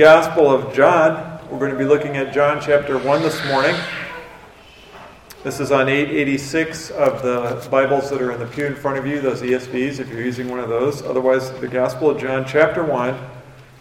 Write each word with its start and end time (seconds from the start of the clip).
Gospel 0.00 0.48
of 0.48 0.72
John. 0.72 1.40
We're 1.50 1.58
going 1.58 1.72
to 1.72 1.76
be 1.76 1.84
looking 1.84 2.16
at 2.16 2.32
John 2.32 2.60
chapter 2.60 2.96
1 2.96 3.20
this 3.20 3.44
morning. 3.48 3.74
This 5.42 5.58
is 5.58 5.72
on 5.72 5.88
886 5.88 6.90
of 6.90 7.20
the 7.24 7.68
Bibles 7.68 8.08
that 8.10 8.22
are 8.22 8.30
in 8.30 8.38
the 8.38 8.46
pew 8.46 8.66
in 8.66 8.76
front 8.76 8.96
of 8.96 9.08
you, 9.08 9.20
those 9.20 9.42
ESVs, 9.42 9.98
if 9.98 10.08
you're 10.08 10.22
using 10.22 10.48
one 10.48 10.60
of 10.60 10.68
those. 10.68 11.02
Otherwise, 11.02 11.50
the 11.58 11.66
Gospel 11.66 12.10
of 12.10 12.20
John 12.20 12.44
chapter 12.46 12.84
1. 12.84 13.18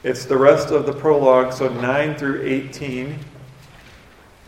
It's 0.03 0.25
the 0.25 0.35
rest 0.35 0.71
of 0.71 0.87
the 0.87 0.91
prologue, 0.91 1.53
so 1.53 1.69
9 1.69 2.15
through 2.15 2.41
18. 2.41 3.19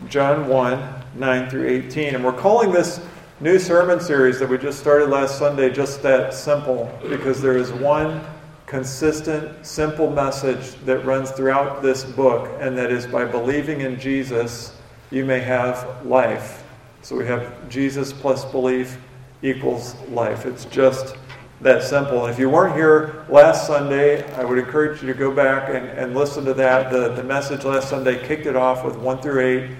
John 0.08 0.48
1, 0.48 0.94
9 1.14 1.50
through 1.50 1.68
18. 1.68 2.16
And 2.16 2.24
we're 2.24 2.32
calling 2.32 2.72
this 2.72 3.00
new 3.38 3.60
sermon 3.60 4.00
series 4.00 4.40
that 4.40 4.48
we 4.48 4.58
just 4.58 4.80
started 4.80 5.08
last 5.08 5.38
Sunday 5.38 5.70
just 5.70 6.02
that 6.02 6.34
simple 6.34 6.92
because 7.08 7.40
there 7.40 7.56
is 7.56 7.70
one 7.70 8.24
consistent, 8.70 9.66
simple 9.66 10.08
message 10.08 10.76
that 10.84 11.04
runs 11.04 11.32
throughout 11.32 11.82
this 11.82 12.04
book, 12.04 12.48
and 12.60 12.78
that 12.78 12.92
is 12.92 13.04
by 13.04 13.24
believing 13.24 13.80
in 13.80 13.98
Jesus, 13.98 14.72
you 15.10 15.24
may 15.24 15.40
have 15.40 16.06
life. 16.06 16.62
So 17.02 17.16
we 17.16 17.26
have 17.26 17.68
Jesus 17.68 18.12
plus 18.12 18.44
belief 18.44 18.96
equals 19.42 19.96
life. 20.10 20.46
It's 20.46 20.66
just 20.66 21.16
that 21.60 21.82
simple. 21.82 22.26
And 22.26 22.32
if 22.32 22.38
you 22.38 22.48
weren't 22.48 22.76
here 22.76 23.26
last 23.28 23.66
Sunday, 23.66 24.22
I 24.34 24.44
would 24.44 24.58
encourage 24.58 25.02
you 25.02 25.08
to 25.08 25.18
go 25.18 25.34
back 25.34 25.68
and, 25.74 25.88
and 25.98 26.14
listen 26.14 26.44
to 26.44 26.54
that. 26.54 26.92
The, 26.92 27.12
the 27.14 27.24
message 27.24 27.64
last 27.64 27.88
Sunday 27.88 28.24
kicked 28.24 28.46
it 28.46 28.54
off 28.54 28.84
with 28.84 28.96
1 28.96 29.20
through 29.20 29.64
8, 29.64 29.70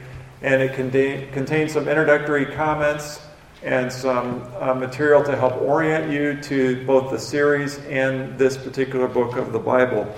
and 0.43 0.61
it 0.61 0.75
contain, 0.75 1.31
contains 1.31 1.73
some 1.75 1.87
introductory 1.87 2.45
comments 2.45 3.21
and 3.63 3.93
some 3.93 4.43
uh, 4.59 4.75
material 4.75 5.23
to 5.23 5.37
help 5.37 5.61
orient 5.61 6.11
you 6.11 6.41
to 6.43 6.85
both 6.87 7.11
the 7.11 7.19
series 7.19 7.79
and 7.81 8.39
this 8.39 8.57
particular 8.57 9.07
book 9.07 9.37
of 9.37 9.53
the 9.53 9.59
Bible. 9.59 10.13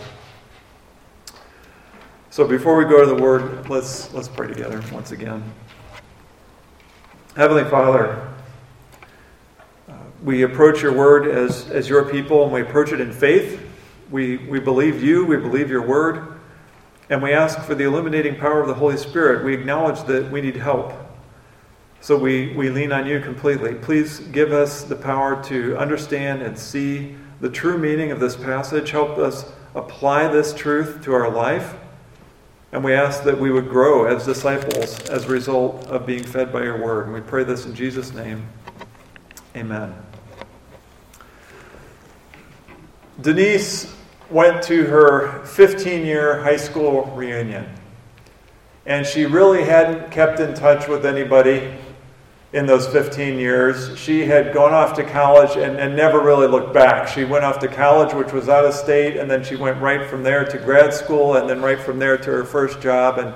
So 2.30 2.46
before 2.46 2.76
we 2.76 2.84
go 2.84 3.00
to 3.00 3.06
the 3.06 3.20
Word, 3.20 3.68
let's 3.68 4.12
let's 4.14 4.28
pray 4.28 4.46
together 4.46 4.82
once 4.92 5.10
again. 5.10 5.42
Heavenly 7.36 7.64
Father, 7.64 8.26
uh, 9.88 9.92
we 10.22 10.42
approach 10.42 10.80
your 10.80 10.92
Word 10.92 11.26
as 11.26 11.68
as 11.70 11.88
your 11.88 12.10
people, 12.10 12.44
and 12.44 12.52
we 12.52 12.62
approach 12.62 12.92
it 12.92 13.00
in 13.00 13.12
faith. 13.12 13.60
We 14.10 14.36
we 14.36 14.60
believe 14.60 15.02
you, 15.02 15.26
we 15.26 15.36
believe 15.36 15.68
your 15.68 15.82
Word, 15.82 16.40
and 17.10 17.22
we 17.22 17.32
ask 17.32 17.60
for 17.60 17.74
the 17.74 17.84
illuminating 17.84 18.36
power 18.36 18.60
of 18.62 18.68
the 18.68 18.74
Holy 18.74 18.96
Spirit. 18.96 19.44
We 19.44 19.52
acknowledge 19.52 20.02
that 20.04 20.30
we 20.30 20.40
need 20.40 20.56
help. 20.56 20.94
So 22.02 22.18
we, 22.18 22.52
we 22.54 22.68
lean 22.68 22.90
on 22.90 23.06
you 23.06 23.20
completely. 23.20 23.76
Please 23.76 24.18
give 24.18 24.50
us 24.50 24.82
the 24.82 24.96
power 24.96 25.40
to 25.44 25.76
understand 25.78 26.42
and 26.42 26.58
see 26.58 27.14
the 27.40 27.48
true 27.48 27.78
meaning 27.78 28.10
of 28.10 28.18
this 28.18 28.34
passage. 28.34 28.90
Help 28.90 29.18
us 29.18 29.52
apply 29.76 30.26
this 30.26 30.52
truth 30.52 31.00
to 31.04 31.12
our 31.12 31.30
life. 31.30 31.76
And 32.72 32.82
we 32.82 32.92
ask 32.92 33.22
that 33.22 33.38
we 33.38 33.52
would 33.52 33.68
grow 33.68 34.06
as 34.06 34.26
disciples 34.26 34.98
as 35.10 35.26
a 35.26 35.28
result 35.28 35.86
of 35.86 36.04
being 36.04 36.24
fed 36.24 36.52
by 36.52 36.64
your 36.64 36.76
word. 36.76 37.04
And 37.04 37.14
we 37.14 37.20
pray 37.20 37.44
this 37.44 37.66
in 37.66 37.74
Jesus' 37.74 38.12
name. 38.12 38.48
Amen. 39.54 39.94
Denise 43.20 43.94
went 44.28 44.60
to 44.64 44.86
her 44.86 45.44
15 45.44 46.04
year 46.04 46.42
high 46.42 46.56
school 46.56 47.04
reunion. 47.14 47.72
And 48.86 49.06
she 49.06 49.24
really 49.24 49.62
hadn't 49.62 50.10
kept 50.10 50.40
in 50.40 50.54
touch 50.54 50.88
with 50.88 51.06
anybody 51.06 51.78
in 52.52 52.66
those 52.66 52.86
15 52.86 53.38
years. 53.38 53.98
She 53.98 54.26
had 54.26 54.52
gone 54.52 54.74
off 54.74 54.94
to 54.96 55.04
college 55.04 55.56
and, 55.56 55.78
and, 55.78 55.96
never 55.96 56.20
really 56.20 56.46
looked 56.46 56.74
back. 56.74 57.08
She 57.08 57.24
went 57.24 57.44
off 57.44 57.58
to 57.60 57.68
college, 57.68 58.12
which 58.12 58.32
was 58.32 58.48
out 58.48 58.66
of 58.66 58.74
state, 58.74 59.16
and 59.16 59.30
then 59.30 59.42
she 59.42 59.56
went 59.56 59.80
right 59.80 60.08
from 60.08 60.22
there 60.22 60.44
to 60.44 60.58
grad 60.58 60.92
school, 60.92 61.36
and 61.36 61.48
then 61.48 61.62
right 61.62 61.80
from 61.80 61.98
there 61.98 62.18
to 62.18 62.30
her 62.30 62.44
first 62.44 62.80
job. 62.82 63.18
And 63.18 63.34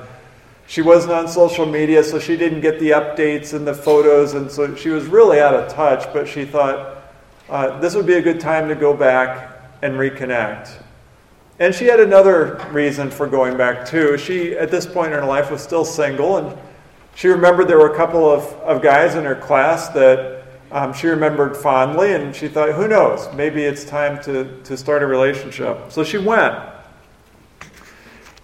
she 0.66 0.82
wasn't 0.82 1.14
on 1.14 1.28
social 1.28 1.64
media, 1.64 2.04
so 2.04 2.18
she 2.18 2.36
didn't 2.36 2.60
get 2.60 2.78
the 2.78 2.90
updates 2.90 3.54
and 3.54 3.66
the 3.66 3.72
photos, 3.72 4.34
and 4.34 4.50
so 4.50 4.74
she 4.74 4.90
was 4.90 5.06
really 5.06 5.40
out 5.40 5.54
of 5.54 5.72
touch. 5.72 6.12
But 6.12 6.28
she 6.28 6.44
thought 6.44 7.02
uh, 7.48 7.78
this 7.80 7.94
would 7.94 8.06
be 8.06 8.14
a 8.14 8.22
good 8.22 8.40
time 8.40 8.68
to 8.68 8.74
go 8.74 8.94
back 8.94 9.60
and 9.80 9.94
reconnect. 9.94 10.82
And 11.58 11.74
she 11.74 11.86
had 11.86 12.00
another 12.00 12.62
reason 12.70 13.10
for 13.10 13.26
going 13.26 13.56
back 13.56 13.86
too. 13.86 14.18
She, 14.18 14.54
at 14.54 14.70
this 14.70 14.84
point 14.84 15.14
in 15.14 15.20
her 15.20 15.24
life, 15.24 15.50
was 15.50 15.62
still 15.62 15.86
single, 15.86 16.36
and 16.36 16.58
she 17.16 17.28
remembered 17.28 17.66
there 17.66 17.78
were 17.78 17.92
a 17.92 17.96
couple 17.96 18.30
of, 18.30 18.44
of 18.60 18.82
guys 18.82 19.14
in 19.14 19.24
her 19.24 19.34
class 19.34 19.88
that 19.88 20.44
um, 20.70 20.92
she 20.92 21.06
remembered 21.06 21.56
fondly, 21.56 22.12
and 22.12 22.36
she 22.36 22.46
thought, 22.46 22.72
who 22.72 22.86
knows, 22.86 23.32
maybe 23.34 23.64
it's 23.64 23.84
time 23.84 24.22
to, 24.24 24.60
to 24.64 24.76
start 24.76 25.02
a 25.02 25.06
relationship. 25.06 25.90
So 25.90 26.04
she 26.04 26.18
went. 26.18 26.54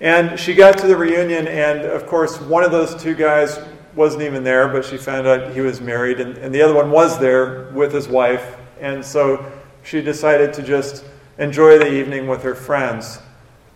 And 0.01 0.41
she 0.41 0.55
got 0.55 0.79
to 0.79 0.87
the 0.87 0.97
reunion, 0.97 1.47
and 1.49 1.81
of 1.81 2.07
course, 2.07 2.41
one 2.41 2.65
of 2.65 2.73
those 2.73 3.01
two 3.01 3.15
guys 3.15 3.59
wasn't 3.95 4.23
even 4.23 4.43
there, 4.43 4.69
but 4.69 4.87
she 4.87 4.97
found 4.97 5.27
out 5.27 5.53
he 5.53 5.61
was 5.61 5.83
married, 5.83 6.19
and, 6.19 6.39
and 6.39 6.55
the 6.55 6.63
other 6.63 6.75
one 6.75 6.91
was 6.91 7.19
there 7.19 7.71
with 7.73 7.93
his 7.93 8.09
wife. 8.09 8.57
And 8.81 9.05
so 9.05 9.53
she 9.83 10.01
decided 10.01 10.55
to 10.55 10.63
just 10.63 11.05
enjoy 11.39 11.79
the 11.79 11.93
evening 11.93 12.27
with 12.27 12.43
her 12.43 12.55
friends 12.55 13.21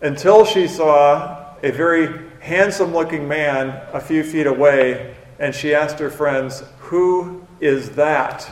until 0.01 0.47
she 0.47 0.67
saw 0.67 1.55
a 1.63 1.71
very 1.71 2.26
handsome 2.47 2.93
looking 2.93 3.27
man 3.27 3.83
a 3.93 4.01
few 4.01 4.23
feet 4.23 4.47
away, 4.47 5.15
and 5.39 5.55
she 5.55 5.75
asked 5.75 5.99
her 5.99 6.11
friends, 6.11 6.63
Who 6.79 7.47
is 7.61 7.91
that? 7.91 8.51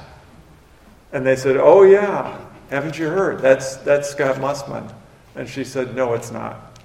And 1.12 1.24
they 1.24 1.36
said, 1.36 1.56
Oh, 1.56 1.82
yeah, 1.82 2.38
haven't 2.70 2.98
you 2.98 3.08
heard? 3.08 3.38
That's, 3.38 3.76
that's 3.76 4.10
Scott 4.10 4.36
Mussman. 4.36 4.92
And 5.36 5.48
she 5.48 5.64
said, 5.64 5.94
No, 5.94 6.14
it's 6.14 6.32
not. 6.32 6.78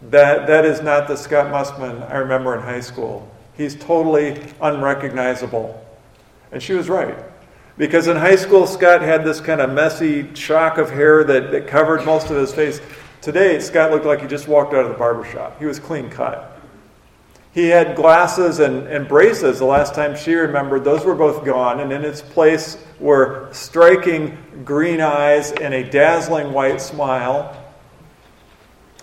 That, 0.00 0.46
that 0.46 0.64
is 0.64 0.80
not 0.80 1.08
the 1.08 1.16
Scott 1.16 1.46
Mussman 1.46 2.08
I 2.08 2.18
remember 2.18 2.54
in 2.54 2.62
high 2.62 2.80
school. 2.80 3.28
He's 3.56 3.74
totally 3.74 4.40
unrecognizable. 4.60 5.84
And 6.52 6.62
she 6.62 6.74
was 6.74 6.88
right. 6.88 7.18
Because 7.76 8.06
in 8.06 8.16
high 8.16 8.36
school, 8.36 8.66
Scott 8.66 9.02
had 9.02 9.24
this 9.24 9.40
kind 9.40 9.60
of 9.60 9.70
messy 9.70 10.32
shock 10.34 10.78
of 10.78 10.90
hair 10.90 11.24
that, 11.24 11.50
that 11.50 11.66
covered 11.66 12.04
most 12.04 12.30
of 12.30 12.36
his 12.36 12.52
face. 12.54 12.80
Today, 13.20 13.58
Scott 13.58 13.90
looked 13.90 14.06
like 14.06 14.20
he 14.20 14.28
just 14.28 14.46
walked 14.46 14.74
out 14.74 14.84
of 14.84 14.90
the 14.90 14.96
barber 14.96 15.24
shop. 15.24 15.58
He 15.58 15.66
was 15.66 15.80
clean 15.80 16.08
cut. 16.08 16.58
He 17.52 17.68
had 17.68 17.96
glasses 17.96 18.60
and, 18.60 18.86
and 18.86 19.08
braces 19.08 19.58
the 19.58 19.64
last 19.64 19.94
time 19.94 20.16
she 20.16 20.34
remembered. 20.34 20.84
Those 20.84 21.04
were 21.04 21.16
both 21.16 21.44
gone, 21.44 21.80
and 21.80 21.92
in 21.92 22.04
its 22.04 22.22
place 22.22 22.78
were 23.00 23.48
striking 23.52 24.38
green 24.64 25.00
eyes 25.00 25.50
and 25.50 25.74
a 25.74 25.82
dazzling 25.82 26.52
white 26.52 26.80
smile. 26.80 27.64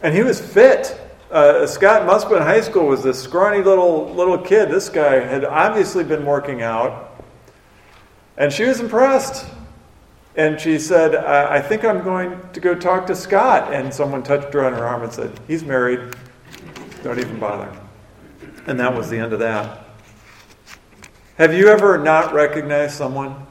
And 0.01 0.15
he 0.15 0.23
was 0.23 0.39
fit. 0.39 0.97
Uh, 1.29 1.67
Scott 1.67 2.03
in 2.03 2.41
High 2.41 2.61
School 2.61 2.87
was 2.87 3.03
this 3.03 3.21
scrawny 3.21 3.61
little 3.61 4.13
little 4.13 4.37
kid. 4.37 4.69
This 4.69 4.87
guy 4.87 5.15
had 5.15 5.43
obviously 5.43 6.05
been 6.05 6.25
working 6.25 6.61
out, 6.61 7.21
and 8.37 8.53
she 8.53 8.63
was 8.63 8.79
impressed. 8.79 9.45
And 10.37 10.59
she 10.59 10.79
said, 10.79 11.15
I, 11.15 11.55
I 11.57 11.61
think 11.61 11.85
I'm 11.85 12.03
going 12.03 12.39
to 12.53 12.59
go 12.59 12.75
talk 12.75 13.07
to 13.07 13.15
Scott. 13.15 13.73
And 13.73 13.93
someone 13.93 14.23
touched 14.23 14.53
her 14.53 14.65
on 14.65 14.73
her 14.73 14.85
arm 14.85 15.03
and 15.03 15.11
said, 15.11 15.39
He's 15.47 15.63
married. 15.63 16.15
Don't 17.03 17.19
even 17.19 17.39
bother. 17.39 17.71
And 18.67 18.79
that 18.79 18.93
was 18.95 19.09
the 19.09 19.17
end 19.17 19.31
of 19.31 19.39
that. 19.39 19.85
Have 21.37 21.53
you 21.53 21.67
ever 21.67 21.97
not 21.97 22.33
recognized 22.33 22.95
someone? 22.95 23.45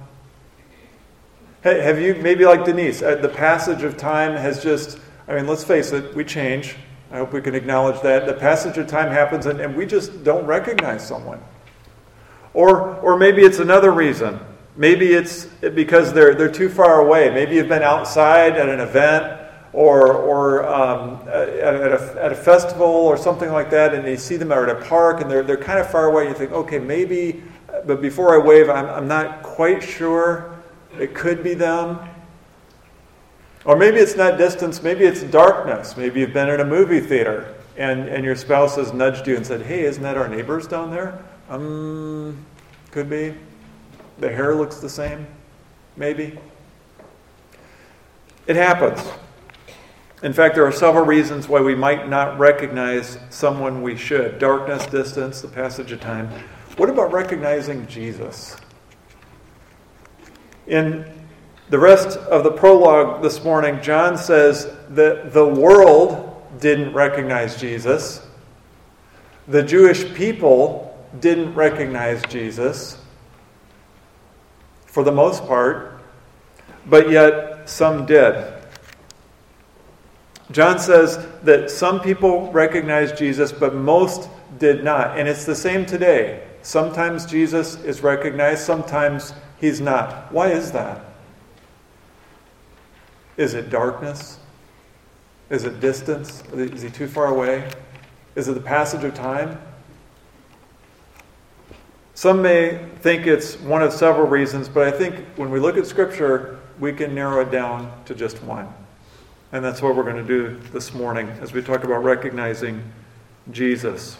Have 1.63 1.99
you, 1.99 2.15
maybe 2.17 2.45
like 2.45 2.65
Denise, 2.65 3.01
uh, 3.01 3.15
the 3.17 3.29
passage 3.29 3.83
of 3.85 3.97
time 3.97 4.37
has 4.37 4.63
just, 4.63 4.99
I 5.27 5.35
mean, 5.35 5.47
let's 5.47 5.65
face 5.65 5.93
it, 5.93 6.15
we 6.15 6.25
change. 6.25 6.77
I 7.11 7.19
hope 7.19 7.33
we 7.33 7.41
can 7.41 7.55
acknowledge 7.55 8.03
that. 8.03 8.27
The 8.27 8.35
passage 8.35 8.77
of 8.77 8.87
time 8.87 9.11
happens 9.11 9.47
and, 9.47 9.61
and 9.61 9.75
we 9.75 9.87
just 9.87 10.25
don't 10.25 10.45
recognize 10.45 11.07
someone. 11.07 11.41
Or, 12.53 12.97
or 12.97 13.17
maybe 13.17 13.43
it's 13.43 13.61
another 13.61 13.93
reason. 13.93 14.41
Maybe 14.77 15.13
it's 15.13 15.47
because 15.47 16.13
they're, 16.13 16.35
they're 16.35 16.51
too 16.51 16.69
far 16.69 17.01
away. 17.01 17.31
Maybe 17.31 17.55
you've 17.57 17.69
been 17.69 17.83
outside 17.83 18.57
at 18.57 18.69
an 18.69 18.81
event 18.81 19.41
or, 19.73 20.13
or 20.13 20.67
um, 20.67 21.21
at, 21.29 21.75
a, 21.75 22.17
at 22.21 22.33
a 22.33 22.35
festival 22.35 22.87
or 22.87 23.17
something 23.17 23.53
like 23.53 23.71
that, 23.71 23.95
and 23.95 24.07
you 24.07 24.17
see 24.17 24.37
them 24.37 24.51
out 24.51 24.69
at 24.69 24.77
a 24.77 24.85
park 24.85 25.21
and 25.21 25.31
they're, 25.31 25.43
they're 25.43 25.57
kind 25.57 25.79
of 25.79 25.91
far 25.91 26.07
away. 26.07 26.27
And 26.27 26.31
You 26.31 26.39
think, 26.39 26.53
okay, 26.53 26.79
maybe, 26.79 27.43
but 27.87 28.03
before 28.03 28.41
I 28.41 28.45
wave, 28.45 28.69
I'm, 28.69 28.87
I'm 28.87 29.09
not 29.09 29.43
quite 29.43 29.83
sure. 29.83 30.57
It 30.99 31.15
could 31.15 31.43
be 31.43 31.55
them. 31.55 31.99
Or 33.65 33.77
maybe 33.77 33.99
it's 33.99 34.17
not 34.17 34.39
distance, 34.39 34.83
maybe 34.83 35.05
it's 35.05 35.23
darkness. 35.23 35.97
Maybe 35.97 36.21
you've 36.21 36.35
been 36.35 36.51
in 36.51 36.61
a 36.61 36.65
movie 36.65 37.01
theater 37.01 37.55
and, 37.77 38.09
and 38.09 38.25
your 38.25 38.37
spouse 38.37 38.77
has 38.77 38.93
nudged 38.93 39.27
you 39.27 39.37
and 39.37 39.47
said, 39.47 39.63
hey, 39.63 39.85
isn't 39.85 40.03
that 40.03 40.17
our 40.17 40.29
neighbors 40.29 40.67
down 40.67 40.91
there? 40.91 41.19
Um, 41.49 42.45
could 42.91 43.09
be. 43.09 43.35
The 44.19 44.29
hair 44.29 44.55
looks 44.55 44.77
the 44.77 44.89
same, 44.89 45.27
maybe. 45.97 46.39
It 48.47 48.57
happens. 48.57 49.01
In 50.23 50.33
fact, 50.33 50.55
there 50.55 50.67
are 50.67 50.73
several 50.73 51.05
reasons 51.05 51.49
why 51.49 51.61
we 51.61 51.75
might 51.75 52.09
not 52.09 52.39
recognize 52.39 53.19
someone 53.31 53.83
we 53.83 53.97
should 53.97 54.39
darkness, 54.39 54.87
distance, 54.87 55.41
the 55.41 55.49
passage 55.49 55.93
of 55.93 56.01
time. 56.01 56.31
What 56.77 56.89
about 56.89 57.13
recognizing 57.13 57.87
Jesus? 57.87 58.57
In 60.67 61.05
the 61.69 61.79
rest 61.79 62.17
of 62.17 62.45
the 62.45 62.51
prologue 62.51 63.23
this 63.23 63.45
morning, 63.45 63.81
John 63.83 64.17
says 64.17 64.75
that 64.91 65.33
the 65.33 65.47
world, 65.47 66.35
didn't 66.59 66.93
recognize 66.93 67.61
Jesus. 67.61 68.27
The 69.49 69.63
Jewish 69.63 70.13
people 70.15 70.97
didn't 71.21 71.55
recognize 71.55 72.23
Jesus 72.29 72.99
for 74.95 75.03
the 75.03 75.11
most 75.11 75.45
part, 75.49 76.01
but 76.87 77.11
yet 77.11 77.69
some 77.69 78.07
did. 78.07 78.45
John 80.53 80.79
says 80.79 81.27
that 81.43 81.69
some 81.69 82.01
people 82.01 82.53
recognized 82.53 83.17
Jesus, 83.17 83.51
but 83.51 83.75
most 83.75 84.29
did 84.61 84.85
not. 84.85 85.19
And 85.19 85.27
it's 85.29 85.47
the 85.47 85.57
same 85.57 85.85
today. 85.85 86.47
Sometimes 86.63 87.27
Jesus 87.27 87.75
is 87.83 88.03
recognized, 88.05 88.63
sometimes 88.63 89.33
he's 89.61 89.81
not. 89.81 90.33
Why 90.33 90.53
is 90.53 90.71
that? 90.71 91.05
Is 93.37 93.55
it 93.55 93.71
darkness? 93.71 94.39
Is 95.51 95.65
it 95.65 95.81
distance? 95.81 96.45
Is 96.53 96.83
he 96.83 96.89
too 96.89 97.09
far 97.09 97.27
away? 97.27 97.69
Is 98.37 98.47
it 98.47 98.53
the 98.53 98.61
passage 98.61 99.03
of 99.03 99.13
time? 99.13 99.61
Some 102.15 102.43
may 102.43 102.79
think 103.01 103.27
it's 103.27 103.59
one 103.61 103.83
of 103.83 103.93
several 103.93 104.29
reasons, 104.29 104.69
but 104.69 104.87
I 104.87 104.97
think 104.97 105.17
when 105.37 105.51
we 105.51 105.59
look 105.59 105.77
at 105.77 105.87
Scripture, 105.87 106.61
we 106.79 106.93
can 106.93 107.13
narrow 107.13 107.41
it 107.41 107.51
down 107.51 107.93
to 108.05 108.15
just 108.15 108.41
one. 108.45 108.73
And 109.51 109.65
that's 109.65 109.83
what 109.83 109.97
we're 109.97 110.05
going 110.05 110.17
to 110.17 110.23
do 110.23 110.61
this 110.73 110.95
morning 110.95 111.29
as 111.41 111.53
we 111.53 111.61
talk 111.61 111.83
about 111.83 112.05
recognizing 112.05 112.83
Jesus. 113.51 114.17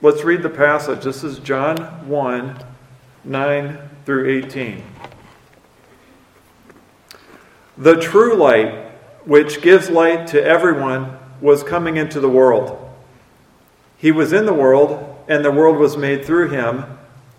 Let's 0.00 0.24
read 0.24 0.42
the 0.42 0.50
passage. 0.50 1.04
This 1.04 1.22
is 1.24 1.38
John 1.38 2.08
1 2.08 2.64
9 3.24 3.78
through 4.04 4.38
18. 4.44 4.82
The 7.78 8.00
true 8.00 8.34
light, 8.34 8.92
which 9.24 9.62
gives 9.62 9.90
light 9.90 10.26
to 10.28 10.42
everyone, 10.42 11.18
was 11.40 11.62
coming 11.62 11.96
into 11.96 12.20
the 12.20 12.28
world. 12.28 12.80
He 13.96 14.12
was 14.12 14.32
in 14.32 14.46
the 14.46 14.52
world, 14.52 15.16
and 15.26 15.44
the 15.44 15.50
world 15.50 15.78
was 15.78 15.96
made 15.96 16.24
through 16.24 16.50
him, 16.50 16.93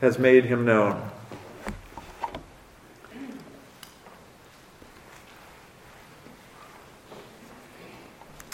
has 0.00 0.18
made 0.18 0.44
him 0.44 0.64
known. 0.64 1.10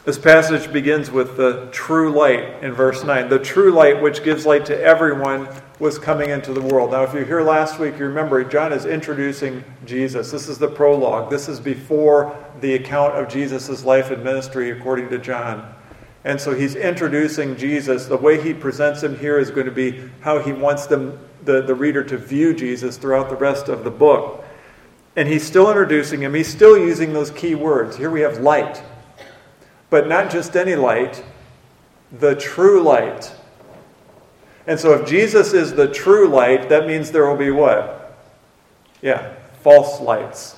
This 0.05 0.19
passage 0.19 0.71
begins 0.71 1.11
with 1.11 1.39
the 1.39 1.71
true 1.73 2.13
light 2.13 2.63
in 2.63 2.75
verse 2.75 3.03
9. 3.03 3.31
The 3.31 3.39
true 3.39 3.73
light, 3.73 4.03
which 4.03 4.23
gives 4.23 4.45
light 4.45 4.67
to 4.67 4.79
everyone, 4.79 5.49
was 5.79 5.99
coming 5.99 6.29
into 6.29 6.53
the 6.53 6.61
world. 6.61 6.91
Now, 6.91 7.05
if 7.05 7.15
you're 7.15 7.25
here 7.25 7.41
last 7.41 7.79
week, 7.79 7.99
you 7.99 8.05
remember 8.05 8.45
John 8.45 8.71
is 8.75 8.85
introducing 8.85 9.65
Jesus. 9.87 10.31
This 10.31 10.47
is 10.47 10.59
the 10.59 10.69
prologue. 10.69 11.31
This 11.31 11.49
is 11.49 11.59
before 11.59 12.37
the 12.61 12.75
account 12.75 13.15
of 13.15 13.31
Jesus' 13.31 13.83
life 13.83 14.11
and 14.11 14.23
ministry, 14.23 14.71
according 14.71 15.09
to 15.09 15.19
John. 15.19 15.75
And 16.25 16.39
so 16.39 16.55
he's 16.55 16.75
introducing 16.75 17.57
Jesus. 17.57 18.05
The 18.05 18.19
way 18.19 18.43
he 18.43 18.53
presents 18.53 19.03
him 19.03 19.19
here 19.19 19.39
is 19.39 19.51
going 19.51 19.67
to 19.67 19.73
be 19.73 20.11
how 20.21 20.39
he 20.39 20.53
wants 20.53 20.87
them, 20.87 21.19
the, 21.45 21.63
the 21.63 21.75
reader 21.75 22.03
to 22.05 22.17
view 22.17 22.55
Jesus 22.55 22.97
throughout 22.97 23.29
the 23.29 23.37
rest 23.37 23.69
of 23.69 23.85
the 23.85 23.91
book. 23.91 24.45
And 25.17 25.29
he's 25.29 25.45
still 25.45 25.69
introducing 25.69 26.23
him. 26.23 26.35
He's 26.35 26.49
still 26.49 26.77
using 26.77 27.13
those 27.13 27.31
key 27.31 27.55
words. 27.55 27.97
Here 27.97 28.11
we 28.11 28.23
have 28.23 28.41
light 28.41 28.83
but 29.95 30.09
not 30.09 30.29
just 30.29 30.57
any 30.57 30.75
light, 30.75 31.23
the 32.11 32.35
true 32.35 32.83
light. 32.83 33.33
And 34.67 34.81
so 34.81 34.93
if 34.95 35.09
Jesus 35.09 35.53
is 35.53 35.73
the 35.73 35.87
true 35.87 36.27
light, 36.27 36.69
that 36.69 36.89
means 36.89 37.13
there 37.13 37.29
will 37.29 37.37
be 37.37 37.53
what? 37.53 38.19
Yeah, 39.03 39.35
false 39.61 40.01
lights. 40.01 40.57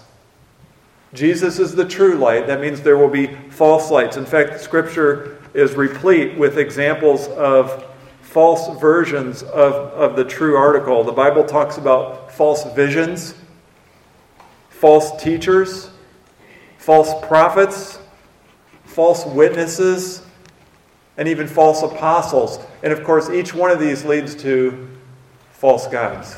Jesus 1.13 1.59
is 1.59 1.75
the 1.75 1.85
true 1.85 2.15
light. 2.15 2.47
That 2.47 2.63
means 2.63 2.81
there 2.81 2.97
will 2.97 3.11
be 3.11 3.27
false 3.51 3.91
lights. 3.91 4.17
In 4.17 4.25
fact, 4.25 4.59
Scripture 4.59 5.37
is 5.53 5.75
replete 5.75 6.39
with 6.39 6.57
examples 6.57 7.29
of 7.29 7.85
false 8.37 8.69
versions 8.79 9.43
of, 9.45 9.73
of 9.95 10.15
the 10.15 10.23
true 10.23 10.57
article. 10.57 11.03
The 11.03 11.11
Bible 11.11 11.43
talks 11.43 11.79
about 11.79 12.31
false 12.31 12.71
visions, 12.75 13.35
false 14.69 15.19
teachers, 15.23 15.89
false 16.77 17.15
prophets, 17.27 17.99
false 18.85 19.25
witnesses, 19.25 20.21
and 21.17 21.27
even 21.27 21.47
false 21.47 21.83
apostles. 21.83 22.59
And 22.83 22.93
of 22.93 23.03
course, 23.05 23.31
each 23.31 23.55
one 23.55 23.71
of 23.71 23.81
these 23.81 24.05
leads 24.05 24.35
to 24.43 24.87
false 25.53 25.87
gods. 25.87 26.37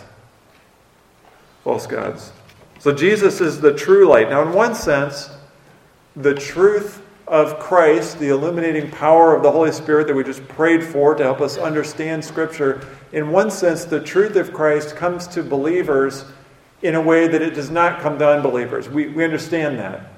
False 1.64 1.88
gods. 1.88 2.30
So 2.78 2.94
Jesus 2.94 3.40
is 3.40 3.60
the 3.60 3.74
true 3.74 4.06
light. 4.06 4.30
Now, 4.30 4.42
in 4.42 4.52
one 4.52 4.76
sense, 4.76 5.30
the 6.14 6.34
truth 6.34 7.02
of 7.28 7.58
Christ, 7.58 8.18
the 8.18 8.28
illuminating 8.28 8.90
power 8.90 9.34
of 9.34 9.42
the 9.42 9.50
Holy 9.50 9.72
Spirit 9.72 10.06
that 10.06 10.14
we 10.14 10.24
just 10.24 10.46
prayed 10.48 10.82
for 10.82 11.14
to 11.14 11.22
help 11.22 11.40
us 11.40 11.58
understand 11.58 12.24
Scripture, 12.24 12.86
in 13.12 13.30
one 13.30 13.50
sense, 13.50 13.84
the 13.84 14.00
truth 14.00 14.36
of 14.36 14.52
Christ 14.52 14.96
comes 14.96 15.26
to 15.28 15.42
believers 15.42 16.24
in 16.82 16.94
a 16.94 17.00
way 17.00 17.28
that 17.28 17.42
it 17.42 17.54
does 17.54 17.70
not 17.70 18.00
come 18.00 18.18
to 18.18 18.28
unbelievers. 18.28 18.88
We, 18.88 19.08
we 19.08 19.24
understand 19.24 19.78
that. 19.78 20.12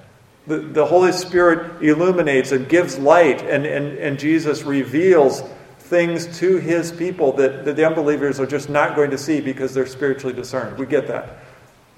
The, 0.47 0.59
the 0.59 0.87
Holy 0.87 1.13
Spirit 1.13 1.83
illuminates 1.83 2.53
and 2.53 2.69
gives 2.69 2.99
light, 2.99 3.43
and, 3.43 3.67
and, 3.67 3.99
and 3.99 4.19
Jesus 4.19 4.63
reveals 4.63 5.43
things 5.79 6.39
to 6.39 6.57
his 6.59 6.93
people 6.93 7.33
that, 7.33 7.65
that 7.65 7.77
the 7.77 7.85
unbelievers 7.85 8.39
are 8.41 8.47
just 8.47 8.69
not 8.69 8.95
going 8.95 9.11
to 9.11 9.19
see 9.19 9.41
because 9.41 9.75
they're 9.75 9.87
spiritually 9.87 10.35
discerned. 10.35 10.79
We 10.79 10.87
get 10.87 11.09
that. 11.09 11.39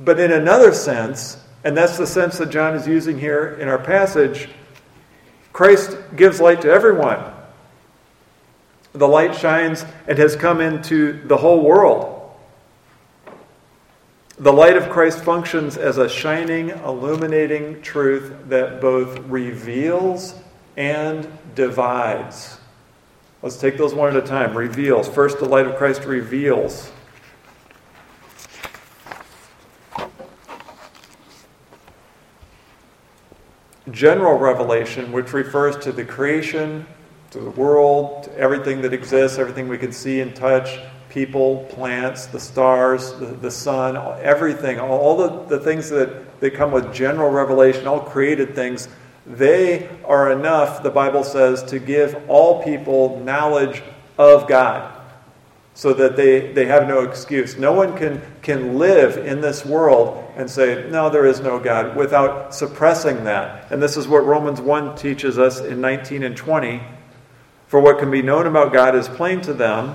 But 0.00 0.18
in 0.18 0.32
another 0.32 0.72
sense, 0.72 1.38
and 1.64 1.76
that's 1.76 1.98
the 1.98 2.06
sense 2.06 2.38
that 2.38 2.50
John 2.50 2.74
is 2.74 2.86
using 2.86 3.18
here 3.18 3.56
in 3.60 3.68
our 3.68 3.78
passage, 3.78 4.48
Christ 5.52 5.96
gives 6.16 6.40
light 6.40 6.62
to 6.62 6.70
everyone. 6.70 7.22
The 8.92 9.08
light 9.08 9.34
shines 9.34 9.84
and 10.06 10.18
has 10.18 10.36
come 10.36 10.60
into 10.60 11.26
the 11.26 11.36
whole 11.36 11.62
world. 11.62 12.30
The 14.38 14.52
light 14.52 14.76
of 14.76 14.90
Christ 14.90 15.22
functions 15.22 15.76
as 15.76 15.98
a 15.98 16.08
shining, 16.08 16.70
illuminating 16.70 17.82
truth 17.82 18.34
that 18.48 18.80
both 18.80 19.18
reveals 19.20 20.34
and 20.76 21.26
divides. 21.54 22.58
Let's 23.42 23.56
take 23.56 23.76
those 23.76 23.94
one 23.94 24.16
at 24.16 24.22
a 24.22 24.26
time. 24.26 24.56
Reveals. 24.56 25.08
First, 25.08 25.38
the 25.38 25.44
light 25.44 25.66
of 25.66 25.76
Christ 25.76 26.04
reveals. 26.04 26.90
General 33.90 34.38
revelation, 34.38 35.10
which 35.10 35.32
refers 35.32 35.76
to 35.78 35.92
the 35.92 36.04
creation, 36.04 36.86
to 37.30 37.40
the 37.40 37.50
world, 37.50 38.24
to 38.24 38.38
everything 38.38 38.80
that 38.82 38.92
exists, 38.92 39.38
everything 39.38 39.68
we 39.68 39.78
can 39.78 39.92
see 39.92 40.20
and 40.20 40.36
touch, 40.36 40.78
people, 41.08 41.64
plants, 41.70 42.26
the 42.26 42.38
stars, 42.38 43.12
the, 43.14 43.26
the 43.26 43.50
sun, 43.50 43.96
everything, 44.20 44.78
all 44.78 45.16
the, 45.16 45.56
the 45.56 45.58
things 45.58 45.90
that, 45.90 46.40
that 46.40 46.54
come 46.54 46.70
with 46.70 46.92
general 46.94 47.30
revelation, 47.30 47.86
all 47.86 48.00
created 48.00 48.54
things, 48.54 48.88
they 49.26 49.88
are 50.04 50.32
enough, 50.32 50.82
the 50.82 50.90
Bible 50.90 51.24
says, 51.24 51.62
to 51.64 51.78
give 51.78 52.16
all 52.28 52.62
people 52.62 53.20
knowledge 53.20 53.82
of 54.18 54.48
God 54.48 55.01
so 55.74 55.92
that 55.94 56.16
they, 56.16 56.52
they 56.52 56.66
have 56.66 56.86
no 56.86 57.00
excuse. 57.00 57.56
No 57.56 57.72
one 57.72 57.96
can, 57.96 58.20
can 58.42 58.78
live 58.78 59.16
in 59.16 59.40
this 59.40 59.64
world 59.64 60.22
and 60.36 60.50
say, 60.50 60.88
no, 60.90 61.08
there 61.08 61.26
is 61.26 61.40
no 61.40 61.58
God, 61.58 61.96
without 61.96 62.54
suppressing 62.54 63.24
that. 63.24 63.70
And 63.70 63.82
this 63.82 63.96
is 63.96 64.06
what 64.06 64.24
Romans 64.26 64.60
1 64.60 64.96
teaches 64.96 65.38
us 65.38 65.60
in 65.60 65.80
19 65.80 66.22
and 66.22 66.36
20. 66.36 66.82
For 67.68 67.80
what 67.80 67.98
can 67.98 68.10
be 68.10 68.22
known 68.22 68.46
about 68.46 68.72
God 68.72 68.94
is 68.94 69.08
plain 69.08 69.40
to 69.42 69.54
them 69.54 69.94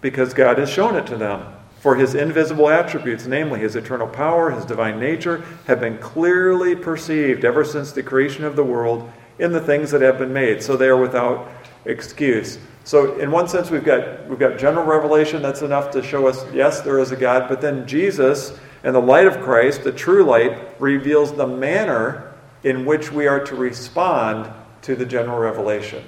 because 0.00 0.34
God 0.34 0.58
has 0.58 0.68
shown 0.68 0.94
it 0.94 1.06
to 1.06 1.16
them. 1.16 1.54
For 1.80 1.94
his 1.94 2.14
invisible 2.14 2.68
attributes, 2.68 3.26
namely 3.26 3.60
his 3.60 3.76
eternal 3.76 4.08
power, 4.08 4.50
his 4.50 4.64
divine 4.64 4.98
nature, 4.98 5.44
have 5.66 5.80
been 5.80 5.98
clearly 5.98 6.74
perceived 6.74 7.44
ever 7.44 7.64
since 7.64 7.92
the 7.92 8.02
creation 8.02 8.44
of 8.44 8.56
the 8.56 8.64
world 8.64 9.10
in 9.38 9.52
the 9.52 9.60
things 9.60 9.90
that 9.92 10.02
have 10.02 10.18
been 10.18 10.32
made. 10.32 10.62
So 10.62 10.76
they 10.76 10.88
are 10.88 10.96
without 10.96 11.48
excuse. 11.84 12.58
So 12.88 13.18
in 13.18 13.30
one 13.30 13.48
sense 13.48 13.70
we've 13.70 13.84
got 13.84 14.26
we've 14.30 14.38
got 14.38 14.58
general 14.58 14.86
revelation 14.86 15.42
that's 15.42 15.60
enough 15.60 15.90
to 15.90 16.02
show 16.02 16.26
us 16.26 16.42
yes 16.54 16.80
there 16.80 16.98
is 17.00 17.12
a 17.12 17.16
God, 17.16 17.46
but 17.46 17.60
then 17.60 17.86
Jesus 17.86 18.58
and 18.82 18.94
the 18.94 18.98
light 18.98 19.26
of 19.26 19.42
Christ, 19.42 19.84
the 19.84 19.92
true 19.92 20.24
light, 20.24 20.80
reveals 20.80 21.34
the 21.34 21.46
manner 21.46 22.32
in 22.64 22.86
which 22.86 23.12
we 23.12 23.26
are 23.26 23.44
to 23.44 23.54
respond 23.54 24.50
to 24.80 24.96
the 24.96 25.04
general 25.04 25.38
revelation. 25.38 26.02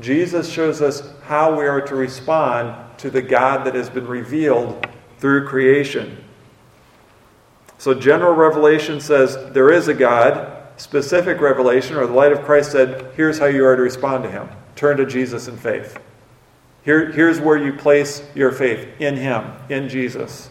Jesus 0.00 0.48
shows 0.48 0.80
us 0.80 1.02
how 1.24 1.58
we 1.58 1.66
are 1.66 1.80
to 1.80 1.96
respond 1.96 2.96
to 2.98 3.10
the 3.10 3.22
God 3.22 3.66
that 3.66 3.74
has 3.74 3.90
been 3.90 4.06
revealed 4.06 4.86
through 5.18 5.48
creation. 5.48 6.22
So, 7.78 7.92
general 7.92 8.36
revelation 8.36 9.00
says 9.00 9.36
there 9.52 9.72
is 9.72 9.88
a 9.88 9.94
God. 9.94 10.52
Specific 10.76 11.40
revelation, 11.40 11.96
or 11.96 12.06
the 12.06 12.12
light 12.12 12.30
of 12.30 12.42
Christ, 12.42 12.70
said, 12.70 13.12
here's 13.16 13.40
how 13.40 13.46
you 13.46 13.64
are 13.64 13.74
to 13.74 13.82
respond 13.82 14.22
to 14.22 14.30
him 14.30 14.48
turn 14.76 14.96
to 14.96 15.06
Jesus 15.06 15.48
in 15.48 15.56
faith. 15.56 15.98
Here, 16.84 17.10
here's 17.12 17.40
where 17.40 17.56
you 17.56 17.72
place 17.72 18.22
your 18.34 18.52
faith 18.52 18.88
in 19.00 19.16
him, 19.16 19.52
in 19.68 19.88
Jesus. 19.88 20.50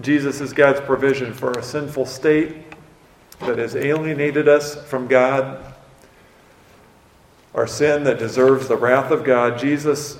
Jesus 0.00 0.40
is 0.40 0.52
God's 0.52 0.80
provision 0.80 1.32
for 1.32 1.52
a 1.52 1.62
sinful 1.62 2.06
state 2.06 2.56
that 3.40 3.58
has 3.58 3.76
alienated 3.76 4.48
us 4.48 4.74
from 4.88 5.06
God, 5.06 5.74
our 7.54 7.66
sin 7.66 8.04
that 8.04 8.18
deserves 8.18 8.68
the 8.68 8.76
wrath 8.76 9.10
of 9.10 9.24
God. 9.24 9.58
Jesus 9.58 10.18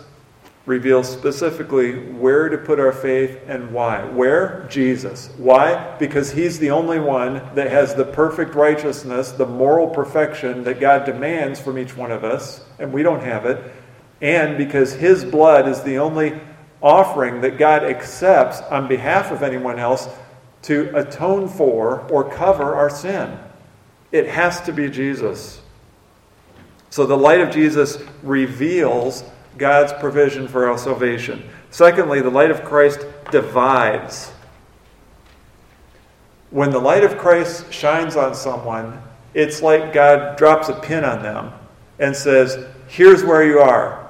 reveals 0.66 1.10
specifically 1.10 1.98
where 2.12 2.48
to 2.48 2.56
put 2.56 2.80
our 2.80 2.92
faith 2.92 3.38
and 3.46 3.70
why. 3.70 4.02
Where? 4.04 4.66
Jesus. 4.70 5.28
Why? 5.36 5.96
Because 5.98 6.32
He's 6.32 6.58
the 6.58 6.70
only 6.70 6.98
one 6.98 7.34
that 7.54 7.70
has 7.70 7.94
the 7.94 8.04
perfect 8.04 8.54
righteousness, 8.54 9.32
the 9.32 9.46
moral 9.46 9.88
perfection 9.88 10.64
that 10.64 10.80
God 10.80 11.04
demands 11.04 11.60
from 11.60 11.78
each 11.78 11.96
one 11.96 12.10
of 12.10 12.24
us, 12.24 12.64
and 12.78 12.92
we 12.92 13.02
don't 13.02 13.22
have 13.22 13.44
it. 13.44 13.62
And 14.22 14.56
because 14.56 14.94
His 14.94 15.24
blood 15.24 15.68
is 15.68 15.82
the 15.82 15.98
only 15.98 16.40
offering 16.82 17.42
that 17.42 17.58
God 17.58 17.84
accepts 17.84 18.60
on 18.62 18.88
behalf 18.88 19.32
of 19.32 19.42
anyone 19.42 19.78
else 19.78 20.08
to 20.62 20.96
atone 20.96 21.46
for 21.46 22.00
or 22.10 22.30
cover 22.30 22.74
our 22.74 22.88
sin. 22.88 23.38
It 24.12 24.28
has 24.28 24.62
to 24.62 24.72
be 24.72 24.88
Jesus. 24.88 25.60
So 26.88 27.04
the 27.04 27.16
light 27.16 27.40
of 27.40 27.50
Jesus 27.50 27.98
reveals 28.22 29.24
God's 29.56 29.92
provision 29.94 30.48
for 30.48 30.68
our 30.68 30.78
salvation. 30.78 31.48
Secondly, 31.70 32.20
the 32.20 32.30
light 32.30 32.50
of 32.50 32.64
Christ 32.64 33.06
divides. 33.30 34.32
When 36.50 36.70
the 36.70 36.78
light 36.78 37.04
of 37.04 37.18
Christ 37.18 37.72
shines 37.72 38.16
on 38.16 38.34
someone, 38.34 39.02
it's 39.34 39.62
like 39.62 39.92
God 39.92 40.36
drops 40.36 40.68
a 40.68 40.74
pin 40.74 41.04
on 41.04 41.22
them 41.22 41.52
and 41.98 42.14
says, 42.14 42.66
Here's 42.86 43.24
where 43.24 43.44
you 43.44 43.58
are. 43.58 44.04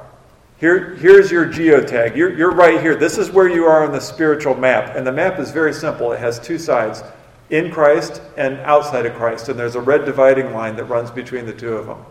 Here, 0.58 0.94
here's 0.94 1.30
your 1.30 1.46
geotag. 1.46 2.16
You're, 2.16 2.36
you're 2.36 2.52
right 2.52 2.80
here. 2.80 2.94
This 2.94 3.18
is 3.18 3.30
where 3.30 3.48
you 3.48 3.64
are 3.64 3.84
on 3.84 3.92
the 3.92 4.00
spiritual 4.00 4.54
map. 4.54 4.96
And 4.96 5.06
the 5.06 5.12
map 5.12 5.38
is 5.38 5.50
very 5.50 5.72
simple 5.72 6.12
it 6.12 6.20
has 6.20 6.38
two 6.38 6.58
sides 6.58 7.02
in 7.50 7.70
Christ 7.70 8.22
and 8.36 8.58
outside 8.60 9.06
of 9.06 9.14
Christ. 9.14 9.48
And 9.48 9.58
there's 9.58 9.74
a 9.74 9.80
red 9.80 10.04
dividing 10.04 10.52
line 10.52 10.76
that 10.76 10.84
runs 10.84 11.10
between 11.10 11.46
the 11.46 11.52
two 11.52 11.74
of 11.74 11.86
them. 11.86 12.04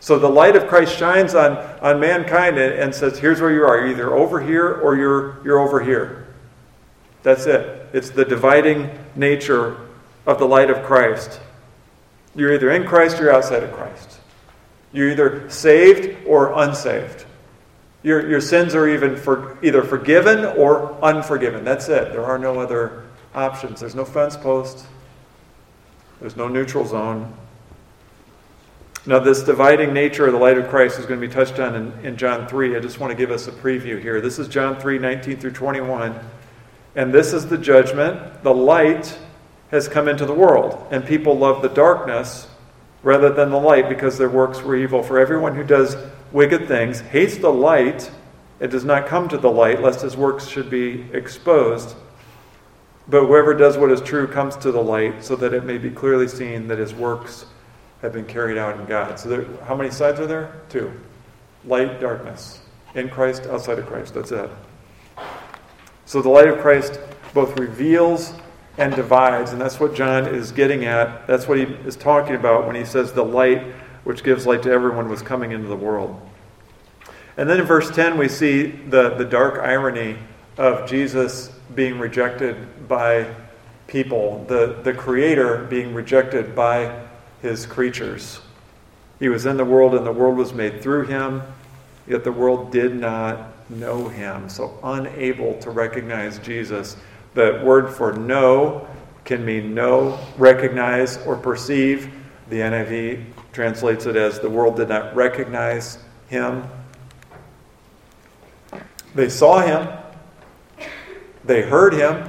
So 0.00 0.18
the 0.18 0.28
light 0.28 0.54
of 0.54 0.68
Christ 0.68 0.96
shines 0.96 1.34
on, 1.34 1.56
on 1.80 1.98
mankind 1.98 2.58
and, 2.58 2.72
and 2.74 2.94
says, 2.94 3.18
here's 3.18 3.40
where 3.40 3.50
you 3.50 3.64
are. 3.64 3.78
You're 3.78 3.88
either 3.88 4.14
over 4.14 4.40
here 4.40 4.72
or 4.74 4.96
you're, 4.96 5.42
you're 5.44 5.58
over 5.58 5.82
here. 5.82 6.28
That's 7.22 7.46
it. 7.46 7.88
It's 7.92 8.10
the 8.10 8.24
dividing 8.24 8.90
nature 9.16 9.76
of 10.26 10.38
the 10.38 10.46
light 10.46 10.70
of 10.70 10.84
Christ. 10.84 11.40
You're 12.34 12.54
either 12.54 12.70
in 12.70 12.86
Christ 12.86 13.18
or 13.18 13.24
you're 13.24 13.34
outside 13.34 13.64
of 13.64 13.72
Christ. 13.72 14.20
You're 14.92 15.10
either 15.10 15.50
saved 15.50 16.26
or 16.26 16.52
unsaved. 16.62 17.24
Your, 18.02 18.28
your 18.28 18.40
sins 18.40 18.74
are 18.74 18.88
even 18.88 19.16
for, 19.16 19.58
either 19.62 19.82
forgiven 19.82 20.44
or 20.44 20.96
unforgiven. 21.02 21.64
That's 21.64 21.88
it. 21.88 22.12
There 22.12 22.24
are 22.24 22.38
no 22.38 22.60
other 22.60 23.04
options. 23.34 23.80
There's 23.80 23.94
no 23.94 24.04
fence 24.04 24.36
post, 24.36 24.86
there's 26.20 26.36
no 26.36 26.48
neutral 26.48 26.86
zone. 26.86 27.34
Now, 29.08 29.18
this 29.18 29.42
dividing 29.42 29.94
nature 29.94 30.26
of 30.26 30.34
the 30.34 30.38
light 30.38 30.58
of 30.58 30.68
Christ 30.68 30.98
is 30.98 31.06
going 31.06 31.18
to 31.18 31.26
be 31.26 31.32
touched 31.32 31.58
on 31.58 31.74
in, 31.74 31.92
in 32.04 32.16
John 32.18 32.46
3. 32.46 32.76
I 32.76 32.78
just 32.78 33.00
want 33.00 33.10
to 33.10 33.16
give 33.16 33.30
us 33.30 33.48
a 33.48 33.52
preview 33.52 33.98
here. 33.98 34.20
This 34.20 34.38
is 34.38 34.48
John 34.48 34.78
3 34.78 34.98
19 34.98 35.38
through 35.38 35.52
21. 35.52 36.14
And 36.94 37.10
this 37.10 37.32
is 37.32 37.46
the 37.46 37.56
judgment. 37.56 38.42
The 38.42 38.52
light 38.52 39.18
has 39.70 39.88
come 39.88 40.08
into 40.08 40.26
the 40.26 40.34
world, 40.34 40.86
and 40.90 41.06
people 41.06 41.38
love 41.38 41.62
the 41.62 41.70
darkness 41.70 42.48
rather 43.02 43.32
than 43.32 43.48
the 43.48 43.58
light 43.58 43.88
because 43.88 44.18
their 44.18 44.28
works 44.28 44.60
were 44.60 44.76
evil. 44.76 45.02
For 45.02 45.18
everyone 45.18 45.54
who 45.54 45.64
does 45.64 45.96
wicked 46.30 46.68
things 46.68 47.00
hates 47.00 47.38
the 47.38 47.48
light 47.48 48.10
and 48.60 48.70
does 48.70 48.84
not 48.84 49.06
come 49.06 49.26
to 49.30 49.38
the 49.38 49.50
light, 49.50 49.80
lest 49.80 50.02
his 50.02 50.18
works 50.18 50.46
should 50.46 50.68
be 50.68 51.06
exposed. 51.14 51.96
But 53.08 53.24
whoever 53.24 53.54
does 53.54 53.78
what 53.78 53.90
is 53.90 54.02
true 54.02 54.26
comes 54.26 54.54
to 54.56 54.70
the 54.70 54.82
light, 54.82 55.24
so 55.24 55.34
that 55.36 55.54
it 55.54 55.64
may 55.64 55.78
be 55.78 55.88
clearly 55.88 56.28
seen 56.28 56.68
that 56.68 56.78
his 56.78 56.92
works 56.92 57.46
have 58.02 58.12
been 58.12 58.26
carried 58.26 58.58
out 58.58 58.78
in 58.78 58.86
God. 58.86 59.18
So, 59.18 59.28
there, 59.28 59.46
how 59.64 59.76
many 59.76 59.90
sides 59.90 60.20
are 60.20 60.26
there? 60.26 60.60
Two 60.68 60.92
light, 61.64 62.00
darkness. 62.00 62.60
In 62.94 63.08
Christ, 63.08 63.44
outside 63.46 63.78
of 63.78 63.86
Christ. 63.86 64.14
That's 64.14 64.32
it. 64.32 64.50
So, 66.06 66.22
the 66.22 66.28
light 66.28 66.48
of 66.48 66.58
Christ 66.60 66.98
both 67.34 67.58
reveals 67.58 68.32
and 68.78 68.94
divides, 68.94 69.52
and 69.52 69.60
that's 69.60 69.80
what 69.80 69.94
John 69.94 70.26
is 70.26 70.52
getting 70.52 70.84
at. 70.84 71.26
That's 71.26 71.48
what 71.48 71.58
he 71.58 71.64
is 71.64 71.96
talking 71.96 72.36
about 72.36 72.66
when 72.66 72.76
he 72.76 72.84
says 72.84 73.12
the 73.12 73.24
light 73.24 73.62
which 74.04 74.22
gives 74.22 74.46
light 74.46 74.62
to 74.62 74.70
everyone 74.70 75.08
was 75.08 75.20
coming 75.20 75.50
into 75.50 75.68
the 75.68 75.76
world. 75.76 76.18
And 77.36 77.48
then 77.48 77.60
in 77.60 77.66
verse 77.66 77.90
10, 77.90 78.16
we 78.16 78.28
see 78.28 78.66
the, 78.66 79.10
the 79.10 79.24
dark 79.24 79.58
irony 79.58 80.16
of 80.56 80.88
Jesus 80.88 81.50
being 81.74 81.98
rejected 81.98 82.88
by 82.88 83.32
people, 83.86 84.44
the, 84.48 84.80
the 84.82 84.92
Creator 84.92 85.66
being 85.70 85.92
rejected 85.94 86.54
by 86.54 87.07
his 87.42 87.66
creatures. 87.66 88.40
He 89.18 89.28
was 89.28 89.46
in 89.46 89.56
the 89.56 89.64
world, 89.64 89.94
and 89.94 90.06
the 90.06 90.12
world 90.12 90.36
was 90.36 90.52
made 90.52 90.82
through 90.82 91.06
him, 91.06 91.42
yet 92.06 92.24
the 92.24 92.32
world 92.32 92.70
did 92.70 92.94
not 92.94 93.48
know 93.68 94.08
him. 94.08 94.48
So, 94.48 94.78
unable 94.82 95.58
to 95.58 95.70
recognize 95.70 96.38
Jesus. 96.38 96.96
The 97.34 97.60
word 97.64 97.94
for 97.94 98.12
know 98.12 98.86
can 99.24 99.44
mean 99.44 99.74
know, 99.74 100.18
recognize, 100.38 101.18
or 101.26 101.36
perceive. 101.36 102.10
The 102.48 102.60
NIV 102.60 103.24
translates 103.52 104.06
it 104.06 104.16
as 104.16 104.40
the 104.40 104.48
world 104.48 104.76
did 104.76 104.88
not 104.88 105.14
recognize 105.14 105.98
him. 106.28 106.64
They 109.14 109.28
saw 109.28 109.60
him, 109.60 109.88
they 111.44 111.62
heard 111.62 111.92
him, 111.94 112.28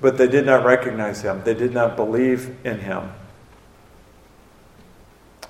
but 0.00 0.16
they 0.16 0.28
did 0.28 0.46
not 0.46 0.64
recognize 0.64 1.22
him. 1.22 1.42
They 1.44 1.54
did 1.54 1.72
not 1.72 1.96
believe 1.96 2.56
in 2.64 2.78
him. 2.78 3.10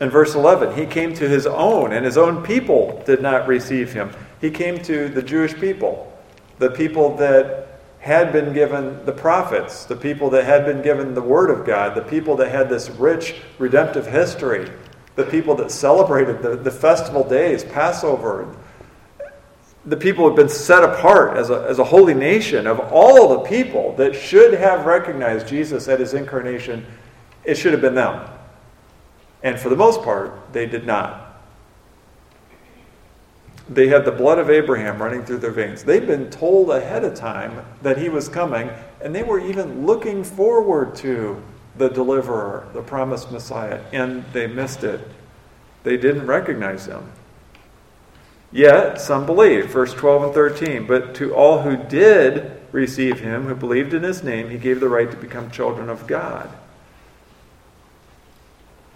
In 0.00 0.10
verse 0.10 0.34
11, 0.34 0.76
he 0.76 0.86
came 0.86 1.12
to 1.14 1.28
his 1.28 1.46
own, 1.46 1.92
and 1.92 2.04
his 2.04 2.16
own 2.16 2.42
people 2.44 3.02
did 3.04 3.20
not 3.20 3.48
receive 3.48 3.92
him. 3.92 4.10
He 4.40 4.50
came 4.50 4.78
to 4.84 5.08
the 5.08 5.22
Jewish 5.22 5.54
people, 5.54 6.12
the 6.58 6.70
people 6.70 7.16
that 7.16 7.80
had 7.98 8.32
been 8.32 8.52
given 8.52 9.04
the 9.04 9.12
prophets, 9.12 9.84
the 9.84 9.96
people 9.96 10.30
that 10.30 10.44
had 10.44 10.64
been 10.64 10.82
given 10.82 11.14
the 11.14 11.22
Word 11.22 11.50
of 11.50 11.66
God, 11.66 11.96
the 11.96 12.02
people 12.02 12.36
that 12.36 12.50
had 12.50 12.68
this 12.68 12.88
rich 12.90 13.34
redemptive 13.58 14.06
history, 14.06 14.70
the 15.16 15.24
people 15.24 15.56
that 15.56 15.72
celebrated 15.72 16.42
the, 16.42 16.56
the 16.56 16.70
festival 16.70 17.28
days, 17.28 17.64
Passover, 17.64 18.54
the 19.84 19.96
people 19.96 20.24
who 20.24 20.30
had 20.30 20.36
been 20.36 20.48
set 20.48 20.84
apart 20.84 21.36
as 21.36 21.50
a, 21.50 21.66
as 21.68 21.80
a 21.80 21.84
holy 21.84 22.14
nation, 22.14 22.68
of 22.68 22.78
all 22.92 23.28
the 23.30 23.48
people 23.48 23.96
that 23.96 24.14
should 24.14 24.54
have 24.54 24.86
recognized 24.86 25.48
Jesus 25.48 25.88
at 25.88 25.98
his 25.98 26.14
incarnation, 26.14 26.86
it 27.44 27.56
should 27.56 27.72
have 27.72 27.80
been 27.80 27.96
them. 27.96 28.28
And 29.42 29.58
for 29.58 29.68
the 29.68 29.76
most 29.76 30.02
part, 30.02 30.52
they 30.52 30.66
did 30.66 30.86
not. 30.86 31.24
They 33.68 33.88
had 33.88 34.04
the 34.04 34.12
blood 34.12 34.38
of 34.38 34.48
Abraham 34.48 35.00
running 35.00 35.24
through 35.24 35.38
their 35.38 35.50
veins. 35.50 35.84
They'd 35.84 36.06
been 36.06 36.30
told 36.30 36.70
ahead 36.70 37.04
of 37.04 37.14
time 37.14 37.64
that 37.82 37.98
he 37.98 38.08
was 38.08 38.28
coming, 38.28 38.70
and 39.02 39.14
they 39.14 39.22
were 39.22 39.38
even 39.38 39.84
looking 39.84 40.24
forward 40.24 40.94
to 40.96 41.42
the 41.76 41.88
deliverer, 41.88 42.66
the 42.72 42.82
promised 42.82 43.30
Messiah, 43.30 43.80
and 43.92 44.24
they 44.32 44.46
missed 44.46 44.84
it. 44.84 45.00
They 45.84 45.96
didn't 45.96 46.26
recognize 46.26 46.86
him. 46.86 47.12
Yet 48.50 49.00
some 49.00 49.26
believed, 49.26 49.68
verse 49.68 49.92
12 49.92 50.24
and 50.24 50.34
13. 50.34 50.86
But 50.86 51.14
to 51.16 51.34
all 51.34 51.60
who 51.60 51.76
did 51.76 52.58
receive 52.72 53.20
him, 53.20 53.44
who 53.44 53.54
believed 53.54 53.92
in 53.92 54.02
his 54.02 54.22
name, 54.24 54.48
he 54.48 54.56
gave 54.56 54.80
the 54.80 54.88
right 54.88 55.10
to 55.10 55.16
become 55.16 55.50
children 55.50 55.90
of 55.90 56.06
God 56.06 56.50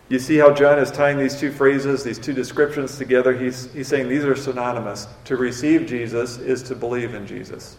You 0.08 0.18
see 0.18 0.36
how 0.36 0.52
John 0.52 0.78
is 0.78 0.90
tying 0.90 1.18
these 1.18 1.38
two 1.38 1.50
phrases, 1.50 2.04
these 2.04 2.18
two 2.18 2.34
descriptions 2.34 2.98
together? 2.98 3.36
He's, 3.36 3.72
he's 3.72 3.88
saying 3.88 4.08
these 4.08 4.24
are 4.24 4.36
synonymous. 4.36 5.06
To 5.26 5.36
receive 5.36 5.86
Jesus 5.86 6.38
is 6.38 6.62
to 6.64 6.74
believe 6.74 7.14
in 7.14 7.26
Jesus, 7.26 7.78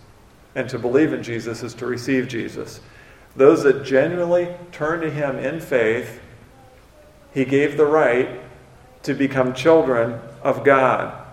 and 0.56 0.68
to 0.70 0.80
believe 0.80 1.14
in 1.14 1.22
Jesus 1.22 1.62
is 1.64 1.74
to 1.76 1.86
receive 1.86 2.28
Jesus. 2.28 2.82
Those 3.36 3.64
that 3.64 3.84
genuinely 3.84 4.56
turn 4.72 5.02
to 5.02 5.10
Him 5.10 5.38
in 5.38 5.60
faith, 5.60 6.22
He 7.34 7.46
gave 7.46 7.78
the 7.78 7.86
right 7.86 8.42
to 9.04 9.14
become 9.14 9.54
children 9.54 10.20
of 10.42 10.64
God. 10.64 11.24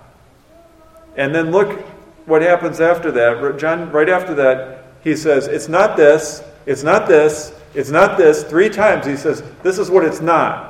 And 1.16 1.34
then 1.34 1.50
look 1.50 1.80
what 2.26 2.42
happens 2.42 2.80
after 2.80 3.10
that. 3.12 3.58
John, 3.58 3.90
right 3.90 4.08
after 4.08 4.34
that, 4.34 4.84
he 5.02 5.16
says, 5.16 5.46
It's 5.46 5.68
not 5.68 5.96
this, 5.96 6.42
it's 6.66 6.82
not 6.82 7.08
this, 7.08 7.52
it's 7.74 7.90
not 7.90 8.18
this. 8.18 8.44
Three 8.44 8.68
times 8.68 9.06
he 9.06 9.16
says, 9.16 9.42
This 9.62 9.78
is 9.78 9.90
what 9.90 10.04
it's 10.04 10.20
not. 10.20 10.69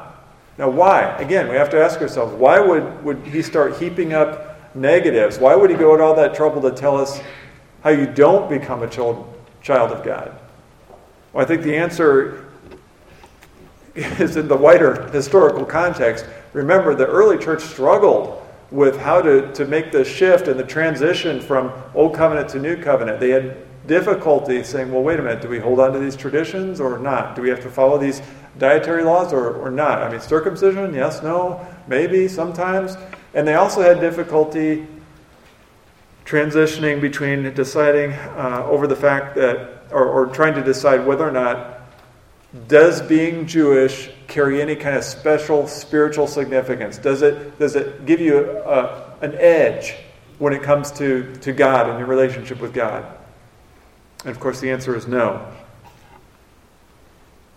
Now, 0.58 0.68
why? 0.68 1.02
Again, 1.18 1.48
we 1.48 1.56
have 1.56 1.70
to 1.70 1.82
ask 1.82 2.00
ourselves 2.00 2.34
why 2.34 2.60
would, 2.60 3.04
would 3.04 3.18
he 3.26 3.42
start 3.42 3.78
heaping 3.78 4.12
up 4.12 4.74
negatives? 4.74 5.38
Why 5.38 5.54
would 5.54 5.70
he 5.70 5.76
go 5.76 5.96
to 5.96 6.02
all 6.02 6.14
that 6.16 6.34
trouble 6.34 6.60
to 6.62 6.70
tell 6.70 6.96
us 6.96 7.20
how 7.82 7.90
you 7.90 8.06
don't 8.06 8.48
become 8.50 8.82
a 8.82 8.88
child, 8.88 9.26
child 9.62 9.90
of 9.90 10.04
God? 10.04 10.38
Well, 11.32 11.44
I 11.44 11.46
think 11.46 11.62
the 11.62 11.76
answer 11.76 12.46
is 13.94 14.36
in 14.36 14.48
the 14.48 14.56
wider 14.56 15.08
historical 15.10 15.64
context. 15.64 16.26
Remember, 16.52 16.94
the 16.94 17.06
early 17.06 17.38
church 17.38 17.62
struggled 17.62 18.46
with 18.70 18.98
how 19.00 19.20
to, 19.20 19.52
to 19.52 19.64
make 19.64 19.90
the 19.90 20.04
shift 20.04 20.46
and 20.46 20.58
the 20.58 20.64
transition 20.64 21.40
from 21.40 21.72
Old 21.94 22.14
Covenant 22.14 22.48
to 22.50 22.60
New 22.60 22.80
Covenant. 22.80 23.18
They 23.18 23.30
had 23.30 23.56
difficulty 23.86 24.62
saying, 24.62 24.92
well, 24.92 25.02
wait 25.02 25.18
a 25.18 25.22
minute, 25.22 25.42
do 25.42 25.48
we 25.48 25.58
hold 25.58 25.80
on 25.80 25.92
to 25.92 25.98
these 25.98 26.14
traditions 26.14 26.80
or 26.80 26.98
not? 26.98 27.34
Do 27.34 27.42
we 27.42 27.48
have 27.48 27.60
to 27.62 27.70
follow 27.70 27.98
these 27.98 28.22
dietary 28.58 29.04
laws 29.04 29.32
or, 29.32 29.54
or 29.54 29.70
not? 29.70 30.02
I 30.02 30.10
mean, 30.10 30.20
circumcision, 30.20 30.94
yes, 30.94 31.22
no, 31.22 31.66
maybe, 31.86 32.28
sometimes. 32.28 32.96
And 33.34 33.46
they 33.46 33.54
also 33.54 33.82
had 33.82 34.00
difficulty 34.00 34.86
transitioning 36.24 37.00
between 37.00 37.52
deciding 37.54 38.12
uh, 38.12 38.64
over 38.68 38.86
the 38.86 38.96
fact 38.96 39.34
that, 39.36 39.84
or, 39.90 40.06
or 40.06 40.26
trying 40.26 40.54
to 40.54 40.62
decide 40.62 41.06
whether 41.06 41.26
or 41.26 41.32
not 41.32 41.80
does 42.66 43.00
being 43.02 43.46
Jewish 43.46 44.10
carry 44.26 44.60
any 44.60 44.74
kind 44.74 44.96
of 44.96 45.04
special 45.04 45.68
spiritual 45.68 46.26
significance? 46.26 46.98
Does 46.98 47.22
it, 47.22 47.58
does 47.58 47.76
it 47.76 48.06
give 48.06 48.20
you 48.20 48.58
a, 48.58 49.14
an 49.20 49.34
edge 49.36 49.94
when 50.38 50.52
it 50.52 50.62
comes 50.62 50.90
to, 50.92 51.34
to 51.36 51.52
God 51.52 51.88
and 51.88 51.98
your 51.98 52.08
relationship 52.08 52.60
with 52.60 52.74
God? 52.74 53.04
And 54.24 54.30
of 54.30 54.40
course, 54.40 54.60
the 54.60 54.70
answer 54.70 54.96
is 54.96 55.06
no. 55.06 55.46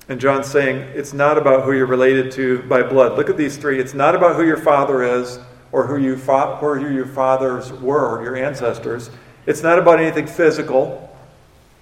And 0.10 0.20
John's 0.20 0.48
saying 0.48 0.78
it's 0.96 1.14
not 1.14 1.38
about 1.38 1.64
who 1.64 1.72
you're 1.72 1.86
related 1.86 2.32
to 2.34 2.62
by 2.64 2.84
blood. 2.84 3.18
Look 3.18 3.30
at 3.30 3.38
these 3.38 3.58
three. 3.58 3.80
It's 3.80 3.94
not 3.94 4.16
about 4.16 4.36
who 4.36 4.46
your 4.46 4.58
father 4.58 5.04
is 5.04 5.40
or 5.72 5.88
who, 5.88 5.98
you 5.98 6.16
fa- 6.16 6.60
or 6.62 6.78
who 6.78 6.94
your 6.94 7.08
fathers 7.08 7.74
were, 7.74 8.18
or 8.18 8.24
your 8.24 8.36
ancestors. 8.36 9.10
It's 9.46 9.64
not 9.64 9.80
about 9.80 10.00
anything 10.00 10.28
physical. 10.28 11.10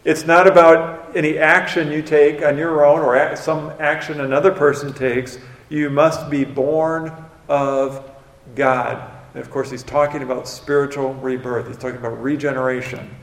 It's 0.03 0.25
not 0.25 0.47
about 0.47 1.15
any 1.15 1.37
action 1.37 1.91
you 1.91 2.01
take 2.01 2.41
on 2.41 2.57
your 2.57 2.85
own 2.85 3.01
or 3.01 3.35
some 3.35 3.71
action 3.79 4.21
another 4.21 4.51
person 4.51 4.93
takes. 4.93 5.37
You 5.69 5.89
must 5.89 6.29
be 6.29 6.43
born 6.43 7.13
of 7.49 8.09
God. 8.55 9.11
And 9.33 9.43
of 9.43 9.51
course, 9.51 9.69
he's 9.69 9.83
talking 9.83 10.23
about 10.23 10.47
spiritual 10.47 11.13
rebirth, 11.15 11.67
he's 11.67 11.77
talking 11.77 11.97
about 11.97 12.21
regeneration. 12.21 13.13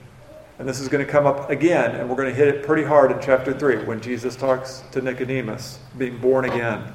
And 0.58 0.68
this 0.68 0.80
is 0.80 0.88
going 0.88 1.04
to 1.04 1.10
come 1.10 1.24
up 1.24 1.50
again, 1.50 1.94
and 1.94 2.08
we're 2.08 2.16
going 2.16 2.28
to 2.28 2.34
hit 2.34 2.48
it 2.48 2.64
pretty 2.64 2.82
hard 2.82 3.12
in 3.12 3.20
chapter 3.20 3.56
3 3.56 3.84
when 3.84 4.00
Jesus 4.00 4.34
talks 4.34 4.82
to 4.90 5.00
Nicodemus, 5.00 5.78
being 5.96 6.18
born 6.18 6.46
again. 6.46 6.92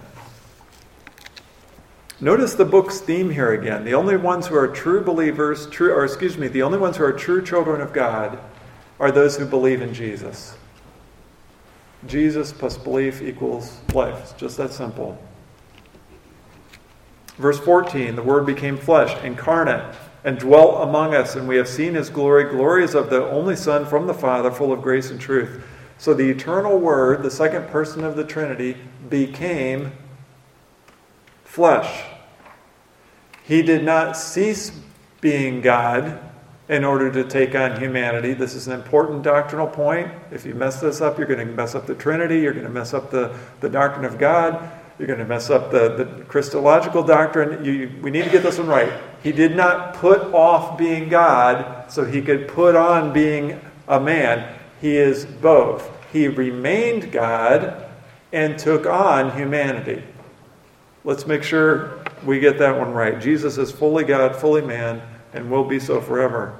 Notice 2.19 2.53
the 2.55 2.65
book's 2.65 2.99
theme 2.99 3.29
here 3.29 3.53
again. 3.53 3.85
The 3.85 3.93
only 3.93 4.17
ones 4.17 4.47
who 4.47 4.55
are 4.55 4.67
true 4.67 5.01
believers, 5.01 5.67
true, 5.69 5.93
or 5.93 6.03
excuse 6.03 6.37
me, 6.37 6.47
the 6.47 6.61
only 6.61 6.77
ones 6.77 6.97
who 6.97 7.05
are 7.05 7.13
true 7.13 7.43
children 7.43 7.79
of 7.79 7.93
God 7.93 8.37
are 8.99 9.11
those 9.11 9.37
who 9.37 9.45
believe 9.45 9.81
in 9.81 9.93
Jesus. 9.93 10.57
Jesus 12.05 12.51
plus 12.51 12.77
belief 12.77 13.21
equals 13.21 13.79
life. 13.93 14.17
It's 14.21 14.33
just 14.33 14.57
that 14.57 14.71
simple. 14.71 15.17
Verse 17.37 17.59
14 17.59 18.15
the 18.15 18.23
Word 18.23 18.45
became 18.45 18.77
flesh, 18.77 19.21
incarnate 19.23 19.95
and 20.23 20.39
dwelt 20.39 20.87
among 20.87 21.13
us, 21.13 21.35
and 21.35 21.47
we 21.47 21.57
have 21.57 21.67
seen 21.67 21.95
his 21.95 22.09
glory. 22.09 22.83
Is 22.83 22.95
of 22.95 23.09
the 23.09 23.27
only 23.29 23.55
Son 23.55 23.85
from 23.85 24.07
the 24.07 24.13
Father, 24.13 24.51
full 24.51 24.71
of 24.71 24.81
grace 24.81 25.11
and 25.11 25.19
truth. 25.19 25.63
So 25.97 26.13
the 26.13 26.29
eternal 26.29 26.79
Word, 26.79 27.23
the 27.23 27.31
second 27.31 27.67
person 27.67 28.03
of 28.03 28.15
the 28.15 28.23
Trinity, 28.23 28.77
became 29.09 29.91
flesh. 31.43 32.03
He 33.43 33.61
did 33.61 33.83
not 33.83 34.17
cease 34.17 34.71
being 35.21 35.61
God 35.61 36.19
in 36.69 36.83
order 36.83 37.11
to 37.11 37.23
take 37.25 37.55
on 37.55 37.79
humanity. 37.79 38.33
This 38.33 38.55
is 38.55 38.67
an 38.67 38.73
important 38.73 39.21
doctrinal 39.23 39.67
point. 39.67 40.11
If 40.31 40.45
you 40.45 40.53
mess 40.55 40.79
this 40.79 41.01
up, 41.01 41.17
you're 41.17 41.27
going 41.27 41.45
to 41.45 41.53
mess 41.53 41.75
up 41.75 41.85
the 41.85 41.95
Trinity, 41.95 42.39
you're 42.39 42.53
going 42.53 42.65
to 42.65 42.71
mess 42.71 42.93
up 42.93 43.11
the, 43.11 43.37
the 43.59 43.69
doctrine 43.69 44.05
of 44.05 44.17
God. 44.17 44.71
You're 44.99 45.07
going 45.07 45.19
to 45.19 45.25
mess 45.25 45.49
up 45.49 45.71
the, 45.71 45.95
the 45.95 46.23
Christological 46.25 47.03
doctrine. 47.03 47.65
You, 47.65 47.91
we 48.01 48.11
need 48.11 48.25
to 48.25 48.29
get 48.29 48.43
this 48.43 48.59
one 48.59 48.67
right. 48.67 48.93
He 49.23 49.31
did 49.31 49.55
not 49.55 49.95
put 49.95 50.21
off 50.33 50.77
being 50.77 51.09
God 51.09 51.91
so 51.91 52.05
he 52.05 52.21
could 52.21 52.47
put 52.47 52.75
on 52.75 53.11
being 53.11 53.59
a 53.87 53.99
man. 53.99 54.55
He 54.79 54.95
is 54.97 55.25
both. 55.25 55.89
He 56.11 56.27
remained 56.27 57.11
God 57.11 57.89
and 58.31 58.57
took 58.57 58.85
on 58.85 59.35
humanity. 59.35 60.03
Let's 61.03 61.25
make 61.25 61.43
sure 61.43 62.03
we 62.23 62.39
get 62.39 62.59
that 62.59 62.77
one 62.77 62.93
right. 62.93 63.19
Jesus 63.19 63.57
is 63.57 63.71
fully 63.71 64.03
God, 64.03 64.35
fully 64.35 64.61
man, 64.61 65.01
and 65.33 65.49
will 65.49 65.65
be 65.65 65.79
so 65.79 65.99
forever. 65.99 66.57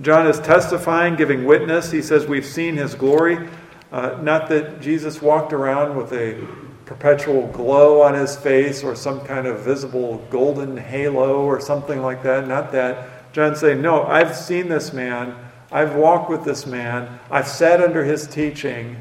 John 0.00 0.26
is 0.26 0.38
testifying, 0.38 1.16
giving 1.16 1.44
witness. 1.44 1.90
He 1.90 2.02
says, 2.02 2.26
We've 2.26 2.46
seen 2.46 2.76
his 2.76 2.94
glory. 2.94 3.48
Uh, 3.90 4.18
not 4.20 4.48
that 4.48 4.80
Jesus 4.80 5.22
walked 5.22 5.52
around 5.52 5.96
with 5.96 6.12
a 6.12 6.46
perpetual 6.84 7.46
glow 7.48 8.02
on 8.02 8.14
his 8.14 8.36
face 8.36 8.82
or 8.82 8.94
some 8.94 9.20
kind 9.20 9.46
of 9.46 9.60
visible 9.60 10.26
golden 10.30 10.76
halo 10.76 11.42
or 11.44 11.60
something 11.60 12.02
like 12.02 12.22
that. 12.22 12.46
Not 12.46 12.72
that. 12.72 13.32
John's 13.32 13.60
saying, 13.60 13.80
No, 13.80 14.04
I've 14.04 14.36
seen 14.36 14.68
this 14.68 14.92
man. 14.92 15.36
I've 15.70 15.94
walked 15.94 16.30
with 16.30 16.44
this 16.44 16.66
man. 16.66 17.18
I've 17.30 17.48
sat 17.48 17.80
under 17.82 18.04
his 18.04 18.26
teaching. 18.26 18.96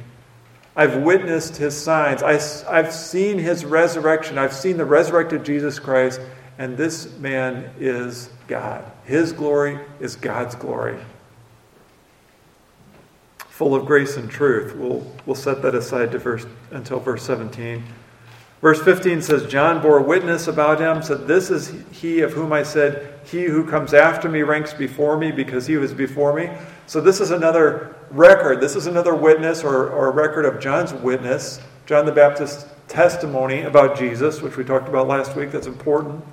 I've 0.75 0.97
witnessed 0.97 1.57
his 1.57 1.75
signs. 1.75 2.21
I, 2.21 2.33
have 2.73 2.93
seen 2.93 3.39
his 3.39 3.65
resurrection. 3.65 4.37
I've 4.37 4.53
seen 4.53 4.77
the 4.77 4.85
resurrected 4.85 5.43
Jesus 5.43 5.79
Christ. 5.79 6.21
And 6.59 6.77
this 6.77 7.17
man 7.17 7.71
is 7.79 8.29
God. 8.47 8.83
His 9.05 9.31
glory 9.31 9.79
is 9.99 10.15
God's 10.15 10.55
glory 10.55 10.99
full 13.57 13.73
of 13.73 13.87
grace 13.87 14.17
and 14.17 14.29
truth. 14.29 14.75
We'll, 14.75 15.03
we'll 15.25 15.35
set 15.35 15.63
that 15.63 15.73
aside 15.73 16.11
to 16.11 16.19
verse, 16.19 16.45
until 16.69 16.99
verse 16.99 17.23
17. 17.23 17.83
Verse 18.61 18.79
15 18.83 19.19
says, 19.23 19.47
John 19.47 19.81
bore 19.81 19.99
witness 19.99 20.47
about 20.47 20.79
him, 20.79 21.01
said, 21.01 21.25
This 21.25 21.49
is 21.49 21.73
he 21.91 22.21
of 22.21 22.33
whom 22.33 22.53
I 22.53 22.61
said, 22.61 23.19
He 23.25 23.45
who 23.45 23.65
comes 23.65 23.95
after 23.95 24.29
me 24.29 24.43
ranks 24.43 24.75
before 24.75 25.17
me 25.17 25.31
because 25.31 25.65
he 25.65 25.77
was 25.77 25.91
before 25.91 26.35
me. 26.35 26.51
So 26.85 27.01
this 27.01 27.19
is 27.19 27.31
another 27.31 27.95
record. 28.11 28.61
This 28.61 28.75
is 28.75 28.85
another 28.85 29.15
witness 29.15 29.63
or, 29.63 29.89
or 29.89 30.09
a 30.09 30.11
record 30.11 30.45
of 30.45 30.59
John's 30.59 30.93
witness, 30.93 31.59
John 31.87 32.05
the 32.05 32.11
Baptist's 32.11 32.67
testimony 32.87 33.63
about 33.63 33.97
Jesus, 33.97 34.39
which 34.39 34.55
we 34.55 34.65
talked 34.65 34.87
about 34.87 35.07
last 35.07 35.35
week. 35.35 35.49
That's 35.49 35.65
important. 35.65 36.23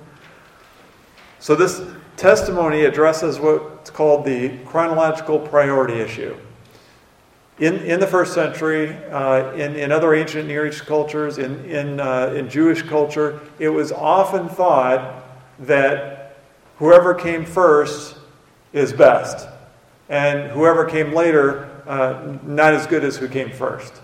So 1.39 1.55
this 1.55 1.81
testimony 2.17 2.85
addresses 2.85 3.39
what's 3.39 3.89
called 3.89 4.25
the 4.25 4.59
chronological 4.67 5.39
priority 5.39 5.99
issue. 5.99 6.37
In, 7.57 7.77
in 7.77 8.01
the 8.01 8.07
first 8.07 8.33
century, 8.33 8.93
uh, 9.11 9.53
in, 9.53 9.77
in 9.77 9.91
other 9.91 10.13
ancient 10.13 10.47
Near 10.47 10.67
East 10.67 10.85
cultures, 10.85 11.37
in, 11.37 11.63
in, 11.63 12.01
uh, 12.01 12.33
in 12.35 12.49
Jewish 12.49 12.81
culture, 12.81 13.39
it 13.59 13.69
was 13.69 13.93
often 13.93 14.49
thought 14.49 15.23
that 15.59 16.37
whoever 16.79 17.13
came 17.13 17.45
first 17.45 18.17
is 18.73 18.91
best, 18.91 19.47
and 20.09 20.51
whoever 20.51 20.83
came 20.83 21.13
later, 21.13 21.69
uh, 21.87 22.37
not 22.43 22.73
as 22.73 22.87
good 22.87 23.05
as 23.05 23.15
who 23.15 23.29
came 23.29 23.49
first. 23.49 24.01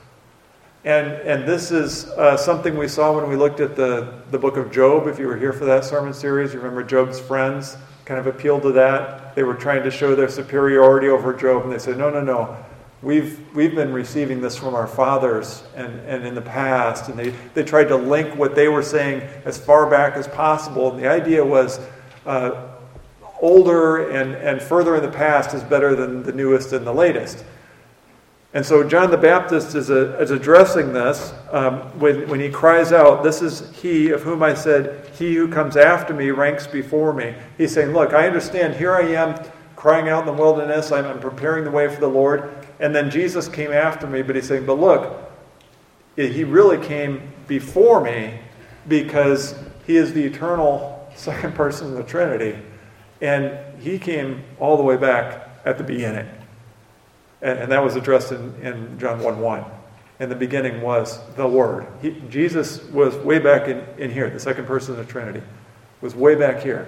And, 0.85 1.07
and 1.07 1.45
this 1.45 1.71
is 1.71 2.05
uh, 2.11 2.37
something 2.37 2.77
we 2.77 2.87
saw 2.87 3.13
when 3.13 3.29
we 3.29 3.35
looked 3.35 3.59
at 3.59 3.75
the, 3.75 4.21
the 4.31 4.39
book 4.39 4.55
of 4.55 4.71
Job. 4.71 5.07
If 5.07 5.19
you 5.19 5.27
were 5.27 5.37
here 5.37 5.51
for 5.51 5.65
that 5.65 5.83
sermon 5.83 6.13
series, 6.13 6.53
you 6.53 6.59
remember 6.59 6.83
Job's 6.83 7.19
friends 7.19 7.75
kind 8.05 8.17
of 8.17 8.27
appealed 8.27 8.61
to 8.61 8.71
that. 8.71 9.35
They 9.35 9.43
were 9.43 9.55
trying 9.55 9.83
to 9.83 9.91
show 9.91 10.15
their 10.15 10.29
superiority 10.29 11.09
over 11.09 11.33
Job, 11.33 11.63
and 11.63 11.71
they 11.71 11.79
said, 11.79 11.97
no, 11.97 12.09
no, 12.09 12.21
no. 12.21 12.57
We've, 13.01 13.39
we've 13.55 13.73
been 13.73 13.93
receiving 13.93 14.41
this 14.41 14.55
from 14.55 14.75
our 14.75 14.85
fathers 14.85 15.63
and, 15.75 15.99
and 16.01 16.25
in 16.25 16.35
the 16.35 16.41
past, 16.41 17.09
and 17.09 17.17
they, 17.17 17.33
they 17.55 17.63
tried 17.63 17.85
to 17.85 17.95
link 17.95 18.35
what 18.35 18.53
they 18.53 18.67
were 18.67 18.83
saying 18.83 19.21
as 19.43 19.57
far 19.57 19.89
back 19.89 20.15
as 20.15 20.27
possible. 20.27 20.91
And 20.91 21.03
the 21.03 21.09
idea 21.09 21.43
was 21.43 21.79
uh, 22.27 22.67
older 23.41 24.11
and, 24.11 24.35
and 24.35 24.61
further 24.61 24.95
in 24.95 25.01
the 25.01 25.09
past 25.09 25.55
is 25.55 25.63
better 25.63 25.95
than 25.95 26.21
the 26.21 26.31
newest 26.31 26.73
and 26.73 26.85
the 26.85 26.93
latest. 26.93 27.43
And 28.53 28.65
so 28.65 28.87
John 28.87 29.09
the 29.09 29.17
Baptist 29.17 29.75
is, 29.75 29.89
a, 29.89 30.19
is 30.19 30.29
addressing 30.29 30.93
this 30.93 31.33
um, 31.51 31.79
when, 31.99 32.27
when 32.27 32.39
he 32.39 32.49
cries 32.49 32.91
out, 32.91 33.23
This 33.23 33.41
is 33.41 33.73
he 33.81 34.11
of 34.11 34.21
whom 34.21 34.43
I 34.43 34.53
said, 34.53 35.09
He 35.17 35.35
who 35.35 35.47
comes 35.47 35.77
after 35.77 36.13
me 36.13 36.31
ranks 36.31 36.67
before 36.67 37.13
me. 37.13 37.33
He's 37.57 37.73
saying, 37.73 37.93
Look, 37.93 38.13
I 38.13 38.27
understand, 38.27 38.75
here 38.75 38.93
I 38.93 39.07
am 39.13 39.41
crying 39.77 40.09
out 40.09 40.19
in 40.19 40.25
the 40.27 40.39
wilderness, 40.39 40.91
I'm, 40.91 41.05
I'm 41.05 41.19
preparing 41.19 41.63
the 41.63 41.71
way 41.71 41.87
for 41.87 41.99
the 41.99 42.07
Lord. 42.07 42.60
And 42.81 42.95
then 42.95 43.11
Jesus 43.11 43.47
came 43.47 43.71
after 43.71 44.07
me, 44.07 44.23
but 44.23 44.35
he's 44.35 44.47
saying, 44.47 44.65
But 44.65 44.79
look, 44.79 45.31
he 46.15 46.43
really 46.43 46.83
came 46.85 47.31
before 47.47 48.01
me 48.01 48.39
because 48.87 49.55
he 49.85 49.95
is 49.95 50.13
the 50.13 50.23
eternal 50.23 51.09
second 51.15 51.53
person 51.53 51.91
of 51.91 51.93
the 51.93 52.03
Trinity. 52.03 52.57
And 53.21 53.79
he 53.79 53.99
came 53.99 54.43
all 54.59 54.77
the 54.77 54.83
way 54.83 54.97
back 54.97 55.47
at 55.63 55.77
the 55.77 55.83
beginning. 55.83 56.27
And, 57.43 57.59
and 57.59 57.71
that 57.71 57.83
was 57.83 57.95
addressed 57.95 58.31
in, 58.31 58.55
in 58.61 58.99
John 58.99 59.19
1 59.21 59.39
1. 59.39 59.63
In 60.19 60.29
the 60.29 60.35
beginning 60.35 60.81
was 60.81 61.19
the 61.35 61.47
Word. 61.47 61.85
He, 62.01 62.19
Jesus 62.29 62.83
was 62.85 63.15
way 63.17 63.37
back 63.37 63.67
in, 63.67 63.85
in 63.99 64.09
here, 64.09 64.29
the 64.29 64.39
second 64.39 64.65
person 64.65 64.97
of 64.97 65.05
the 65.05 65.11
Trinity, 65.11 65.43
was 66.01 66.15
way 66.15 66.33
back 66.33 66.63
here. 66.63 66.87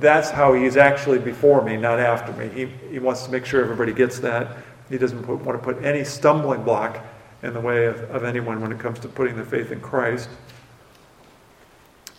That's 0.00 0.30
how 0.30 0.52
he's 0.52 0.76
actually 0.76 1.18
before 1.18 1.62
me, 1.62 1.76
not 1.78 1.98
after 1.98 2.32
me. 2.32 2.48
He, 2.48 2.66
he 2.90 2.98
wants 2.98 3.24
to 3.24 3.30
make 3.30 3.46
sure 3.46 3.62
everybody 3.62 3.92
gets 3.92 4.18
that. 4.20 4.56
He 4.90 4.98
doesn't 4.98 5.22
put, 5.22 5.44
want 5.44 5.58
to 5.58 5.64
put 5.64 5.84
any 5.84 6.04
stumbling 6.04 6.62
block 6.62 7.04
in 7.42 7.52
the 7.52 7.60
way 7.60 7.86
of, 7.86 8.00
of 8.10 8.24
anyone 8.24 8.60
when 8.60 8.72
it 8.72 8.78
comes 8.78 8.98
to 9.00 9.08
putting 9.08 9.36
their 9.36 9.44
faith 9.44 9.72
in 9.72 9.80
Christ. 9.80 10.28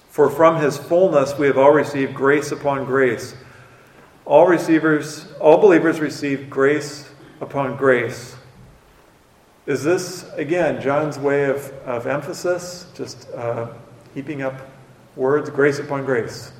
For 0.09 0.29
from 0.29 0.61
his 0.61 0.77
fullness 0.77 1.37
we 1.37 1.47
have 1.47 1.57
all 1.57 1.71
received 1.71 2.13
grace 2.13 2.51
upon 2.51 2.85
grace. 2.85 3.35
All 4.25 4.47
receivers, 4.47 5.31
all 5.39 5.57
believers 5.57 5.99
receive 5.99 6.49
grace 6.49 7.09
upon 7.41 7.75
grace. 7.75 8.35
Is 9.65 9.83
this, 9.83 10.31
again, 10.33 10.81
John's 10.81 11.17
way 11.17 11.45
of, 11.45 11.71
of 11.85 12.07
emphasis? 12.07 12.87
Just 12.95 13.29
uh, 13.31 13.67
heaping 14.13 14.41
up 14.41 14.53
words, 15.15 15.49
grace 15.49 15.79
upon 15.79 16.05
grace. 16.05 16.51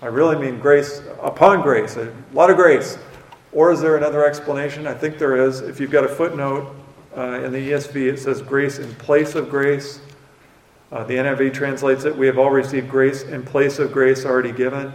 I 0.00 0.06
really 0.06 0.36
mean 0.36 0.58
grace 0.60 1.02
upon 1.22 1.62
grace, 1.62 1.96
a 1.96 2.12
lot 2.32 2.50
of 2.50 2.56
grace. 2.56 2.98
Or 3.54 3.70
is 3.70 3.80
there 3.80 3.96
another 3.96 4.26
explanation? 4.26 4.86
I 4.86 4.94
think 4.94 5.18
there 5.18 5.36
is. 5.36 5.60
If 5.60 5.78
you've 5.78 5.92
got 5.92 6.04
a 6.04 6.08
footnote 6.08 6.74
uh, 7.16 7.40
in 7.44 7.52
the 7.52 7.70
ESV, 7.70 8.12
it 8.12 8.18
says 8.18 8.42
grace 8.42 8.78
in 8.78 8.92
place 8.96 9.36
of 9.36 9.48
grace. 9.48 10.00
Uh, 10.90 11.04
the 11.04 11.14
NIV 11.14 11.54
translates 11.54 12.04
it, 12.04 12.16
we 12.16 12.26
have 12.26 12.38
all 12.38 12.50
received 12.50 12.88
grace 12.88 13.22
in 13.22 13.42
place 13.42 13.78
of 13.78 13.92
grace 13.92 14.24
already 14.24 14.52
given. 14.52 14.92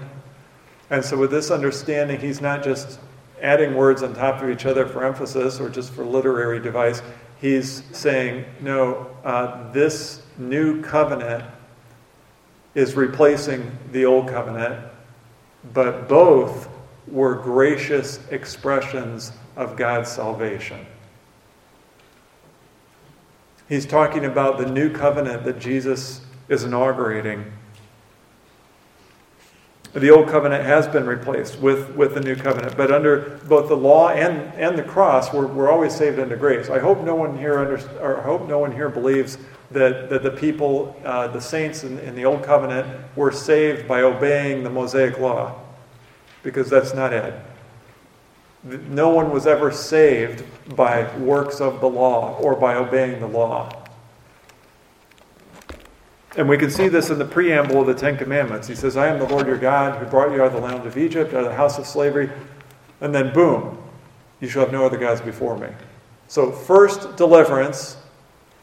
And 0.90 1.04
so, 1.04 1.18
with 1.18 1.32
this 1.32 1.52
understanding, 1.52 2.20
he's 2.20 2.42
not 2.42 2.64
just 2.64 3.00
adding 3.42 3.76
words 3.76 4.04
on 4.04 4.14
top 4.14 4.42
of 4.42 4.50
each 4.50 4.66
other 4.66 4.86
for 4.86 5.06
emphasis 5.06 5.60
or 5.60 5.70
just 5.70 5.92
for 5.94 6.04
literary 6.04 6.60
device. 6.60 7.02
He's 7.40 7.84
saying, 7.92 8.46
no, 8.60 9.10
uh, 9.24 9.72
this 9.72 10.22
new 10.38 10.82
covenant 10.82 11.46
is 12.76 12.96
replacing 12.96 13.72
the 13.92 14.06
old 14.06 14.28
covenant, 14.28 14.86
but 15.74 16.10
both 16.10 16.70
were 17.12 17.36
gracious 17.36 18.20
expressions 18.32 19.32
of 19.56 19.76
God's 19.76 20.12
salvation. 20.12 20.86
He's 23.68 23.86
talking 23.86 24.26
about 24.26 24.58
the 24.58 24.66
new 24.66 24.92
covenant 24.92 25.44
that 25.44 25.60
Jesus 25.60 26.22
is 26.48 26.64
inaugurating 26.64 27.52
the 29.94 30.12
old 30.12 30.30
covenant 30.30 30.64
has 30.66 30.88
been 30.88 31.08
replaced 31.08 31.60
with, 31.60 31.96
with 31.96 32.14
the 32.14 32.22
new 32.22 32.36
covenant. 32.36 32.78
But 32.78 32.92
under 32.92 33.40
both 33.48 33.70
the 33.70 33.76
law 33.76 34.10
and, 34.10 34.54
and 34.54 34.78
the 34.78 34.84
cross, 34.84 35.34
we're, 35.34 35.48
we're 35.48 35.72
always 35.72 35.96
saved 35.96 36.20
under 36.20 36.36
grace. 36.36 36.70
I 36.70 36.80
hope 36.80 37.04
no 37.04 37.16
one 37.16 37.38
here 37.38 37.58
under, 37.58 37.80
or 38.00 38.20
I 38.20 38.24
hope 38.24 38.48
no 38.48 38.60
one 38.60 38.72
here 38.72 38.90
believes 38.90 39.40
that, 39.72 40.10
that 40.10 40.22
the 40.22 40.32
people, 40.32 40.96
uh, 41.04 41.28
the 41.30 41.42
saints 41.42 41.84
in, 41.84 41.98
in 42.00 42.16
the 42.16 42.26
old 42.26 42.44
covenant, 42.44 42.88
were 43.16 43.32
saved 43.32 43.88
by 43.88 44.02
obeying 44.02 44.64
the 44.64 44.70
Mosaic 44.70 45.20
law, 45.20 45.59
because 46.44 46.70
that's 46.70 46.94
not 46.94 47.14
it. 47.14 47.34
No 48.64 49.10
one 49.10 49.32
was 49.32 49.48
ever 49.48 49.72
saved 49.72 50.44
by 50.76 51.16
works 51.18 51.62
of 51.62 51.80
the 51.80 51.90
law 51.90 52.38
or 52.40 52.56
by 52.56 52.76
obeying 52.76 53.20
the 53.20 53.28
law. 53.28 53.72
And 56.36 56.48
we 56.48 56.58
can 56.58 56.70
see 56.70 56.88
this 56.88 57.10
in 57.10 57.18
the 57.18 57.26
preamble 57.26 57.82
of 57.82 57.88
the 57.88 57.94
Ten 57.94 58.18
Commandments. 58.18 58.68
He 58.68 58.76
says, 58.76 58.98
I 58.98 59.08
am 59.08 59.18
the 59.18 59.26
Lord 59.26 59.48
your 59.48 59.58
God 59.58 60.00
who 60.00 60.06
brought 60.06 60.32
you 60.32 60.42
out 60.42 60.48
of 60.48 60.54
the 60.54 60.60
land 60.60 60.86
of 60.86 60.98
Egypt, 60.98 61.34
out 61.34 61.44
of 61.44 61.50
the 61.50 61.56
house 61.56 61.80
of 61.80 61.86
slavery. 61.86 62.30
And 63.02 63.16
then, 63.16 63.34
boom, 63.34 63.78
you 64.40 64.48
shall 64.48 64.64
have 64.64 64.72
no 64.72 64.86
other 64.86 64.98
gods 64.98 65.22
before 65.22 65.58
me. 65.58 65.70
So, 66.28 66.52
first 66.52 67.16
deliverance, 67.16 67.98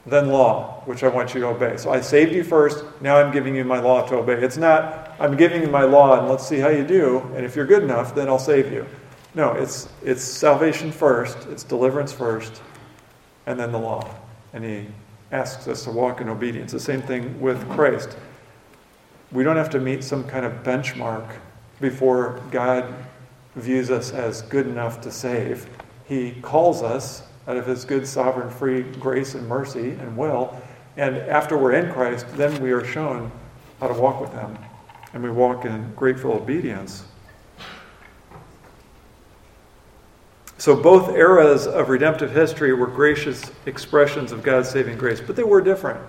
then 0.07 0.29
law, 0.29 0.83
which 0.85 1.03
I 1.03 1.09
want 1.09 1.35
you 1.35 1.41
to 1.41 1.49
obey. 1.49 1.77
So, 1.77 1.91
I 1.91 2.01
saved 2.01 2.33
you 2.33 2.45
first, 2.45 2.85
now 3.01 3.17
I'm 3.17 3.33
giving 3.33 3.55
you 3.55 3.65
my 3.65 3.81
law 3.81 4.07
to 4.07 4.17
obey. 4.17 4.35
It's 4.35 4.57
not, 4.57 5.15
I'm 5.19 5.37
giving 5.37 5.63
you 5.63 5.69
my 5.69 5.83
law 5.83 6.19
and 6.19 6.29
let's 6.29 6.47
see 6.47 6.59
how 6.59 6.69
you 6.69 6.87
do, 6.87 7.21
and 7.35 7.45
if 7.45 7.57
you're 7.57 7.67
good 7.67 7.83
enough, 7.83 8.15
then 8.15 8.29
I'll 8.29 8.39
save 8.39 8.73
you. 8.73 8.87
No, 9.35 9.53
it's, 9.53 9.89
it's 10.03 10.23
salvation 10.23 10.91
first, 10.91 11.47
it's 11.49 11.63
deliverance 11.63 12.13
first, 12.13 12.63
and 13.47 13.59
then 13.59 13.73
the 13.73 13.79
law. 13.79 14.09
And 14.53 14.65
he 14.65 14.87
asks 15.33 15.69
us 15.69 15.85
to 15.85 15.91
walk 15.91 16.21
in 16.21 16.29
obedience. 16.29 16.73
The 16.73 16.81
same 16.81 17.03
thing 17.03 17.39
with 17.41 17.69
Christ. 17.71 18.17
We 19.33 19.45
don't 19.45 19.57
have 19.57 19.71
to 19.71 19.81
meet 19.81 20.05
some 20.05 20.25
kind 20.25 20.47
of 20.47 20.53
benchmark 20.63 21.29
before 21.81 22.41
God 22.51 22.95
views 23.57 23.91
us 23.91 24.13
as 24.13 24.43
good 24.43 24.67
enough 24.67 25.01
to 25.03 25.11
save. 25.11 25.69
He 26.07 26.33
calls 26.43 26.83
us 26.83 27.23
out 27.47 27.57
of 27.57 27.67
His 27.67 27.85
good, 27.85 28.07
sovereign, 28.07 28.51
free 28.51 28.83
grace 28.83 29.35
and 29.35 29.47
mercy 29.49 29.91
and 29.91 30.17
will. 30.17 30.61
And 30.97 31.17
after 31.17 31.57
we're 31.57 31.73
in 31.73 31.93
Christ, 31.93 32.27
then 32.37 32.61
we 32.63 32.73
are 32.73 32.85
shown 32.85 33.31
how 33.81 33.89
to 33.89 33.95
walk 33.95 34.21
with 34.21 34.33
Him. 34.33 34.57
And 35.13 35.23
we 35.23 35.31
walk 35.31 35.65
in 35.65 35.93
grateful 35.95 36.33
obedience. 36.33 37.05
So 40.59 40.75
both 40.75 41.15
eras 41.15 41.67
of 41.67 41.91
redemptive 41.91 42.33
history 42.33 42.73
were 42.73 42.87
gracious 42.87 43.53
expressions 43.67 44.33
of 44.33 44.43
God's 44.43 44.69
saving 44.69 44.99
grace, 44.99 45.21
but 45.21 45.37
they 45.37 45.45
were 45.45 45.61
different. 45.61 46.01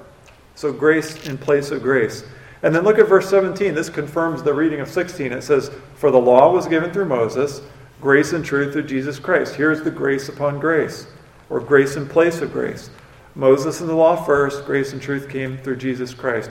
So 0.55 0.71
grace 0.71 1.27
in 1.27 1.37
place 1.37 1.69
of 1.69 1.83
grace. 1.83 2.23
And 2.63 2.73
then 2.73 2.83
look 2.83 2.97
at 2.97 3.07
verse 3.07 3.29
17. 3.29 3.75
This 3.75 3.89
confirms 3.89 4.41
the 4.41 4.53
reading 4.53 4.79
of 4.79 4.89
16. 4.89 5.31
It 5.31 5.43
says, 5.43 5.69
For 5.95 6.09
the 6.09 6.17
law 6.17 6.51
was 6.51 6.65
given 6.65 6.91
through 6.91 7.05
Moses, 7.05 7.61
grace 8.01 8.33
and 8.33 8.43
truth 8.43 8.73
through 8.73 8.83
Jesus 8.83 9.19
Christ. 9.19 9.55
Here's 9.55 9.83
the 9.83 9.91
grace 9.91 10.29
upon 10.29 10.59
grace, 10.59 11.07
or 11.49 11.59
grace 11.59 11.95
in 11.95 12.07
place 12.07 12.41
of 12.41 12.51
grace. 12.51 12.89
Moses 13.35 13.81
and 13.81 13.89
the 13.89 13.95
law 13.95 14.15
first, 14.15 14.65
grace 14.65 14.93
and 14.93 15.01
truth 15.01 15.29
came 15.29 15.57
through 15.57 15.77
Jesus 15.77 16.13
Christ. 16.13 16.49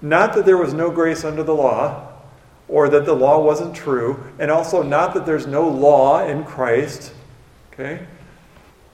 Not 0.00 0.34
that 0.34 0.46
there 0.46 0.56
was 0.56 0.72
no 0.72 0.90
grace 0.90 1.24
under 1.24 1.42
the 1.42 1.54
law, 1.54 2.12
or 2.68 2.88
that 2.88 3.04
the 3.04 3.14
law 3.14 3.42
wasn't 3.42 3.74
true, 3.74 4.22
and 4.38 4.50
also 4.50 4.82
not 4.82 5.14
that 5.14 5.26
there's 5.26 5.46
no 5.46 5.68
law 5.68 6.24
in 6.26 6.44
Christ. 6.44 7.12
Okay? 7.72 8.06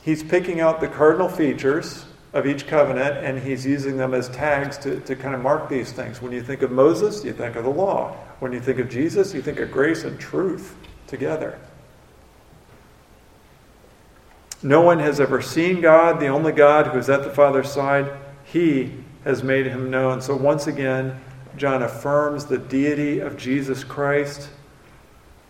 He's 0.02 0.22
picking 0.22 0.60
out 0.60 0.80
the 0.80 0.88
cardinal 0.88 1.28
features 1.28 2.04
of 2.32 2.46
each 2.46 2.66
covenant 2.66 3.24
and 3.24 3.38
he's 3.38 3.66
using 3.66 3.96
them 3.96 4.14
as 4.14 4.28
tags 4.28 4.78
to, 4.78 5.00
to 5.00 5.16
kind 5.16 5.34
of 5.34 5.42
mark 5.42 5.68
these 5.68 5.92
things. 5.92 6.22
When 6.22 6.32
you 6.32 6.42
think 6.42 6.62
of 6.62 6.70
Moses, 6.70 7.24
you 7.24 7.32
think 7.32 7.56
of 7.56 7.64
the 7.64 7.70
law. 7.70 8.12
When 8.38 8.52
you 8.52 8.60
think 8.60 8.78
of 8.78 8.88
Jesus, 8.88 9.34
you 9.34 9.42
think 9.42 9.58
of 9.58 9.70
grace 9.70 10.04
and 10.04 10.18
truth 10.18 10.76
together. 11.06 11.58
No 14.62 14.82
one 14.82 14.98
has 14.98 15.20
ever 15.20 15.40
seen 15.40 15.80
God, 15.80 16.20
the 16.20 16.28
only 16.28 16.52
God 16.52 16.88
who 16.88 16.98
is 16.98 17.08
at 17.08 17.24
the 17.24 17.30
Father's 17.30 17.72
side. 17.72 18.12
He 18.44 18.92
has 19.24 19.42
made 19.42 19.66
him 19.66 19.90
known. 19.90 20.20
So 20.20 20.36
once 20.36 20.66
again, 20.66 21.18
John 21.56 21.82
affirms 21.82 22.44
the 22.44 22.58
deity 22.58 23.20
of 23.20 23.36
Jesus 23.36 23.84
Christ. 23.84 24.50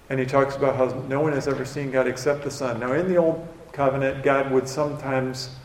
And 0.08 0.18
he 0.18 0.26
talks 0.26 0.56
about 0.56 0.76
how 0.76 0.86
no 1.08 1.20
one 1.20 1.32
has 1.32 1.48
ever 1.48 1.64
seen 1.64 1.90
God 1.90 2.06
except 2.06 2.42
the 2.42 2.50
Son. 2.50 2.80
Now, 2.80 2.92
in 2.92 3.08
the 3.08 3.16
Old 3.16 3.46
Covenant, 3.72 4.22
God 4.22 4.50
would 4.50 4.68
sometimes 4.68 5.56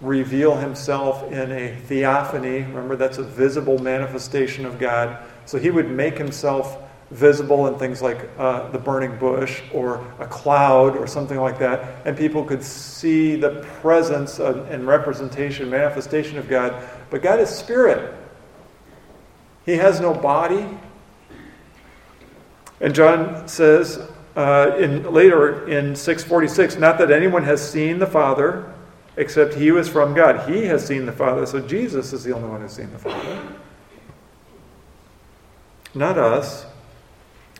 reveal 0.00 0.56
himself 0.56 1.30
in 1.30 1.52
a 1.52 1.76
theophany. 1.86 2.62
Remember, 2.62 2.96
that's 2.96 3.18
a 3.18 3.22
visible 3.22 3.78
manifestation 3.78 4.66
of 4.66 4.78
God. 4.78 5.18
So 5.46 5.58
he 5.58 5.70
would 5.70 5.90
make 5.90 6.18
himself 6.18 6.81
visible 7.12 7.66
in 7.66 7.78
things 7.78 8.00
like 8.00 8.28
uh, 8.38 8.70
the 8.70 8.78
burning 8.78 9.16
bush 9.18 9.62
or 9.72 10.04
a 10.18 10.26
cloud 10.26 10.96
or 10.96 11.06
something 11.06 11.38
like 11.38 11.58
that. 11.58 12.06
And 12.06 12.16
people 12.16 12.42
could 12.42 12.62
see 12.62 13.36
the 13.36 13.66
presence 13.80 14.38
and 14.38 14.86
representation, 14.86 15.68
manifestation 15.68 16.38
of 16.38 16.48
God. 16.48 16.74
But 17.10 17.22
God 17.22 17.38
is 17.38 17.50
spirit. 17.50 18.14
He 19.66 19.72
has 19.76 20.00
no 20.00 20.14
body. 20.14 20.66
And 22.80 22.94
John 22.94 23.46
says 23.46 24.08
uh, 24.34 24.76
in, 24.78 25.12
later 25.12 25.68
in 25.68 25.94
646, 25.94 26.76
not 26.76 26.98
that 26.98 27.10
anyone 27.10 27.44
has 27.44 27.70
seen 27.70 27.98
the 27.98 28.06
Father 28.06 28.72
except 29.18 29.52
he 29.54 29.70
was 29.70 29.88
from 29.88 30.14
God. 30.14 30.48
He 30.50 30.64
has 30.64 30.86
seen 30.86 31.04
the 31.04 31.12
Father. 31.12 31.44
So 31.44 31.60
Jesus 31.60 32.14
is 32.14 32.24
the 32.24 32.34
only 32.34 32.48
one 32.48 32.62
who's 32.62 32.72
seen 32.72 32.90
the 32.90 32.98
Father. 32.98 33.42
Not 35.94 36.16
us. 36.16 36.64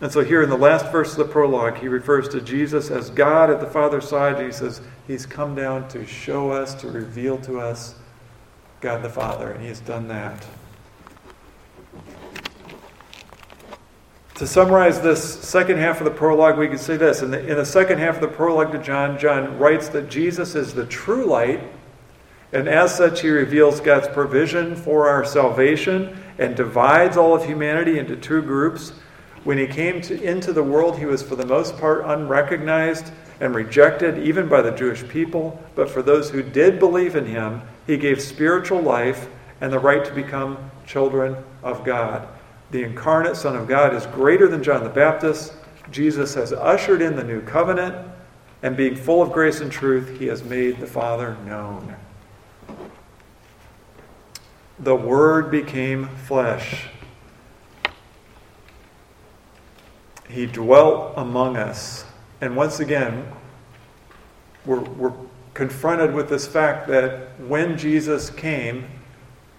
And 0.03 0.11
so 0.11 0.25
here 0.25 0.43
in 0.43 0.51
the 0.51 0.59
last 0.59 0.91
verse 0.91 1.13
of 1.13 1.19
the 1.19 1.33
prologue, 1.33 1.79
he 1.79 1.87
refers 1.87 2.29
to 2.31 2.41
Jesus 2.41 2.91
as 2.91 3.09
God 3.09 3.51
at 3.51 3.61
the 3.61 3.69
Father's 3.69 4.09
side, 4.09 4.35
and 4.35 4.47
he 4.47 4.51
says 4.51 4.81
he's 5.07 5.25
come 5.25 5.55
down 5.55 5.89
to 5.91 6.05
show 6.05 6.51
us, 6.51 6.75
to 6.75 6.89
reveal 6.89 7.39
to 7.43 7.61
us 7.61 7.95
God 8.81 9.03
the 9.03 9.09
Father, 9.09 9.53
and 9.53 9.63
he 9.63 9.69
has 9.69 9.79
done 9.79 10.09
that. 10.09 10.45
To 14.35 14.47
summarize 14.49 15.01
this 15.01 15.23
second 15.23 15.79
half 15.79 16.01
of 16.01 16.05
the 16.05 16.11
prologue, 16.11 16.59
we 16.59 16.67
can 16.67 16.79
say 16.79 16.97
this. 16.97 17.23
In 17.23 17.31
the, 17.31 17.39
in 17.39 17.57
the 17.57 17.65
second 17.65 18.01
half 18.01 18.17
of 18.17 18.23
the 18.23 18.27
prologue 18.27 18.73
to 18.73 18.79
John, 18.79 19.21
John 19.21 19.57
writes 19.57 19.89
that 19.91 20.11
Jesus 20.11 20.57
is 20.57 20.75
the 20.75 20.87
true 20.87 21.27
light, 21.27 21.61
and 22.53 22.67
as 22.67 22.93
such, 22.93 23.21
he 23.21 23.29
reveals 23.29 23.79
God's 23.79 24.09
provision 24.09 24.75
for 24.75 25.09
our 25.09 25.25
salvation 25.25 26.19
and 26.39 26.57
divides 26.57 27.17
all 27.17 27.37
of 27.37 27.47
humanity 27.47 28.01
into 28.01 28.17
two 28.17 28.43
groups. 28.43 28.95
When 29.45 29.59
he 29.59 29.67
came 29.67 30.01
to, 30.03 30.23
into 30.23 30.53
the 30.53 30.63
world, 30.63 30.99
he 30.99 31.07
was 31.07 31.23
for 31.23 31.37
the 31.37 31.47
most 31.47 31.77
part 31.79 32.05
unrecognized 32.05 33.13
and 33.41 33.55
rejected, 33.55 34.19
even 34.19 34.49
by 34.49 34.63
the 34.63 34.71
Jewish 34.71 35.07
people. 35.09 35.61
But 35.75 35.91
for 35.91 36.03
those 36.03 36.31
who 36.31 36.43
did 36.43 36.79
believe 36.79 37.17
in 37.17 37.27
him, 37.27 37.63
he 37.87 37.97
gave 37.97 38.23
spiritual 38.23 38.81
life 38.81 39.29
and 39.61 39.73
the 39.73 39.79
right 39.79 40.05
to 40.05 40.13
become 40.13 40.71
children 40.87 41.37
of 41.63 41.85
God 41.85 42.29
the 42.73 42.83
incarnate 42.83 43.37
Son 43.37 43.55
of 43.55 43.69
God, 43.69 43.95
is 43.95 44.07
greater 44.07 44.49
than 44.49 44.63
John 44.63 44.83
the 44.83 44.91
Baptist. 44.91 45.53
Jesus 45.91 46.35
has 46.35 46.53
ushered 46.53 47.03
in 47.03 47.15
the 47.15 47.23
new 47.23 47.43
covenant, 47.43 47.95
and 48.63 48.77
being 48.77 48.97
full 48.97 49.21
of 49.21 49.31
grace 49.31 49.61
and 49.61 49.71
truth, 49.71 50.19
he 50.19 50.27
has 50.27 50.43
made 50.43 50.81
the 50.81 50.87
Father 50.87 51.37
known. 51.45 51.95
The 54.79 54.97
Word 54.97 55.51
became 55.51 56.09
flesh. 56.09 56.87
He 60.33 60.47
dwelt 60.47 61.15
among 61.17 61.57
us. 61.57 62.05
And 62.41 62.57
once 62.57 62.81
again, 62.81 63.27
we're, 64.65 64.81
we're 64.81 65.13
confronted 65.55 66.15
with 66.15 66.29
this 66.29 66.47
fact 66.47 66.89
that 66.89 67.39
when 67.41 67.77
Jesus 67.77 68.31
came, 68.31 68.87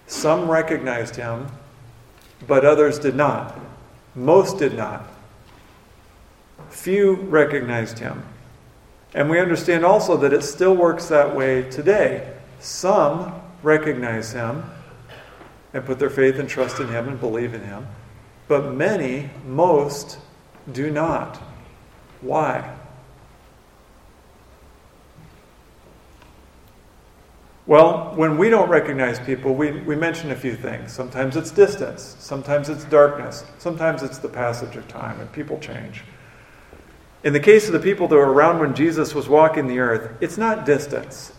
some 0.06 0.50
recognized 0.50 1.16
him 1.16 1.48
but 2.46 2.64
others 2.64 2.98
did 2.98 3.14
not. 3.14 3.58
Most 4.14 4.58
did 4.58 4.76
not. 4.76 5.08
Few 6.68 7.14
recognized 7.14 7.98
him. 7.98 8.22
And 9.14 9.30
we 9.30 9.38
understand 9.38 9.84
also 9.84 10.16
that 10.18 10.32
it 10.32 10.42
still 10.42 10.74
works 10.74 11.08
that 11.08 11.34
way 11.34 11.68
today. 11.70 12.32
Some 12.60 13.32
recognize 13.62 14.32
him 14.32 14.64
and 15.72 15.84
put 15.84 15.98
their 15.98 16.10
faith 16.10 16.38
and 16.38 16.48
trust 16.48 16.80
in 16.80 16.88
him 16.88 17.08
and 17.08 17.18
believe 17.18 17.54
in 17.54 17.60
him, 17.62 17.86
but 18.48 18.72
many, 18.74 19.30
most, 19.46 20.18
do 20.72 20.90
not. 20.90 21.40
Why? 22.20 22.74
Well, 27.66 28.12
when 28.14 28.36
we 28.36 28.50
don't 28.50 28.68
recognize 28.68 29.18
people, 29.18 29.54
we, 29.54 29.70
we 29.70 29.96
mention 29.96 30.30
a 30.30 30.36
few 30.36 30.54
things. 30.54 30.92
Sometimes 30.92 31.34
it's 31.34 31.50
distance, 31.50 32.16
sometimes 32.18 32.68
it's 32.68 32.84
darkness, 32.84 33.44
sometimes 33.58 34.02
it's 34.02 34.18
the 34.18 34.28
passage 34.28 34.76
of 34.76 34.86
time, 34.86 35.18
and 35.20 35.32
people 35.32 35.58
change. 35.58 36.02
In 37.22 37.32
the 37.32 37.40
case 37.40 37.66
of 37.66 37.72
the 37.72 37.80
people 37.80 38.06
that 38.08 38.16
were 38.16 38.32
around 38.32 38.58
when 38.58 38.74
Jesus 38.74 39.14
was 39.14 39.30
walking 39.30 39.66
the 39.66 39.78
earth, 39.78 40.10
it's 40.20 40.36
not 40.36 40.66
distance. 40.66 41.32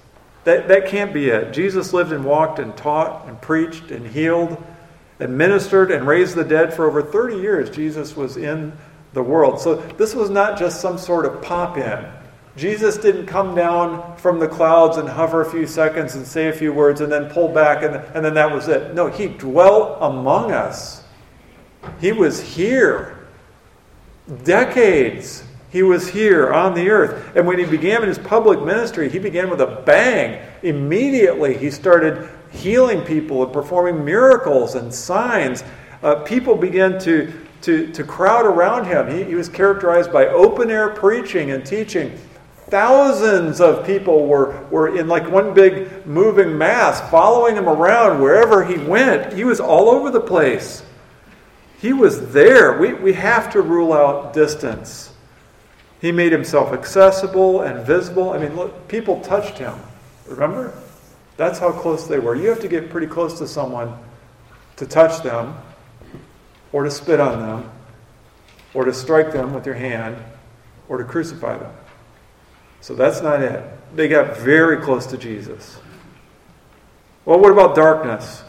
That, 0.43 0.67
that 0.67 0.87
can't 0.87 1.13
be 1.13 1.29
it. 1.29 1.53
Jesus 1.53 1.93
lived 1.93 2.11
and 2.11 2.25
walked 2.25 2.57
and 2.57 2.75
taught 2.75 3.27
and 3.27 3.39
preached 3.39 3.91
and 3.91 4.07
healed 4.07 4.63
and 5.19 5.37
ministered 5.37 5.91
and 5.91 6.07
raised 6.07 6.35
the 6.35 6.43
dead 6.43 6.73
for 6.73 6.85
over 6.85 7.03
30 7.03 7.37
years. 7.37 7.69
Jesus 7.69 8.15
was 8.15 8.35
in 8.35 8.73
the 9.15 9.23
world. 9.23 9.59
So 9.59 9.75
this 9.75 10.13
was 10.13 10.29
not 10.29 10.59
just 10.59 10.79
some 10.79 10.99
sort 10.99 11.25
of 11.25 11.41
pop 11.41 11.77
in. 11.77 12.05
Jesus 12.55 12.97
didn't 12.97 13.25
come 13.25 13.55
down 13.55 14.15
from 14.17 14.39
the 14.39 14.47
clouds 14.47 14.97
and 14.97 15.09
hover 15.09 15.41
a 15.41 15.49
few 15.49 15.65
seconds 15.65 16.15
and 16.15 16.25
say 16.25 16.47
a 16.47 16.53
few 16.53 16.71
words 16.71 17.01
and 17.01 17.11
then 17.11 17.29
pull 17.29 17.49
back 17.49 17.83
and, 17.83 17.95
and 18.15 18.23
then 18.23 18.35
that 18.35 18.53
was 18.53 18.67
it. 18.67 18.93
No, 18.93 19.07
he 19.07 19.27
dwelt 19.27 19.97
among 19.99 20.51
us. 20.51 21.03
He 21.99 22.11
was 22.11 22.39
here. 22.39 23.27
Decades 24.43 25.43
he 25.75 25.83
was 25.83 26.07
here 26.07 26.53
on 26.53 26.73
the 26.73 26.89
earth. 26.89 27.35
And 27.35 27.45
when 27.45 27.59
he 27.59 27.65
began 27.65 28.01
his 28.01 28.17
public 28.17 28.61
ministry, 28.61 29.09
he 29.09 29.19
began 29.19 29.49
with 29.49 29.59
a 29.59 29.83
bang. 29.85 30.41
Immediately, 30.63 31.57
he 31.57 31.69
started 31.69 32.29
healing 32.49 33.01
people 33.01 33.43
and 33.43 33.51
performing 33.51 34.05
miracles 34.05 34.75
and 34.75 34.93
signs. 34.93 35.65
Uh, 36.01 36.15
people 36.23 36.55
began 36.55 36.97
to, 37.01 37.44
to, 37.65 37.91
to 37.93 38.03
crowd 38.03 38.45
around 38.45 38.85
him. 38.85 39.09
He, 39.09 39.23
he 39.23 39.35
was 39.35 39.49
characterized 39.49 40.13
by 40.13 40.27
open 40.27 40.69
air 40.69 40.89
preaching 40.89 41.51
and 41.51 41.65
teaching. 41.65 42.15
Thousands 42.67 43.59
of 43.59 43.85
people 43.85 44.27
were, 44.27 44.65
were 44.69 44.97
in 44.97 45.07
like 45.07 45.29
one 45.29 45.53
big 45.53 46.05
moving 46.05 46.57
mass 46.57 47.01
following 47.09 47.55
him 47.55 47.67
around 47.67 48.21
wherever 48.21 48.63
he 48.63 48.77
went. 48.77 49.33
He 49.33 49.43
was 49.43 49.59
all 49.59 49.89
over 49.89 50.11
the 50.11 50.21
place. 50.21 50.83
He 51.79 51.91
was 51.91 52.31
there. 52.31 52.77
We, 52.77 52.93
we 52.93 53.13
have 53.13 53.51
to 53.53 53.61
rule 53.61 53.93
out 53.93 54.33
distance. 54.33 55.11
He 56.01 56.11
made 56.11 56.31
himself 56.31 56.71
accessible 56.71 57.61
and 57.61 57.85
visible. 57.85 58.31
I 58.31 58.37
mean, 58.37 58.55
look, 58.55 58.87
people 58.87 59.21
touched 59.21 59.57
him. 59.57 59.73
Remember? 60.27 60.73
That's 61.37 61.57
how 61.57 61.71
close 61.71 62.07
they 62.07 62.19
were. 62.19 62.35
You 62.35 62.49
have 62.49 62.61
to 62.61 62.67
get 62.67 62.89
pretty 62.89 63.07
close 63.07 63.39
to 63.39 63.47
someone 63.47 63.97
to 64.75 64.85
touch 64.85 65.23
them, 65.23 65.55
or 66.75 66.83
to 66.83 66.91
spit 66.91 67.21
on 67.21 67.39
them, 67.39 67.71
or 68.73 68.83
to 68.83 68.93
strike 68.93 69.31
them 69.31 69.53
with 69.53 69.65
your 69.65 69.75
hand, 69.75 70.17
or 70.89 70.97
to 70.97 71.05
crucify 71.05 71.57
them. 71.57 71.71
So 72.81 72.93
that's 72.93 73.21
not 73.21 73.41
it. 73.41 73.63
They 73.95 74.09
got 74.09 74.35
very 74.35 74.83
close 74.83 75.05
to 75.05 75.17
Jesus. 75.17 75.77
Well, 77.23 77.39
what 77.39 77.53
about 77.53 77.77
darkness? 77.77 78.43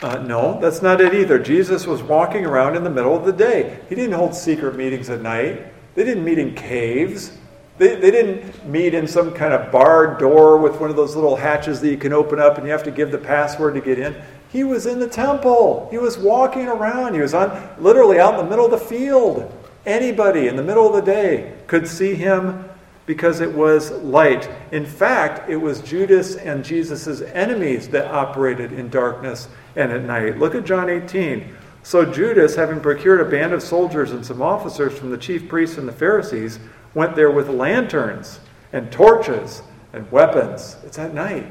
Uh, 0.00 0.18
no, 0.18 0.60
that's 0.60 0.82
not 0.82 1.00
it 1.00 1.14
either. 1.14 1.36
Jesus 1.40 1.84
was 1.84 2.00
walking 2.00 2.46
around 2.46 2.76
in 2.76 2.84
the 2.84 2.90
middle 2.90 3.16
of 3.16 3.24
the 3.24 3.32
day. 3.32 3.80
He 3.88 3.96
didn't 3.96 4.12
hold 4.12 4.32
secret 4.32 4.76
meetings 4.76 5.10
at 5.10 5.20
night, 5.20 5.64
they 5.96 6.04
didn't 6.04 6.24
meet 6.24 6.38
in 6.38 6.54
caves. 6.54 7.32
They, 7.78 7.96
they 7.96 8.12
didn't 8.12 8.66
meet 8.66 8.94
in 8.94 9.08
some 9.08 9.34
kind 9.34 9.52
of 9.52 9.70
barred 9.72 10.18
door 10.18 10.58
with 10.58 10.80
one 10.80 10.90
of 10.90 10.96
those 10.96 11.14
little 11.14 11.36
hatches 11.36 11.80
that 11.80 11.90
you 11.90 11.98
can 11.98 12.12
open 12.12 12.38
up 12.38 12.56
and 12.56 12.64
you 12.64 12.72
have 12.72 12.84
to 12.84 12.90
give 12.92 13.10
the 13.10 13.18
password 13.18 13.74
to 13.74 13.80
get 13.82 13.98
in. 13.98 14.14
He 14.50 14.64
was 14.64 14.86
in 14.86 14.98
the 14.98 15.08
temple. 15.08 15.88
He 15.90 15.98
was 15.98 16.16
walking 16.18 16.66
around. 16.66 17.14
He 17.14 17.20
was 17.20 17.34
on 17.34 17.68
literally 17.78 18.18
out 18.18 18.34
in 18.34 18.44
the 18.44 18.50
middle 18.50 18.64
of 18.64 18.70
the 18.70 18.78
field. 18.78 19.52
Anybody 19.84 20.48
in 20.48 20.56
the 20.56 20.62
middle 20.62 20.86
of 20.86 20.94
the 20.94 21.12
day 21.12 21.56
could 21.66 21.86
see 21.86 22.14
him 22.14 22.64
because 23.06 23.40
it 23.40 23.52
was 23.52 23.92
light. 23.92 24.50
In 24.72 24.84
fact, 24.84 25.48
it 25.48 25.56
was 25.56 25.80
Judas 25.80 26.36
and 26.36 26.64
Jesus' 26.64 27.22
enemies 27.22 27.88
that 27.90 28.12
operated 28.12 28.72
in 28.72 28.90
darkness 28.90 29.48
and 29.76 29.92
at 29.92 30.02
night. 30.02 30.38
Look 30.38 30.54
at 30.54 30.64
John 30.64 30.90
18. 30.90 31.56
So 31.84 32.04
Judas, 32.04 32.56
having 32.56 32.80
procured 32.80 33.20
a 33.20 33.30
band 33.30 33.52
of 33.52 33.62
soldiers 33.62 34.10
and 34.10 34.26
some 34.26 34.42
officers 34.42 34.98
from 34.98 35.10
the 35.10 35.18
chief 35.18 35.48
priests 35.48 35.78
and 35.78 35.86
the 35.86 35.92
Pharisees, 35.92 36.58
went 36.94 37.14
there 37.14 37.30
with 37.30 37.48
lanterns 37.48 38.40
and 38.72 38.90
torches 38.90 39.62
and 39.92 40.10
weapons. 40.10 40.76
It's 40.84 40.98
at 40.98 41.14
night. 41.14 41.46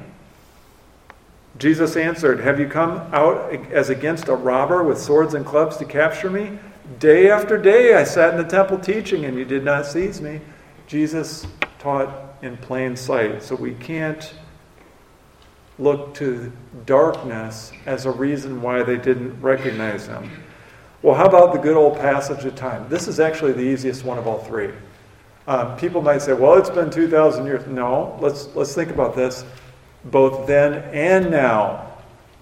Jesus 1.58 1.96
answered, 1.96 2.40
Have 2.42 2.60
you 2.60 2.68
come 2.68 2.98
out 3.14 3.52
as 3.72 3.90
against 3.90 4.28
a 4.28 4.36
robber 4.36 4.84
with 4.84 5.00
swords 5.00 5.34
and 5.34 5.46
clubs 5.46 5.78
to 5.78 5.86
capture 5.86 6.30
me? 6.30 6.60
Day 7.00 7.30
after 7.30 7.58
day 7.58 7.96
I 7.96 8.04
sat 8.04 8.34
in 8.34 8.38
the 8.38 8.50
temple 8.50 8.78
teaching, 8.78 9.26
and 9.26 9.38
you 9.38 9.46
did 9.46 9.64
not 9.64 9.86
seize 9.86 10.22
me. 10.22 10.42
Jesus 10.88 11.48
taught 11.80 12.38
in 12.42 12.58
plain 12.58 12.96
sight. 12.96 13.42
So 13.42 13.56
we 13.56 13.74
can't 13.76 14.34
look 15.80 16.14
to 16.16 16.52
darkness 16.86 17.72
as 17.86 18.06
a 18.06 18.12
reason 18.12 18.62
why 18.62 18.84
they 18.84 18.98
didn't 18.98 19.40
recognize 19.42 20.08
him. 20.08 20.30
Well, 21.02 21.16
how 21.16 21.26
about 21.26 21.54
the 21.54 21.60
good 21.60 21.78
old 21.78 21.98
passage 21.98 22.46
of 22.46 22.56
time? 22.56 22.88
This 22.90 23.08
is 23.08 23.20
actually 23.20 23.54
the 23.54 23.62
easiest 23.62 24.04
one 24.04 24.18
of 24.18 24.28
all 24.28 24.40
three. 24.40 24.72
Um, 25.48 25.78
people 25.78 26.02
might 26.02 26.22
say, 26.22 26.34
well, 26.34 26.56
it's 26.56 26.70
been 26.70 26.90
2,000 26.90 27.46
years. 27.46 27.68
No, 27.68 28.18
let's, 28.20 28.48
let's 28.56 28.74
think 28.74 28.90
about 28.90 29.16
this. 29.16 29.46
Both 30.06 30.48
then 30.48 30.74
and 30.94 31.32
now, 31.32 31.94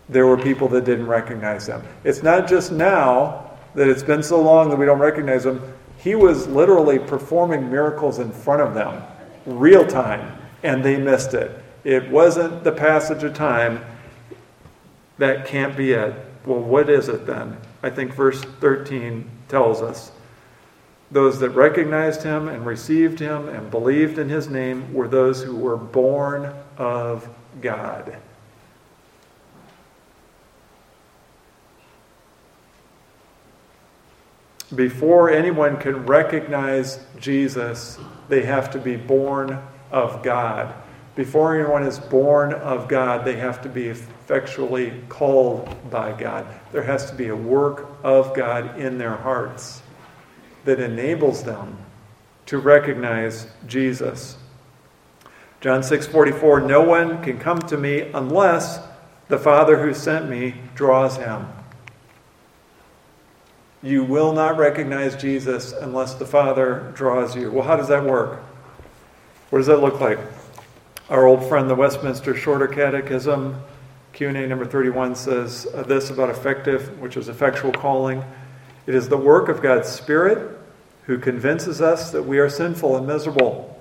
there 0.09 0.27
were 0.27 0.37
people 0.37 0.67
that 0.69 0.85
didn't 0.85 1.07
recognize 1.07 1.65
them. 1.65 1.83
It's 2.03 2.21
not 2.21 2.47
just 2.47 2.71
now 2.71 3.51
that 3.75 3.87
it's 3.87 4.03
been 4.03 4.23
so 4.23 4.41
long 4.41 4.69
that 4.69 4.77
we 4.77 4.85
don't 4.85 4.99
recognize 4.99 5.43
them. 5.43 5.61
He 5.97 6.15
was 6.15 6.47
literally 6.47 6.99
performing 6.99 7.71
miracles 7.71 8.19
in 8.19 8.31
front 8.31 8.61
of 8.61 8.73
them, 8.73 9.01
real 9.45 9.87
time, 9.87 10.37
and 10.61 10.83
they 10.83 10.97
missed 10.97 11.33
it. 11.33 11.57
It 11.83 12.09
wasn't 12.09 12.63
the 12.63 12.71
passage 12.71 13.23
of 13.23 13.33
time. 13.33 13.83
That 15.17 15.45
can't 15.45 15.75
be 15.75 15.93
it. 15.93 16.13
Well, 16.45 16.59
what 16.59 16.89
is 16.89 17.07
it 17.07 17.25
then? 17.25 17.57
I 17.81 17.89
think 17.89 18.13
verse 18.13 18.41
13 18.41 19.29
tells 19.47 19.81
us. 19.81 20.11
Those 21.11 21.39
that 21.39 21.51
recognized 21.51 22.23
him 22.23 22.47
and 22.47 22.65
received 22.65 23.19
him 23.19 23.47
and 23.47 23.69
believed 23.69 24.17
in 24.17 24.29
his 24.29 24.49
name 24.49 24.93
were 24.93 25.07
those 25.07 25.43
who 25.43 25.55
were 25.55 25.77
born 25.77 26.53
of 26.77 27.29
God. 27.61 28.17
before 34.75 35.29
anyone 35.29 35.77
can 35.77 36.05
recognize 36.05 36.99
Jesus, 37.19 37.99
they 38.29 38.43
have 38.43 38.71
to 38.71 38.79
be 38.79 38.95
born 38.95 39.61
of 39.91 40.23
God. 40.23 40.73
Before 41.15 41.55
anyone 41.55 41.83
is 41.83 41.99
born 41.99 42.53
of 42.53 42.87
God, 42.87 43.23
they 43.23 43.35
have 43.35 43.61
to 43.63 43.69
be 43.69 43.87
effectually 43.87 45.03
called 45.09 45.69
by 45.91 46.13
God. 46.13 46.47
There 46.71 46.83
has 46.83 47.09
to 47.11 47.15
be 47.15 47.27
a 47.27 47.35
work 47.35 47.87
of 48.03 48.33
God 48.35 48.79
in 48.79 48.97
their 48.97 49.15
hearts 49.15 49.83
that 50.65 50.79
enables 50.79 51.43
them 51.43 51.77
to 52.47 52.57
recognize 52.57 53.47
Jesus. 53.67 54.37
John 55.63 55.81
6:44 55.81 56.67
No 56.67 56.81
one 56.81 57.23
can 57.23 57.39
come 57.39 57.57
to 57.59 57.77
me 57.77 58.11
unless 58.13 58.81
the 59.29 59.37
Father 59.37 59.77
who 59.77 59.93
sent 59.93 60.29
me 60.29 60.55
draws 60.75 61.15
him. 61.15 61.47
You 63.81 64.03
will 64.03 64.33
not 64.33 64.57
recognize 64.57 65.15
Jesus 65.15 65.71
unless 65.71 66.15
the 66.15 66.25
Father 66.25 66.91
draws 66.95 67.33
you. 67.33 67.49
Well, 67.49 67.65
how 67.65 67.77
does 67.77 67.87
that 67.87 68.03
work? 68.03 68.41
What 69.51 69.59
does 69.59 69.67
that 69.67 69.77
look 69.77 70.01
like? 70.01 70.19
Our 71.09 71.25
old 71.25 71.47
friend, 71.47 71.69
the 71.69 71.75
Westminster 71.75 72.35
Shorter 72.35 72.67
Catechism, 72.67 73.55
Q&A 74.11 74.45
number 74.45 74.65
31 74.65 75.15
says 75.15 75.65
uh, 75.73 75.83
this 75.83 76.09
about 76.09 76.29
effective, 76.29 76.99
which 76.99 77.15
is 77.15 77.29
effectual 77.29 77.71
calling. 77.71 78.21
It 78.85 78.95
is 78.95 79.07
the 79.07 79.17
work 79.17 79.47
of 79.47 79.61
God's 79.61 79.87
Spirit 79.87 80.57
who 81.05 81.17
convinces 81.17 81.81
us 81.81 82.11
that 82.11 82.23
we 82.23 82.39
are 82.39 82.49
sinful 82.49 82.97
and 82.97 83.07
miserable, 83.07 83.72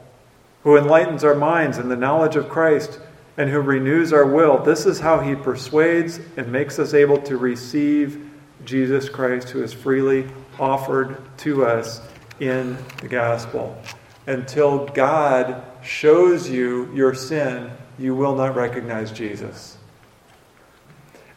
who 0.63 0.77
enlightens 0.77 1.25
our 1.25 1.35
minds 1.35 1.79
in 1.79 1.89
the 1.89 1.97
knowledge 1.97 2.37
of 2.37 2.49
Christ, 2.49 3.01
and 3.37 3.49
who 3.51 3.61
renews 3.61 4.13
our 4.13 4.27
will. 4.27 4.59
This 4.59 4.85
is 4.87 5.01
how 5.01 5.21
he 5.21 5.35
persuades 5.35 6.21
and 6.37 6.53
makes 6.53 6.79
us 6.79 6.95
able 6.95 7.21
to 7.23 7.37
receive 7.37 8.31
Jesus 8.65 9.09
Christ, 9.09 9.51
who 9.51 9.63
is 9.63 9.73
freely 9.73 10.29
offered 10.59 11.17
to 11.39 11.65
us 11.65 12.01
in 12.41 12.77
the 13.01 13.09
gospel. 13.09 13.81
Until 14.27 14.87
God 14.87 15.63
shows 15.83 16.49
you 16.49 16.93
your 16.95 17.15
sin, 17.15 17.71
you 17.99 18.15
will 18.15 18.37
not 18.37 18.55
recognize 18.55 19.11
Jesus. 19.11 19.79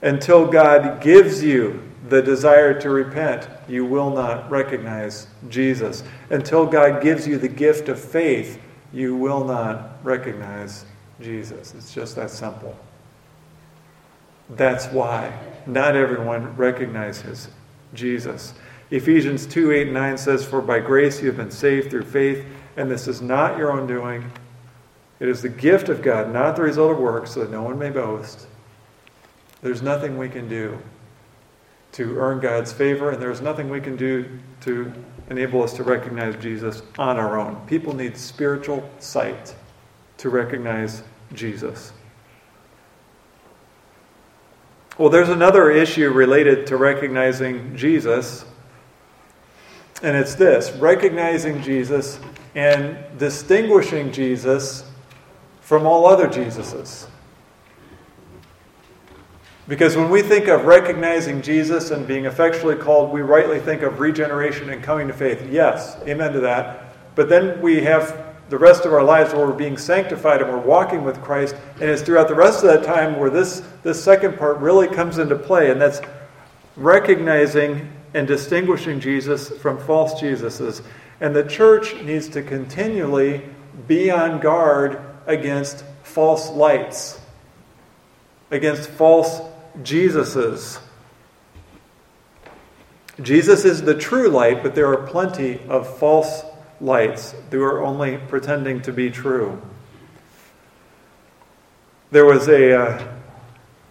Until 0.02 0.46
God 0.46 1.02
gives 1.02 1.44
you 1.44 1.82
the 2.10 2.22
desire 2.22 2.80
to 2.82 2.90
repent, 2.90 3.48
you 3.68 3.86
will 3.86 4.12
not 4.12 4.52
recognize 4.52 5.28
Jesus. 5.50 6.04
Until 6.30 6.68
God 6.68 7.02
gives 7.02 7.28
you 7.28 7.40
the 7.40 7.48
gift 7.48 7.90
of 7.90 8.00
faith, 8.00 8.62
you 8.96 9.16
will 9.16 9.44
not 9.44 10.00
recognize 10.04 10.86
Jesus. 11.22 11.76
It's 11.76 11.94
just 11.94 12.16
that 12.16 12.32
simple. 12.32 12.76
That's 14.50 14.88
why 14.88 15.38
not 15.66 15.96
everyone 15.96 16.56
recognizes 16.56 17.50
Jesus. 17.94 18.54
Ephesians 18.92 19.46
2 19.48 19.72
8 19.72 19.82
and 19.84 19.94
9 19.94 20.18
says, 20.18 20.46
For 20.46 20.62
by 20.62 20.80
grace 20.80 21.22
you 21.22 21.28
have 21.28 21.38
been 21.38 21.52
saved 21.52 21.92
through 21.92 22.04
faith, 22.04 22.46
and 22.78 22.90
this 22.90 23.08
is 23.08 23.22
not 23.22 23.58
your 23.58 23.72
own 23.72 23.86
doing. 23.86 24.32
It 25.20 25.28
is 25.28 25.42
the 25.42 25.50
gift 25.50 25.90
of 25.90 26.02
God, 26.02 26.32
not 26.32 26.56
the 26.56 26.62
result 26.62 26.92
of 26.92 27.00
works, 27.00 27.32
so 27.32 27.42
that 27.42 27.52
no 27.52 27.64
one 27.64 27.78
may 27.78 27.90
boast. 27.90 28.48
There's 29.62 29.82
nothing 29.82 30.18
we 30.18 30.30
can 30.30 30.48
do 30.48 30.78
to 31.96 32.18
earn 32.18 32.42
God's 32.42 32.74
favor, 32.74 33.12
and 33.12 33.22
there's 33.22 33.40
nothing 33.40 33.70
we 33.70 33.80
can 33.80 33.96
do 33.96 34.28
to 34.62 34.92
enable 35.30 35.64
us 35.64 35.72
to 35.74 35.84
recognize 35.84 36.36
Jesus 36.36 36.82
on 36.98 37.18
our 37.18 37.40
own. 37.40 37.56
People 37.68 37.96
need 37.96 38.18
spiritual 38.18 38.88
sight 39.00 39.56
to 40.18 40.30
recognize 40.30 41.04
Jesus. 41.34 41.94
Well, 44.98 45.10
there's 45.10 45.30
another 45.30 45.72
issue 45.72 46.10
related 46.10 46.68
to 46.68 46.76
recognizing 46.76 47.78
Jesus, 47.78 48.44
and 50.04 50.18
it's 50.18 50.36
this 50.36 50.72
recognizing 50.74 51.62
Jesus 51.62 52.20
and 52.56 52.98
distinguishing 53.18 54.12
Jesus 54.12 54.84
from 55.62 55.86
all 55.86 56.06
other 56.06 56.28
Jesuses. 56.28 57.08
Because 59.68 59.98
when 59.98 60.12
we 60.12 60.22
think 60.22 60.48
of 60.48 60.66
recognizing 60.66 61.42
Jesus 61.42 61.90
and 61.90 62.08
being 62.08 62.26
effectually 62.26 62.76
called, 62.76 63.12
we 63.12 63.22
rightly 63.22 63.60
think 63.60 63.82
of 63.82 64.00
regeneration 64.00 64.70
and 64.70 64.84
coming 64.84 65.08
to 65.08 65.14
faith. 65.14 65.48
Yes, 65.52 65.98
amen 66.08 66.34
to 66.34 66.40
that. 66.42 66.96
But 67.16 67.30
then 67.30 67.60
we 67.62 67.82
have 67.82 68.36
the 68.50 68.58
rest 68.60 68.86
of 68.86 68.94
our 68.94 69.04
lives 69.04 69.34
where 69.34 69.48
we're 69.48 69.54
being 69.54 69.78
sanctified 69.78 70.42
and 70.42 70.52
we're 70.52 70.60
walking 70.60 71.04
with 71.04 71.20
Christ. 71.24 71.56
And 71.82 71.90
it's 71.90 72.04
throughout 72.04 72.28
the 72.28 72.36
rest 72.36 72.64
of 72.64 72.70
that 72.70 72.86
time 72.86 73.18
where 73.18 73.32
this, 73.32 73.64
this 73.82 74.04
second 74.04 74.38
part 74.38 74.58
really 74.58 74.88
comes 74.88 75.18
into 75.18 75.36
play, 75.36 75.72
and 75.72 75.82
that's 75.82 76.00
recognizing 76.76 77.92
and 78.14 78.28
distinguishing 78.28 79.00
Jesus 79.00 79.50
from 79.50 79.80
false 79.80 80.22
Jesuses. 80.22 80.84
And 81.22 81.36
the 81.36 81.44
church 81.44 81.96
needs 82.04 82.28
to 82.30 82.44
continually 82.44 83.42
be 83.88 84.12
on 84.12 84.40
guard 84.40 85.02
against 85.26 85.84
false 86.04 86.52
lights, 86.52 87.20
against 88.52 88.90
false 88.90 89.42
Jesuses. 89.82 90.80
Jesus 93.22 93.64
is 93.64 93.82
the 93.82 93.96
true 93.96 94.30
light, 94.30 94.62
but 94.62 94.76
there 94.76 94.88
are 94.88 95.08
plenty 95.08 95.62
of 95.70 95.98
false 95.98 96.44
lights 96.82 97.34
who 97.52 97.64
are 97.64 97.82
only 97.82 98.18
pretending 98.18 98.82
to 98.82 98.92
be 98.92 99.10
true. 99.10 99.62
There 102.12 102.26
was 102.26 102.48
a 102.48 102.78
uh, 102.78 103.08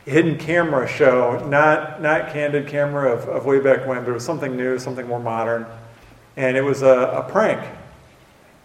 hidden 0.05 0.39
camera 0.39 0.87
show, 0.87 1.47
not, 1.49 2.03
not 2.03 2.33
candid 2.33 2.69
camera 2.69 3.13
of, 3.13 3.29
of 3.29 3.47
way 3.47 3.61
back 3.61 3.87
when, 3.87 4.05
but 4.05 4.11
it 4.11 4.15
was 4.15 4.25
something 4.25 4.57
new, 4.57 4.79
something 4.79 5.07
more 5.07 5.21
modern. 5.21 5.67
And 6.37 6.57
it 6.57 6.63
was 6.63 6.83
a, 6.83 6.87
a 6.87 7.23
prank. 7.31 7.67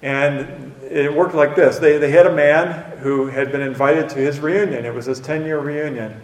And 0.01 0.73
it 0.83 1.13
worked 1.13 1.35
like 1.35 1.55
this 1.55 1.77
they, 1.77 1.97
they 1.97 2.11
had 2.11 2.25
a 2.25 2.33
man 2.33 2.97
who 2.99 3.27
had 3.27 3.51
been 3.51 3.61
invited 3.61 4.09
to 4.09 4.19
his 4.19 4.39
reunion, 4.39 4.85
it 4.85 4.93
was 4.93 5.05
his 5.05 5.19
10 5.19 5.45
year 5.45 5.59
reunion. 5.59 6.21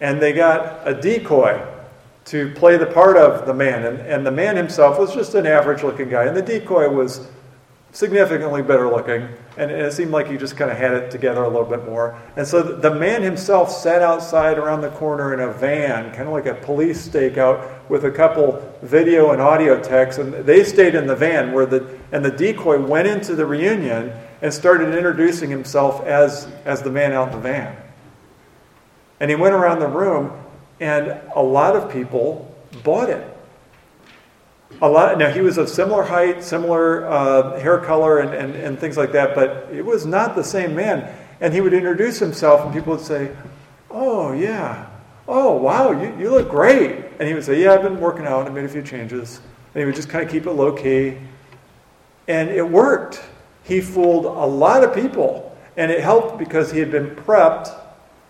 And 0.00 0.20
they 0.22 0.32
got 0.32 0.86
a 0.86 0.94
decoy 0.94 1.60
to 2.26 2.52
play 2.54 2.76
the 2.76 2.86
part 2.86 3.16
of 3.16 3.46
the 3.46 3.54
man. 3.54 3.84
And, 3.84 4.00
and 4.00 4.26
the 4.26 4.30
man 4.30 4.56
himself 4.56 4.98
was 4.98 5.14
just 5.14 5.34
an 5.34 5.46
average 5.46 5.82
looking 5.82 6.08
guy, 6.08 6.24
and 6.24 6.36
the 6.36 6.42
decoy 6.42 6.88
was 6.88 7.26
significantly 7.92 8.62
better 8.62 8.88
looking. 8.88 9.26
And 9.56 9.70
it 9.70 9.92
seemed 9.92 10.10
like 10.10 10.28
he 10.28 10.36
just 10.36 10.56
kind 10.56 10.70
of 10.70 10.76
had 10.76 10.92
it 10.92 11.10
together 11.10 11.42
a 11.42 11.48
little 11.48 11.64
bit 11.64 11.84
more. 11.86 12.20
And 12.36 12.46
so 12.46 12.62
the 12.62 12.94
man 12.94 13.22
himself 13.22 13.70
sat 13.72 14.02
outside 14.02 14.58
around 14.58 14.82
the 14.82 14.90
corner 14.90 15.34
in 15.34 15.40
a 15.40 15.52
van, 15.52 16.14
kind 16.14 16.28
of 16.28 16.34
like 16.34 16.46
a 16.46 16.54
police 16.54 17.08
stakeout, 17.08 17.88
with 17.88 18.04
a 18.04 18.10
couple 18.10 18.62
video 18.82 19.32
and 19.32 19.40
audio 19.40 19.82
techs. 19.82 20.18
And 20.18 20.32
they 20.32 20.64
stayed 20.64 20.94
in 20.94 21.06
the 21.06 21.16
van 21.16 21.52
where 21.52 21.66
the 21.66 21.98
and 22.12 22.24
the 22.24 22.30
decoy 22.30 22.80
went 22.80 23.08
into 23.08 23.34
the 23.34 23.46
reunion 23.46 24.12
and 24.42 24.52
started 24.52 24.94
introducing 24.94 25.50
himself 25.50 26.04
as 26.04 26.46
as 26.66 26.82
the 26.82 26.90
man 26.90 27.12
out 27.12 27.28
in 27.28 27.34
the 27.34 27.40
van. 27.40 27.76
And 29.20 29.30
he 29.30 29.36
went 29.36 29.54
around 29.54 29.80
the 29.80 29.88
room 29.88 30.32
and 30.80 31.20
a 31.34 31.42
lot 31.42 31.76
of 31.76 31.90
people 31.92 32.54
bought 32.84 33.10
it. 33.10 33.36
A 34.80 34.88
lot. 34.88 35.18
Now 35.18 35.30
he 35.30 35.40
was 35.40 35.58
of 35.58 35.68
similar 35.68 36.02
height, 36.02 36.44
similar 36.44 37.06
uh, 37.06 37.58
hair 37.58 37.78
color, 37.78 38.18
and, 38.18 38.34
and, 38.34 38.54
and 38.54 38.78
things 38.78 38.96
like 38.96 39.12
that. 39.12 39.34
But 39.34 39.68
it 39.72 39.84
was 39.84 40.04
not 40.04 40.36
the 40.36 40.44
same 40.44 40.74
man. 40.74 41.12
And 41.40 41.54
he 41.54 41.60
would 41.60 41.72
introduce 41.72 42.18
himself, 42.18 42.64
and 42.64 42.72
people 42.72 42.94
would 42.94 43.04
say, 43.04 43.34
"Oh 43.90 44.32
yeah, 44.32 44.86
oh 45.26 45.56
wow, 45.56 45.90
you, 45.92 46.14
you 46.18 46.30
look 46.30 46.50
great." 46.50 47.06
And 47.18 47.26
he 47.26 47.32
would 47.32 47.44
say, 47.44 47.62
"Yeah, 47.62 47.72
I've 47.72 47.82
been 47.82 47.98
working 47.98 48.26
out. 48.26 48.46
I 48.46 48.50
made 48.50 48.66
a 48.66 48.68
few 48.68 48.82
changes." 48.82 49.40
And 49.74 49.80
he 49.80 49.86
would 49.86 49.94
just 49.94 50.10
kind 50.10 50.24
of 50.24 50.30
keep 50.30 50.46
it 50.46 50.52
low 50.52 50.72
key, 50.72 51.16
and 52.28 52.50
it 52.50 52.68
worked. 52.68 53.22
He 53.64 53.80
fooled 53.80 54.26
a 54.26 54.46
lot 54.46 54.84
of 54.84 54.94
people, 54.94 55.56
and 55.78 55.90
it 55.90 56.00
helped 56.00 56.38
because 56.38 56.70
he 56.70 56.78
had 56.78 56.90
been 56.90 57.16
prepped 57.16 57.74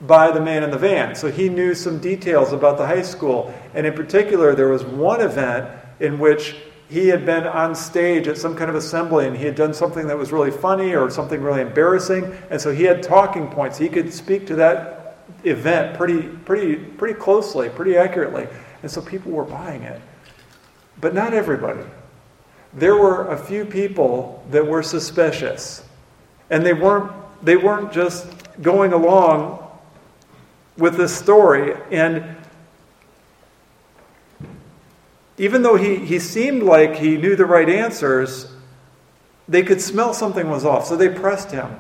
by 0.01 0.31
the 0.31 0.41
man 0.41 0.63
in 0.63 0.71
the 0.71 0.79
van. 0.79 1.15
So 1.15 1.31
he 1.31 1.49
knew 1.49 1.75
some 1.75 1.99
details 1.99 2.53
about 2.53 2.79
the 2.79 2.87
high 2.87 3.03
school. 3.03 3.53
And 3.75 3.87
in 3.87 3.95
particular, 3.95 4.55
there 4.55 4.69
was 4.69 4.85
one 4.85 5.21
event 5.21 5.69
in 6.01 6.19
which 6.19 6.57
he 6.89 7.09
had 7.09 7.27
been 7.27 7.47
on 7.47 7.75
stage 7.75 8.29
at 8.29 8.39
some 8.39 8.57
kind 8.57 8.71
of 8.71 8.77
assembly 8.77 9.27
and 9.27 9.37
he 9.37 9.45
had 9.45 9.55
done 9.55 9.75
something 9.75 10.07
that 10.07 10.17
was 10.17 10.33
really 10.33 10.51
funny 10.51 10.95
or 10.95 11.11
something 11.11 11.43
really 11.43 11.61
embarrassing. 11.61 12.33
And 12.51 12.61
so 12.61 12.73
he 12.73 12.85
had 12.85 13.03
talking 13.03 13.49
points. 13.49 13.77
He 13.77 13.89
could 13.89 14.13
speak 14.13 14.47
to 14.47 14.55
that 14.57 15.19
event 15.45 15.97
pretty, 15.97 16.23
pretty, 16.23 16.77
pretty 16.77 17.19
closely, 17.19 17.69
pretty 17.69 17.97
accurately. 17.97 18.47
And 18.83 18.91
so 18.91 19.03
people 19.03 19.33
were 19.33 19.45
buying 19.45 19.83
it. 19.83 20.01
But 21.01 21.15
not 21.15 21.35
everybody. 21.35 21.83
There 22.73 22.97
were 22.97 23.31
a 23.31 23.37
few 23.37 23.65
people 23.65 24.45
that 24.51 24.67
were 24.67 24.83
suspicious. 24.83 25.85
And 26.51 26.65
they 26.65 26.73
weren't, 26.73 27.13
they 27.43 27.57
weren't 27.57 27.93
just 27.93 28.27
going 28.63 28.93
along 28.93 29.68
with 30.79 30.97
this 30.97 31.15
story. 31.15 31.75
And 31.91 32.37
even 35.37 35.63
though 35.63 35.77
he, 35.77 35.97
he 35.97 36.19
seemed 36.19 36.63
like 36.63 36.97
he 36.97 37.17
knew 37.17 37.37
the 37.37 37.47
right 37.47 37.69
answers, 37.69 38.51
they 39.49 39.63
could 39.63 39.81
smell 39.81 40.15
something 40.15 40.49
was 40.49 40.65
off. 40.65 40.87
So 40.87 40.97
they 40.97 41.09
pressed 41.09 41.51
him. 41.51 41.79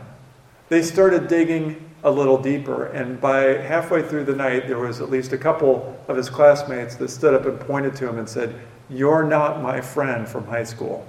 They 0.68 0.82
started 0.82 1.28
digging 1.28 1.88
a 2.04 2.10
little 2.10 2.40
deeper. 2.40 2.86
And 2.86 3.20
by 3.20 3.58
halfway 3.58 4.02
through 4.02 4.24
the 4.24 4.34
night, 4.34 4.68
there 4.68 4.78
was 4.78 5.00
at 5.00 5.10
least 5.10 5.32
a 5.32 5.38
couple 5.38 5.98
of 6.08 6.16
his 6.16 6.28
classmates 6.28 6.96
that 6.96 7.08
stood 7.08 7.34
up 7.34 7.46
and 7.46 7.58
pointed 7.58 7.94
to 7.96 8.08
him 8.08 8.18
and 8.18 8.28
said, 8.28 8.54
You're 8.88 9.24
not 9.24 9.62
my 9.62 9.80
friend 9.80 10.28
from 10.28 10.46
high 10.46 10.64
school. 10.64 11.06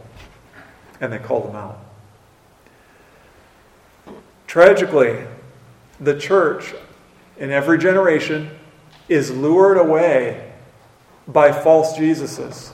And 1.02 1.14
they 1.14 1.20
called 1.20 1.50
him 1.50 1.56
out. 1.56 1.80
Tragically, 4.48 5.26
the 6.00 6.18
church 6.18 6.74
in 7.40 7.52
every 7.52 7.80
generation 7.80 8.52
is 9.08 9.32
lured 9.32 9.78
away 9.78 10.52
by 11.28 11.52
false 11.52 11.98
Jesuses. 11.98 12.74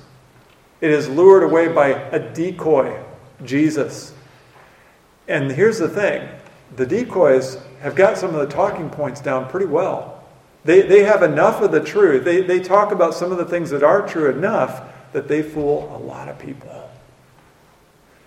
It 0.81 0.91
is 0.91 1.07
lured 1.07 1.43
away 1.43 1.69
by 1.69 1.89
a 1.89 2.19
decoy 2.33 3.01
Jesus. 3.43 4.13
And 5.27 5.51
here's 5.51 5.79
the 5.79 5.89
thing 5.89 6.27
the 6.75 6.85
decoys 6.85 7.57
have 7.81 7.95
got 7.95 8.17
some 8.17 8.35
of 8.35 8.47
the 8.47 8.53
talking 8.53 8.89
points 8.89 9.21
down 9.21 9.49
pretty 9.49 9.67
well. 9.67 10.23
They, 10.63 10.81
they 10.81 11.03
have 11.03 11.21
enough 11.21 11.61
of 11.61 11.71
the 11.71 11.83
truth. 11.83 12.25
They, 12.25 12.41
they 12.41 12.59
talk 12.59 12.91
about 12.91 13.13
some 13.13 13.31
of 13.31 13.37
the 13.37 13.45
things 13.45 13.69
that 13.69 13.83
are 13.83 14.07
true 14.07 14.31
enough 14.31 14.81
that 15.13 15.27
they 15.27 15.43
fool 15.43 15.95
a 15.95 15.99
lot 15.99 16.27
of 16.27 16.39
people. 16.39 16.89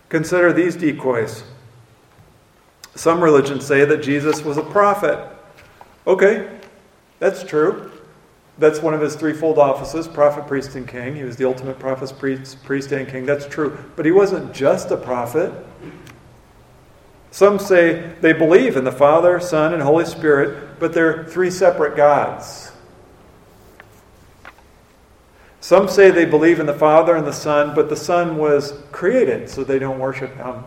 Consider 0.09 0.53
these 0.53 0.77
decoys. 0.77 1.43
Some 2.95 3.23
religions 3.23 3.67
say 3.67 3.85
that 3.85 4.03
Jesus 4.03 4.43
was 4.43 4.57
a 4.57 4.63
prophet. 4.63 5.19
Okay, 6.09 6.49
that's 7.19 7.45
true. 7.45 7.93
That's 8.57 8.81
one 8.81 8.95
of 8.95 9.01
his 9.01 9.15
threefold 9.15 9.59
offices 9.59 10.09
prophet, 10.09 10.47
priest, 10.47 10.75
and 10.75 10.89
king. 10.89 11.15
He 11.15 11.23
was 11.23 11.37
the 11.37 11.45
ultimate 11.45 11.79
prophet, 11.79 12.13
priest, 12.19 12.65
priest, 12.65 12.91
and 12.93 13.07
king. 13.07 13.27
That's 13.27 13.47
true. 13.47 13.79
But 13.95 14.07
he 14.07 14.11
wasn't 14.11 14.55
just 14.55 14.91
a 14.91 14.97
prophet. 14.97 15.53
Some 17.31 17.59
say 17.59 18.15
they 18.23 18.33
believe 18.33 18.77
in 18.77 18.85
the 18.85 18.91
Father, 18.91 19.39
Son, 19.39 19.75
and 19.75 19.83
Holy 19.83 20.07
Spirit, 20.07 20.81
but 20.81 20.95
they're 20.95 21.25
three 21.25 21.51
separate 21.51 21.95
gods. 21.95 22.73
Some 25.61 25.89
say 25.89 26.11
they 26.11 26.25
believe 26.25 26.59
in 26.59 26.65
the 26.67 26.73
Father 26.73 27.15
and 27.15 27.27
the 27.27 27.33
Son, 27.33 27.75
but 27.75 27.91
the 27.91 27.97
Son 27.97 28.39
was 28.39 28.73
created, 28.93 29.51
so 29.51 29.63
they 29.63 29.79
don't 29.79 29.99
worship 29.99 30.35
him. 30.37 30.65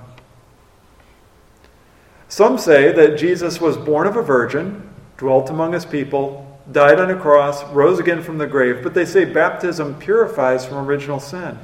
Some 2.29 2.59
say 2.59 2.91
that 2.91 3.17
Jesus 3.17 3.59
was 3.59 3.75
born 3.75 4.05
of 4.05 4.15
a 4.15 4.21
virgin, 4.21 4.90
dwelt 5.21 5.51
among 5.51 5.71
his 5.71 5.85
people, 5.85 6.47
died 6.71 6.99
on 6.99 7.11
a 7.11 7.15
cross, 7.15 7.63
rose 7.65 7.99
again 7.99 8.23
from 8.23 8.39
the 8.39 8.47
grave, 8.47 8.81
but 8.81 8.95
they 8.95 9.05
say 9.05 9.23
baptism 9.23 9.93
purifies 9.99 10.65
from 10.65 10.79
original 10.79 11.19
sin. 11.19 11.59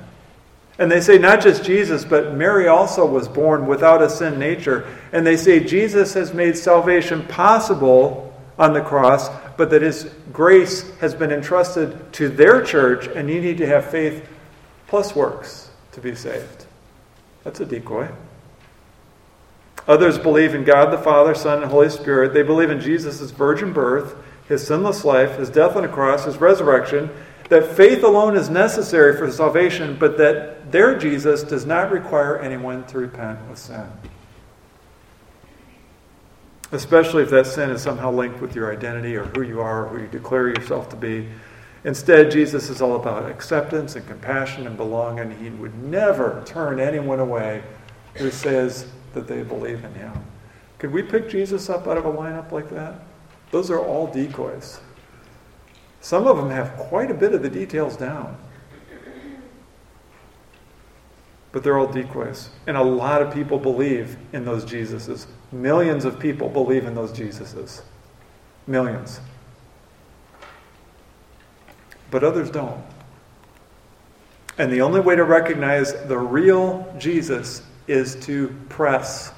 And 0.77 0.91
they 0.91 1.01
say 1.01 1.17
not 1.17 1.41
just 1.41 1.63
Jesus, 1.63 2.05
but 2.05 2.35
Mary 2.35 2.67
also 2.67 3.03
was 3.03 3.27
born 3.27 3.65
without 3.65 4.03
a 4.03 4.11
sin 4.11 4.37
nature. 4.37 4.85
And 5.11 5.25
they 5.25 5.35
say 5.35 5.59
Jesus 5.59 6.13
has 6.13 6.35
made 6.35 6.55
salvation 6.55 7.25
possible 7.25 8.31
on 8.59 8.73
the 8.73 8.81
cross, 8.81 9.27
but 9.57 9.71
that 9.71 9.81
his 9.81 10.07
grace 10.31 10.95
has 10.97 11.15
been 11.15 11.31
entrusted 11.31 12.13
to 12.13 12.29
their 12.29 12.61
church, 12.61 13.07
and 13.07 13.27
you 13.27 13.41
need 13.41 13.57
to 13.57 13.65
have 13.65 13.89
faith 13.89 14.29
plus 14.85 15.15
works 15.15 15.71
to 15.93 15.99
be 15.99 16.13
saved. 16.13 16.67
That's 17.43 17.59
a 17.59 17.65
decoy. 17.65 18.07
Others 19.87 20.19
believe 20.19 20.53
in 20.53 20.63
God 20.63 20.91
the 20.91 20.97
Father, 20.97 21.33
Son, 21.33 21.61
and 21.61 21.71
Holy 21.71 21.89
Spirit. 21.89 22.33
They 22.33 22.43
believe 22.43 22.69
in 22.69 22.79
Jesus' 22.79 23.31
virgin 23.31 23.71
birth, 23.71 24.15
his 24.47 24.65
sinless 24.65 25.05
life, 25.05 25.37
his 25.37 25.49
death 25.49 25.75
on 25.75 25.83
the 25.83 25.87
cross, 25.87 26.25
his 26.25 26.37
resurrection, 26.37 27.09
that 27.49 27.75
faith 27.75 28.03
alone 28.03 28.35
is 28.35 28.49
necessary 28.49 29.17
for 29.17 29.31
salvation, 29.31 29.97
but 29.97 30.17
that 30.17 30.71
their 30.71 30.97
Jesus 30.97 31.43
does 31.43 31.65
not 31.65 31.91
require 31.91 32.37
anyone 32.39 32.85
to 32.87 32.97
repent 32.97 33.39
of 33.49 33.57
sin. 33.57 33.87
Especially 36.73 37.23
if 37.23 37.29
that 37.29 37.47
sin 37.47 37.69
is 37.69 37.81
somehow 37.81 38.11
linked 38.11 38.41
with 38.41 38.53
your 38.53 38.73
identity 38.73 39.15
or 39.15 39.23
who 39.23 39.41
you 39.41 39.61
are 39.61 39.85
or 39.85 39.89
who 39.89 40.01
you 40.01 40.07
declare 40.07 40.49
yourself 40.49 40.89
to 40.89 40.97
be. 40.97 41.29
Instead, 41.85 42.29
Jesus 42.29 42.69
is 42.69 42.81
all 42.81 42.97
about 42.97 43.29
acceptance 43.29 43.95
and 43.95 44.05
compassion 44.05 44.67
and 44.67 44.75
belonging. 44.75 45.31
He 45.39 45.49
would 45.49 45.81
never 45.81 46.43
turn 46.45 46.81
anyone 46.81 47.21
away 47.21 47.63
who 48.15 48.29
says 48.29 48.87
that 49.17 49.27
they 49.27 49.41
believe 49.41 49.83
in 49.83 49.93
him. 49.93 50.13
Could 50.77 50.91
we 50.91 51.01
pick 51.01 51.27
Jesus 51.27 51.69
up 51.69 51.87
out 51.87 51.97
of 51.97 52.05
a 52.05 52.11
lineup 52.11 52.51
like 52.51 52.69
that? 52.69 53.01
Those 53.51 53.71
are 53.71 53.79
all 53.79 54.07
decoys. 54.07 54.79
Some 56.01 56.27
of 56.27 56.37
them 56.37 56.51
have 56.51 56.77
quite 56.77 57.09
a 57.09 57.13
bit 57.13 57.33
of 57.33 57.41
the 57.41 57.49
details 57.49 57.97
down. 57.97 58.37
But 61.51 61.63
they're 61.63 61.77
all 61.77 61.91
decoys. 61.91 62.49
And 62.67 62.77
a 62.77 62.83
lot 62.83 63.21
of 63.21 63.33
people 63.33 63.57
believe 63.57 64.17
in 64.33 64.45
those 64.45 64.63
Jesuses. 64.63 65.25
Millions 65.51 66.05
of 66.05 66.19
people 66.19 66.49
believe 66.49 66.85
in 66.85 66.93
those 66.93 67.11
Jesuses. 67.11 67.81
Millions. 68.67 69.19
But 72.11 72.23
others 72.23 72.51
don't. 72.51 72.83
And 74.59 74.71
the 74.71 74.81
only 74.81 74.99
way 74.99 75.15
to 75.15 75.23
recognize 75.23 75.93
the 76.05 76.17
real 76.17 76.93
Jesus 76.99 77.63
is 77.87 78.15
to 78.25 78.53
press 78.69 79.31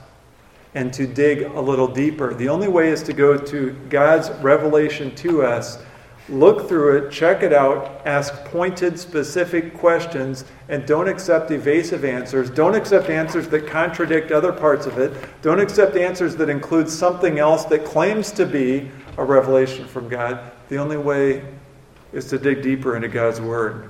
and 0.75 0.93
to 0.93 1.07
dig 1.07 1.43
a 1.43 1.59
little 1.59 1.87
deeper. 1.87 2.33
The 2.33 2.49
only 2.49 2.67
way 2.67 2.89
is 2.89 3.01
to 3.03 3.13
go 3.13 3.37
to 3.37 3.71
God's 3.89 4.29
revelation 4.41 5.13
to 5.15 5.43
us, 5.43 5.79
look 6.27 6.67
through 6.67 6.97
it, 6.97 7.11
check 7.11 7.41
it 7.41 7.51
out, 7.51 8.01
ask 8.05 8.33
pointed, 8.45 8.99
specific 8.99 9.73
questions, 9.75 10.45
and 10.67 10.85
don't 10.85 11.07
accept 11.07 11.49
evasive 11.49 12.05
answers. 12.05 12.51
Don't 12.51 12.75
accept 12.75 13.09
answers 13.09 13.47
that 13.49 13.65
contradict 13.65 14.31
other 14.31 14.53
parts 14.53 14.85
of 14.85 14.99
it. 14.99 15.11
Don't 15.41 15.59
accept 15.59 15.95
answers 15.95 16.35
that 16.35 16.49
include 16.49 16.87
something 16.87 17.39
else 17.39 17.65
that 17.65 17.83
claims 17.83 18.31
to 18.33 18.45
be 18.45 18.91
a 19.17 19.23
revelation 19.23 19.87
from 19.87 20.07
God. 20.07 20.51
The 20.69 20.77
only 20.77 20.97
way 20.97 21.43
is 22.13 22.25
to 22.25 22.37
dig 22.37 22.61
deeper 22.61 22.95
into 22.95 23.07
God's 23.07 23.41
Word. 23.41 23.89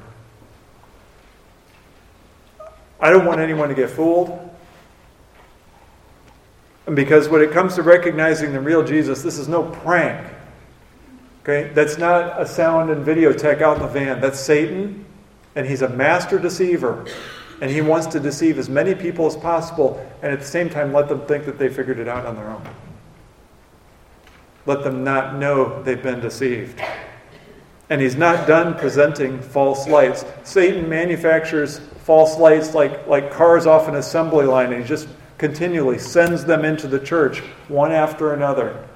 I 2.99 3.09
don't 3.09 3.25
want 3.25 3.39
anyone 3.39 3.69
to 3.69 3.75
get 3.75 3.89
fooled. 3.89 4.37
And 6.85 6.95
Because 6.95 7.29
when 7.29 7.41
it 7.41 7.51
comes 7.51 7.75
to 7.75 7.83
recognizing 7.83 8.51
the 8.51 8.59
real 8.59 8.83
Jesus, 8.83 9.21
this 9.21 9.37
is 9.37 9.47
no 9.47 9.63
prank. 9.63 10.27
Okay? 11.43 11.71
That's 11.73 11.97
not 11.97 12.41
a 12.41 12.45
sound 12.45 12.89
and 12.89 13.05
video 13.05 13.31
tech 13.31 13.61
out 13.61 13.77
in 13.77 13.83
the 13.83 13.87
van. 13.87 14.19
That's 14.19 14.39
Satan, 14.39 15.05
and 15.55 15.65
he's 15.65 15.81
a 15.81 15.89
master 15.89 16.39
deceiver. 16.39 17.05
And 17.61 17.69
he 17.69 17.81
wants 17.81 18.07
to 18.07 18.19
deceive 18.19 18.57
as 18.57 18.69
many 18.69 18.95
people 18.95 19.25
as 19.25 19.35
possible, 19.35 20.05
and 20.21 20.31
at 20.31 20.39
the 20.39 20.45
same 20.45 20.69
time, 20.69 20.93
let 20.93 21.09
them 21.09 21.21
think 21.25 21.45
that 21.45 21.57
they 21.57 21.69
figured 21.69 21.99
it 21.99 22.07
out 22.07 22.25
on 22.25 22.35
their 22.35 22.49
own. 22.49 22.67
Let 24.65 24.83
them 24.83 25.03
not 25.03 25.35
know 25.35 25.83
they've 25.83 26.01
been 26.01 26.21
deceived. 26.21 26.81
And 27.89 27.99
he's 27.99 28.15
not 28.15 28.47
done 28.47 28.75
presenting 28.75 29.41
false 29.41 29.87
lights. 29.87 30.23
Satan 30.43 30.87
manufactures 30.87 31.79
false 31.79 32.37
lights 32.37 32.73
like, 32.73 33.07
like 33.07 33.31
cars 33.31 33.65
off 33.65 33.87
an 33.87 33.95
assembly 33.95 34.45
line, 34.45 34.71
and 34.73 34.81
he 34.81 34.87
just 34.87 35.07
continually 35.37 35.97
sends 35.97 36.45
them 36.45 36.65
into 36.65 36.87
the 36.87 36.99
church 36.99 37.39
one 37.67 37.91
after 37.91 38.33
another. 38.33 38.87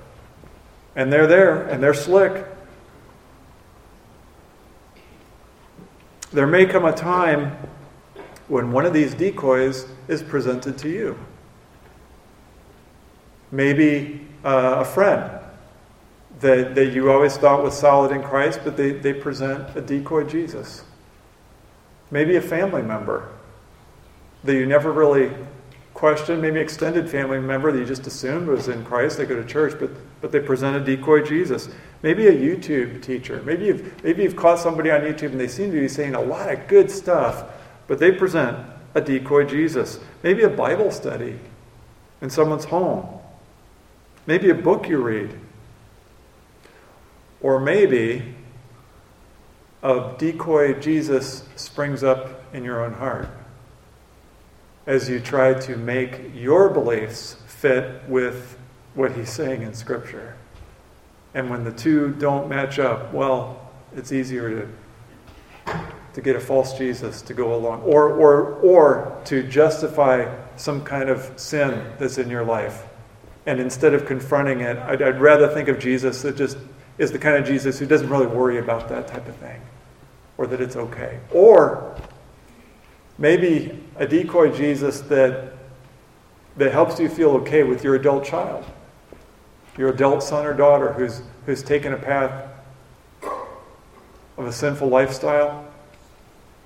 And 0.95 1.11
they're 1.11 1.27
there 1.27 1.67
and 1.69 1.81
they're 1.81 1.93
slick. 1.93 2.45
There 6.31 6.47
may 6.47 6.65
come 6.65 6.85
a 6.85 6.91
time 6.91 7.55
when 8.47 8.71
one 8.71 8.85
of 8.85 8.93
these 8.93 9.13
decoys 9.13 9.87
is 10.07 10.21
presented 10.21 10.77
to 10.79 10.89
you. 10.89 11.17
Maybe 13.51 14.27
uh, 14.43 14.77
a 14.79 14.85
friend 14.85 15.42
that, 16.43 16.75
that 16.75 16.93
you 16.93 17.11
always 17.11 17.35
thought 17.35 17.63
was 17.63 17.77
solid 17.77 18.11
in 18.11 18.21
Christ, 18.21 18.59
but 18.63 18.77
they, 18.77 18.91
they 18.91 19.13
present 19.13 19.75
a 19.75 19.81
decoy 19.81 20.25
Jesus. 20.25 20.83
Maybe 22.11 22.35
a 22.35 22.41
family 22.41 22.83
member 22.83 23.29
that 24.43 24.53
you 24.53 24.65
never 24.65 24.91
really 24.91 25.31
questioned, 25.93 26.41
maybe 26.41 26.59
extended 26.59 27.09
family 27.09 27.39
member 27.39 27.71
that 27.71 27.79
you 27.79 27.85
just 27.85 28.05
assumed 28.07 28.47
was 28.47 28.67
in 28.67 28.83
Christ, 28.83 29.17
they 29.17 29.25
go 29.25 29.35
to 29.35 29.47
church, 29.47 29.73
but, 29.79 29.89
but 30.21 30.31
they 30.31 30.39
present 30.39 30.75
a 30.75 30.79
decoy 30.79 31.23
Jesus. 31.23 31.69
Maybe 32.01 32.27
a 32.27 32.33
YouTube 32.33 33.01
teacher. 33.01 33.41
Maybe 33.45 33.65
you've, 33.65 34.03
maybe 34.03 34.23
you've 34.23 34.35
caught 34.35 34.59
somebody 34.59 34.91
on 34.91 35.01
YouTube 35.01 35.31
and 35.31 35.39
they 35.39 35.47
seem 35.47 35.71
to 35.71 35.79
be 35.79 35.87
saying 35.87 36.15
a 36.15 36.21
lot 36.21 36.51
of 36.51 36.67
good 36.67 36.91
stuff, 36.91 37.45
but 37.87 37.99
they 37.99 38.11
present 38.11 38.57
a 38.95 39.01
decoy 39.01 39.45
Jesus. 39.45 39.99
Maybe 40.21 40.43
a 40.43 40.49
Bible 40.49 40.91
study 40.91 41.39
in 42.21 42.29
someone's 42.29 42.65
home. 42.65 43.07
Maybe 44.25 44.49
a 44.49 44.55
book 44.55 44.89
you 44.89 45.01
read. 45.01 45.39
Or 47.43 47.59
maybe 47.59 48.33
a 49.83 50.13
decoy 50.17 50.79
Jesus 50.79 51.43
springs 51.55 52.03
up 52.03 52.41
in 52.53 52.63
your 52.63 52.83
own 52.83 52.93
heart 52.93 53.29
as 54.87 55.09
you 55.09 55.19
try 55.19 55.53
to 55.53 55.77
make 55.77 56.33
your 56.33 56.69
beliefs 56.69 57.37
fit 57.45 58.01
with 58.07 58.57
what 58.95 59.11
he's 59.11 59.29
saying 59.29 59.61
in 59.61 59.73
Scripture. 59.73 60.35
And 61.33 61.49
when 61.49 61.63
the 61.63 61.71
two 61.71 62.13
don't 62.13 62.47
match 62.47 62.79
up, 62.79 63.13
well, 63.13 63.71
it's 63.95 64.11
easier 64.11 64.67
to, 65.65 65.75
to 66.13 66.21
get 66.21 66.35
a 66.35 66.39
false 66.39 66.77
Jesus 66.77 67.21
to 67.23 67.33
go 67.33 67.55
along, 67.55 67.81
or, 67.81 68.09
or, 68.13 68.53
or 68.59 69.21
to 69.25 69.43
justify 69.43 70.33
some 70.55 70.83
kind 70.83 71.09
of 71.09 71.31
sin 71.37 71.91
that's 71.97 72.17
in 72.17 72.29
your 72.29 72.43
life. 72.43 72.85
And 73.45 73.59
instead 73.59 73.93
of 73.93 74.05
confronting 74.05 74.61
it, 74.61 74.77
I'd, 74.77 75.01
I'd 75.01 75.19
rather 75.19 75.47
think 75.47 75.67
of 75.67 75.79
Jesus 75.79 76.21
that 76.21 76.37
just 76.37 76.57
is 76.97 77.11
the 77.11 77.19
kind 77.19 77.37
of 77.37 77.45
Jesus 77.45 77.79
who 77.79 77.85
doesn't 77.85 78.09
really 78.09 78.27
worry 78.27 78.59
about 78.59 78.89
that 78.89 79.07
type 79.07 79.27
of 79.27 79.35
thing, 79.37 79.61
or 80.37 80.47
that 80.47 80.61
it's 80.61 80.75
okay. 80.75 81.19
Or 81.31 81.95
Maybe 83.17 83.79
a 83.97 84.07
decoy 84.07 84.51
Jesus 84.51 85.01
that, 85.01 85.53
that 86.57 86.71
helps 86.71 86.99
you 86.99 87.09
feel 87.09 87.31
okay 87.31 87.63
with 87.63 87.83
your 87.83 87.95
adult 87.95 88.25
child, 88.25 88.65
your 89.77 89.89
adult 89.89 90.23
son 90.23 90.45
or 90.45 90.53
daughter 90.53 90.93
who's, 90.93 91.21
who's 91.45 91.61
taken 91.61 91.93
a 91.93 91.97
path 91.97 92.49
of 94.37 94.45
a 94.45 94.51
sinful 94.51 94.87
lifestyle. 94.87 95.67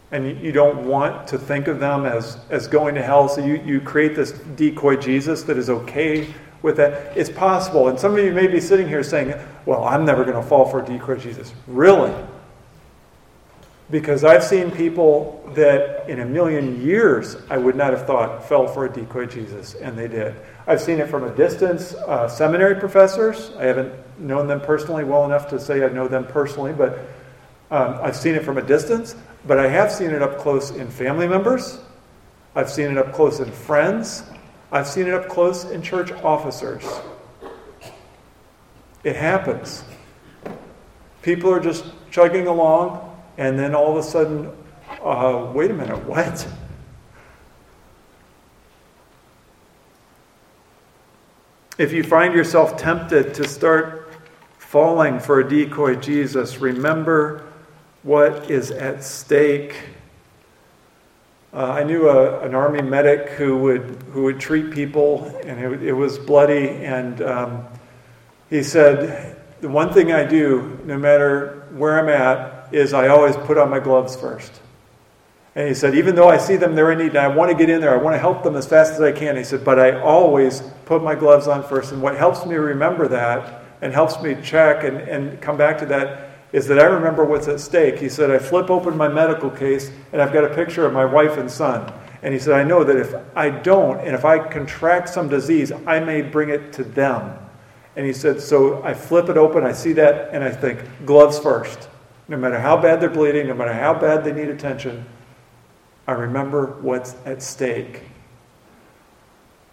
And 0.09 0.39
you, 0.41 0.53
don't 0.53 0.87
want 0.87 1.27
to 1.27 1.37
think 1.37 1.67
of 1.67 1.81
them 1.81 2.05
as, 2.05 2.37
as 2.49 2.65
going 2.65 2.95
to 2.95 3.03
hell, 3.03 3.27
so 3.27 3.45
you, 3.45 3.61
you 3.65 3.81
create 3.81 4.15
this 4.15 4.31
decoy 4.31 4.95
Jesus 4.95 5.43
that 5.43 5.57
is 5.57 5.69
okay 5.69 6.33
with 6.61 6.77
that. 6.77 7.15
It's 7.17 7.29
possible. 7.29 7.87
And 7.87 7.99
some 7.99 8.17
of 8.17 8.23
you 8.23 8.31
may 8.31 8.47
be 8.47 8.59
sitting 8.59 8.87
here 8.87 9.03
saying, 9.03 9.33
Well, 9.65 9.83
I'm 9.83 10.05
never 10.05 10.23
going 10.23 10.35
to 10.35 10.47
fall 10.47 10.65
for 10.65 10.81
a 10.81 10.85
decoy 10.85 11.17
Jesus. 11.17 11.53
Really? 11.67 12.13
Because 13.89 14.25
I've 14.25 14.43
seen 14.43 14.69
people 14.71 15.49
that 15.55 16.09
in 16.09 16.19
a 16.19 16.25
million 16.25 16.81
years 16.81 17.37
I 17.49 17.57
would 17.57 17.75
not 17.75 17.91
have 17.93 18.05
thought 18.05 18.47
fell 18.47 18.67
for 18.67 18.85
a 18.85 18.91
decoy 18.91 19.27
Jesus, 19.27 19.75
and 19.75 19.97
they 19.97 20.09
did. 20.09 20.35
I've 20.65 20.81
seen 20.81 20.99
it 20.99 21.07
from 21.07 21.23
a 21.23 21.33
distance. 21.33 21.93
Uh, 21.93 22.27
seminary 22.27 22.75
professors, 22.75 23.51
I 23.57 23.63
haven't 23.63 23.93
known 24.19 24.47
them 24.47 24.59
personally 24.59 25.05
well 25.05 25.23
enough 25.23 25.47
to 25.49 25.59
say 25.59 25.85
I 25.85 25.89
know 25.89 26.09
them 26.09 26.25
personally, 26.25 26.73
but 26.73 26.99
um, 27.71 27.99
I've 28.01 28.15
seen 28.17 28.35
it 28.35 28.43
from 28.43 28.57
a 28.57 28.61
distance. 28.61 29.15
But 29.45 29.59
I 29.59 29.69
have 29.69 29.91
seen 29.91 30.09
it 30.11 30.21
up 30.21 30.37
close 30.39 30.71
in 30.71 30.89
family 30.89 31.27
members. 31.27 31.79
I've 32.55 32.69
seen 32.69 32.91
it 32.91 32.97
up 32.97 33.13
close 33.13 33.39
in 33.39 33.49
friends. 33.49 34.23
I've 34.71 34.87
seen 34.87 35.07
it 35.07 35.13
up 35.13 35.29
close 35.29 35.65
in 35.65 35.81
church 35.81 36.11
officers. 36.11 36.83
It 39.03 39.15
happens. 39.15 39.83
People 41.21 41.51
are 41.51 41.59
just 41.59 41.85
chugging 42.11 42.47
along, 42.47 43.17
and 43.37 43.57
then 43.57 43.73
all 43.73 43.91
of 43.91 43.97
a 43.97 44.03
sudden, 44.03 44.51
uh, 45.01 45.51
wait 45.53 45.71
a 45.71 45.73
minute, 45.73 46.03
what? 46.05 46.47
If 51.77 51.93
you 51.93 52.03
find 52.03 52.33
yourself 52.33 52.75
tempted 52.75 53.35
to 53.35 53.47
start 53.47 54.11
falling 54.57 55.19
for 55.19 55.39
a 55.39 55.47
decoy 55.47 55.95
Jesus, 55.95 56.57
remember 56.57 57.43
what 58.03 58.49
is 58.49 58.71
at 58.71 59.03
stake. 59.03 59.75
Uh, 61.53 61.71
I 61.71 61.83
knew 61.83 62.09
a, 62.09 62.41
an 62.41 62.53
army 62.53 62.81
medic 62.81 63.29
who 63.29 63.57
would 63.57 64.03
who 64.11 64.23
would 64.23 64.39
treat 64.39 64.71
people, 64.71 65.25
and 65.45 65.59
it, 65.59 65.83
it 65.83 65.93
was 65.93 66.19
bloody. 66.19 66.69
And 66.69 67.21
um, 67.21 67.65
he 68.49 68.63
said, 68.63 69.37
"The 69.61 69.69
one 69.69 69.93
thing 69.93 70.11
I 70.11 70.23
do, 70.23 70.79
no 70.85 70.97
matter 70.97 71.67
where 71.71 71.99
I'm 71.99 72.09
at, 72.09 72.73
is 72.73 72.93
I 72.93 73.07
always 73.07 73.35
put 73.35 73.57
on 73.57 73.69
my 73.69 73.79
gloves 73.79 74.15
first. 74.15 74.61
And 75.55 75.67
he 75.67 75.73
said, 75.73 75.95
even 75.95 76.13
though 76.13 76.29
I 76.29 76.37
see 76.37 76.55
them, 76.55 76.75
they're 76.75 76.91
in 76.91 76.99
need, 76.99 77.07
and 77.07 77.17
I 77.17 77.27
want 77.29 77.49
to 77.49 77.57
get 77.57 77.67
in 77.67 77.81
there, 77.81 77.91
I 77.91 78.01
want 78.01 78.13
to 78.13 78.19
help 78.19 78.43
them 78.43 78.55
as 78.55 78.67
fast 78.67 78.93
as 78.93 79.01
I 79.01 79.11
can. 79.11 79.35
He 79.35 79.43
said, 79.43 79.65
but 79.65 79.79
I 79.79 79.99
always 79.99 80.61
put 80.85 81.03
my 81.03 81.15
gloves 81.15 81.47
on 81.47 81.63
first. 81.63 81.91
And 81.91 82.01
what 82.01 82.15
helps 82.15 82.45
me 82.45 82.55
remember 82.55 83.07
that 83.07 83.63
and 83.81 83.91
helps 83.91 84.21
me 84.21 84.37
check 84.43 84.83
and, 84.83 84.97
and 84.97 85.41
come 85.41 85.57
back 85.57 85.79
to 85.79 85.87
that 85.87 86.26
is 86.51 86.67
that 86.67 86.79
I 86.79 86.85
remember 86.85 87.25
what's 87.25 87.47
at 87.47 87.59
stake. 87.59 87.99
He 87.99 88.09
said, 88.09 88.31
I 88.31 88.39
flip 88.39 88.69
open 88.69 88.95
my 88.95 89.07
medical 89.07 89.49
case 89.49 89.91
and 90.13 90.21
I've 90.21 90.33
got 90.33 90.43
a 90.43 90.53
picture 90.53 90.85
of 90.85 90.93
my 90.93 91.05
wife 91.05 91.37
and 91.37 91.49
son. 91.49 91.91
And 92.21 92.33
he 92.33 92.39
said, 92.39 92.53
I 92.53 92.63
know 92.63 92.83
that 92.83 92.95
if 92.95 93.13
I 93.35 93.49
don't, 93.49 93.99
and 93.99 94.15
if 94.15 94.25
I 94.25 94.39
contract 94.39 95.09
some 95.09 95.29
disease, 95.29 95.71
I 95.85 95.99
may 95.99 96.21
bring 96.21 96.49
it 96.49 96.73
to 96.73 96.83
them. 96.83 97.37
And 97.95 98.05
he 98.05 98.13
said, 98.13 98.41
So 98.41 98.81
I 98.83 98.93
flip 98.93 99.29
it 99.29 99.37
open, 99.37 99.63
I 99.63 99.73
see 99.73 99.93
that, 99.93 100.29
and 100.33 100.43
I 100.43 100.51
think, 100.51 100.79
gloves 101.05 101.39
first. 101.39 101.89
No 102.27 102.37
matter 102.37 102.59
how 102.59 102.77
bad 102.77 102.99
they're 102.99 103.09
bleeding, 103.09 103.47
no 103.47 103.53
matter 103.53 103.73
how 103.73 103.93
bad 103.93 104.23
they 104.23 104.33
need 104.33 104.49
attention, 104.49 105.05
I 106.07 106.13
remember 106.13 106.77
what's 106.81 107.15
at 107.25 107.41
stake. 107.41 108.03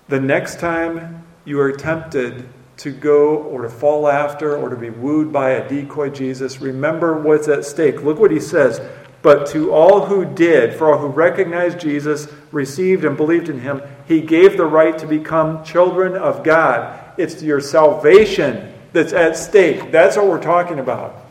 The 0.09 0.21
next 0.21 0.61
time 0.61 1.25
you 1.45 1.61
are 1.61 1.73
tempted 1.73 2.49
to 2.79 2.93
go 2.93 3.37
or 3.37 3.63
to 3.63 3.69
fall 3.69 4.09
after 4.09 4.57
or 4.57 4.69
to 4.69 4.77
be 4.77 4.91
wooed 4.91 5.33
by 5.33 5.51
a 5.51 5.69
decoy 5.69 6.11
Jesus, 6.11 6.61
remember 6.61 7.21
what's 7.21 7.49
at 7.49 7.65
stake. 7.65 8.03
Look 8.03 8.19
what 8.19 8.31
he 8.31 8.41
says. 8.41 8.81
But 9.23 9.47
to 9.49 9.73
all 9.73 10.05
who 10.05 10.25
did, 10.25 10.75
for 10.75 10.93
all 10.93 10.99
who 10.99 11.07
recognized 11.07 11.81
Jesus, 11.81 12.29
received 12.53 13.05
and 13.05 13.17
believed 13.17 13.49
in 13.49 13.61
him, 13.61 13.81
he 14.07 14.21
gave 14.21 14.57
the 14.57 14.67
right 14.67 14.99
to 14.99 15.07
become 15.07 15.65
children 15.65 16.15
of 16.15 16.45
God. 16.45 17.01
It's 17.17 17.43
your 17.43 17.61
salvation 17.61 18.75
that's 18.93 19.13
at 19.13 19.37
stake. 19.37 19.91
That's 19.91 20.17
what 20.17 20.27
we're 20.27 20.43
talking 20.43 20.79
about. 20.79 21.25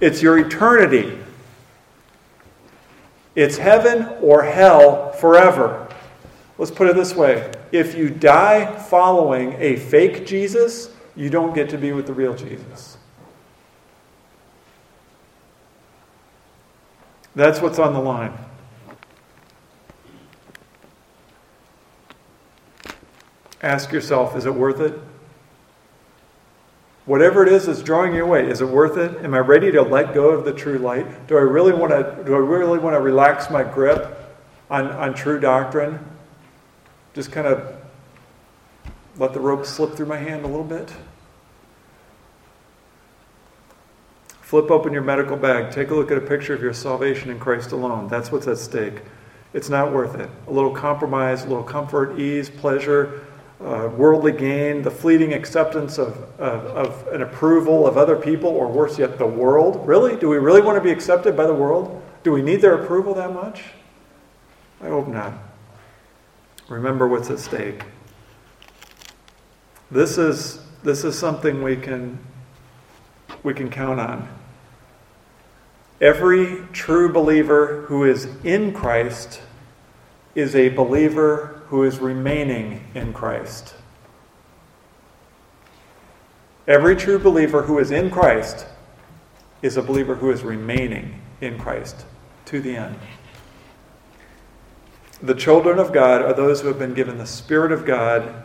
It's 0.00 0.22
your 0.22 0.38
eternity. 0.38 1.18
It's 3.34 3.56
heaven 3.56 4.08
or 4.20 4.44
hell 4.44 5.12
forever. 5.12 5.87
Let's 6.58 6.72
put 6.72 6.88
it 6.88 6.96
this 6.96 7.14
way 7.14 7.52
if 7.70 7.96
you 7.96 8.10
die 8.10 8.76
following 8.76 9.54
a 9.58 9.76
fake 9.76 10.26
Jesus, 10.26 10.90
you 11.14 11.30
don't 11.30 11.54
get 11.54 11.70
to 11.70 11.78
be 11.78 11.92
with 11.92 12.06
the 12.06 12.12
real 12.12 12.34
Jesus. 12.34 12.98
That's 17.36 17.60
what's 17.60 17.78
on 17.78 17.92
the 17.92 18.00
line. 18.00 18.36
Ask 23.62 23.92
yourself 23.92 24.36
is 24.36 24.44
it 24.44 24.54
worth 24.54 24.80
it? 24.80 24.98
Whatever 27.06 27.46
it 27.46 27.52
is 27.52 27.66
that's 27.66 27.82
drawing 27.82 28.14
you 28.14 28.22
away, 28.22 28.50
is 28.50 28.60
it 28.60 28.68
worth 28.68 28.98
it? 28.98 29.24
Am 29.24 29.32
I 29.32 29.38
ready 29.38 29.72
to 29.72 29.80
let 29.80 30.12
go 30.12 30.28
of 30.28 30.44
the 30.44 30.52
true 30.52 30.78
light? 30.78 31.26
Do 31.26 31.38
I 31.38 31.40
really 31.40 31.72
want 31.72 31.90
to, 31.90 32.22
do 32.24 32.34
I 32.34 32.38
really 32.38 32.78
want 32.78 32.94
to 32.94 33.00
relax 33.00 33.48
my 33.48 33.62
grip 33.62 34.36
on, 34.68 34.88
on 34.88 35.14
true 35.14 35.40
doctrine? 35.40 36.04
Just 37.18 37.32
kind 37.32 37.48
of 37.48 37.74
let 39.16 39.32
the 39.32 39.40
rope 39.40 39.66
slip 39.66 39.96
through 39.96 40.06
my 40.06 40.18
hand 40.18 40.44
a 40.44 40.46
little 40.46 40.62
bit? 40.62 40.94
Flip 44.40 44.70
open 44.70 44.92
your 44.92 45.02
medical 45.02 45.36
bag. 45.36 45.72
Take 45.72 45.90
a 45.90 45.96
look 45.96 46.12
at 46.12 46.18
a 46.18 46.20
picture 46.20 46.54
of 46.54 46.62
your 46.62 46.72
salvation 46.72 47.28
in 47.28 47.40
Christ 47.40 47.72
alone. 47.72 48.06
That's 48.06 48.30
what's 48.30 48.46
at 48.46 48.56
stake. 48.56 49.00
It's 49.52 49.68
not 49.68 49.92
worth 49.92 50.14
it. 50.14 50.30
A 50.46 50.52
little 50.52 50.70
compromise, 50.70 51.42
a 51.42 51.48
little 51.48 51.64
comfort, 51.64 52.20
ease, 52.20 52.48
pleasure, 52.48 53.26
uh, 53.60 53.90
worldly 53.96 54.30
gain, 54.30 54.82
the 54.82 54.90
fleeting 54.92 55.32
acceptance 55.32 55.98
of, 55.98 56.16
of, 56.38 56.66
of 56.66 57.08
an 57.08 57.22
approval 57.22 57.84
of 57.84 57.96
other 57.96 58.14
people, 58.14 58.50
or 58.50 58.68
worse 58.68 58.96
yet, 58.96 59.18
the 59.18 59.26
world. 59.26 59.84
Really? 59.88 60.14
Do 60.14 60.28
we 60.28 60.36
really 60.36 60.60
want 60.60 60.76
to 60.76 60.80
be 60.80 60.92
accepted 60.92 61.36
by 61.36 61.48
the 61.48 61.52
world? 61.52 62.00
Do 62.22 62.30
we 62.30 62.42
need 62.42 62.60
their 62.60 62.80
approval 62.80 63.12
that 63.14 63.34
much? 63.34 63.64
I 64.80 64.86
hope 64.86 65.08
not. 65.08 65.47
Remember 66.68 67.08
what's 67.08 67.30
at 67.30 67.38
stake. 67.38 67.84
This 69.90 70.18
is, 70.18 70.60
this 70.82 71.04
is 71.04 71.18
something 71.18 71.62
we 71.62 71.76
can, 71.76 72.18
we 73.42 73.54
can 73.54 73.70
count 73.70 74.00
on. 74.00 74.28
Every 76.00 76.62
true 76.72 77.12
believer 77.12 77.82
who 77.88 78.04
is 78.04 78.28
in 78.44 78.72
Christ 78.72 79.40
is 80.34 80.54
a 80.54 80.68
believer 80.68 81.62
who 81.68 81.84
is 81.84 81.98
remaining 81.98 82.84
in 82.94 83.12
Christ. 83.12 83.74
Every 86.68 86.94
true 86.96 87.18
believer 87.18 87.62
who 87.62 87.78
is 87.78 87.90
in 87.90 88.10
Christ 88.10 88.66
is 89.62 89.76
a 89.76 89.82
believer 89.82 90.14
who 90.16 90.30
is 90.30 90.42
remaining 90.42 91.20
in 91.40 91.58
Christ 91.58 92.04
to 92.44 92.60
the 92.60 92.76
end. 92.76 92.96
The 95.22 95.34
children 95.34 95.78
of 95.78 95.92
God 95.92 96.22
are 96.22 96.32
those 96.32 96.60
who 96.60 96.68
have 96.68 96.78
been 96.78 96.94
given 96.94 97.18
the 97.18 97.26
Spirit 97.26 97.72
of 97.72 97.84
God 97.84 98.44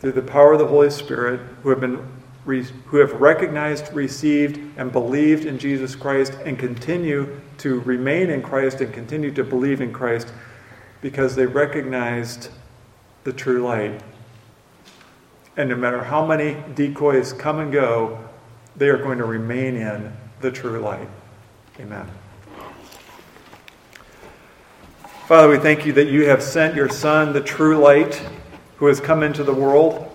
through 0.00 0.12
the 0.12 0.22
power 0.22 0.54
of 0.54 0.58
the 0.58 0.66
Holy 0.66 0.90
Spirit, 0.90 1.40
who 1.62 1.70
have 1.70 1.80
been 1.80 2.06
who 2.46 2.96
have 2.96 3.12
recognized, 3.20 3.92
received, 3.92 4.58
and 4.78 4.90
believed 4.90 5.44
in 5.44 5.58
Jesus 5.58 5.94
Christ 5.94 6.32
and 6.46 6.58
continue 6.58 7.38
to 7.58 7.80
remain 7.80 8.30
in 8.30 8.40
Christ 8.40 8.80
and 8.80 8.92
continue 8.92 9.30
to 9.32 9.44
believe 9.44 9.82
in 9.82 9.92
Christ 9.92 10.32
because 11.02 11.36
they 11.36 11.44
recognized 11.44 12.48
the 13.24 13.34
true 13.34 13.62
light. 13.62 14.00
And 15.58 15.68
no 15.68 15.76
matter 15.76 16.02
how 16.02 16.24
many 16.24 16.56
decoys 16.74 17.34
come 17.34 17.58
and 17.58 17.70
go, 17.70 18.18
they 18.76 18.88
are 18.88 18.96
going 18.96 19.18
to 19.18 19.26
remain 19.26 19.76
in 19.76 20.12
the 20.40 20.50
true 20.50 20.78
light. 20.78 21.08
Amen. 21.78 22.08
Father, 25.28 25.50
we 25.50 25.58
thank 25.58 25.84
you 25.84 25.92
that 25.92 26.08
you 26.08 26.26
have 26.26 26.42
sent 26.42 26.74
your 26.74 26.88
Son, 26.88 27.34
the 27.34 27.42
true 27.42 27.76
light, 27.76 28.14
who 28.78 28.86
has 28.86 28.98
come 28.98 29.22
into 29.22 29.44
the 29.44 29.52
world. 29.52 30.10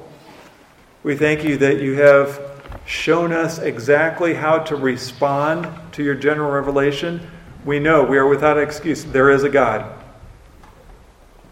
We 1.03 1.15
thank 1.15 1.43
you 1.43 1.55
that 1.57 1.79
you 1.79 2.01
have 2.01 2.41
shown 2.87 3.31
us 3.31 3.59
exactly 3.59 4.33
how 4.33 4.57
to 4.57 4.75
respond 4.75 5.67
to 5.91 6.03
your 6.03 6.15
general 6.15 6.49
revelation. 6.49 7.29
We 7.63 7.77
know 7.77 8.03
we 8.03 8.17
are 8.17 8.25
without 8.25 8.57
excuse. 8.57 9.03
There 9.03 9.29
is 9.29 9.43
a 9.43 9.49
God. 9.49 9.85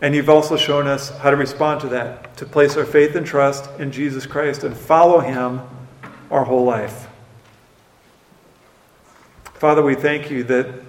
And 0.02 0.16
you've 0.16 0.28
also 0.28 0.58
shown 0.58 0.88
us 0.88 1.16
how 1.20 1.30
to 1.30 1.38
respond 1.38 1.82
to 1.82 1.90
that, 1.90 2.36
to 2.38 2.48
place 2.48 2.76
our 2.78 2.86
faith 2.86 3.16
and 3.16 3.28
trust 3.28 3.70
in 3.80 3.92
Jesus 3.92 4.26
Christ 4.26 4.64
and 4.64 4.76
follow 4.76 5.20
him 5.20 5.62
our 6.32 6.46
whole 6.46 6.66
life. 6.66 7.08
Father, 9.54 9.84
we 9.84 9.94
thank 9.94 10.32
you 10.32 10.44
that 10.46 10.82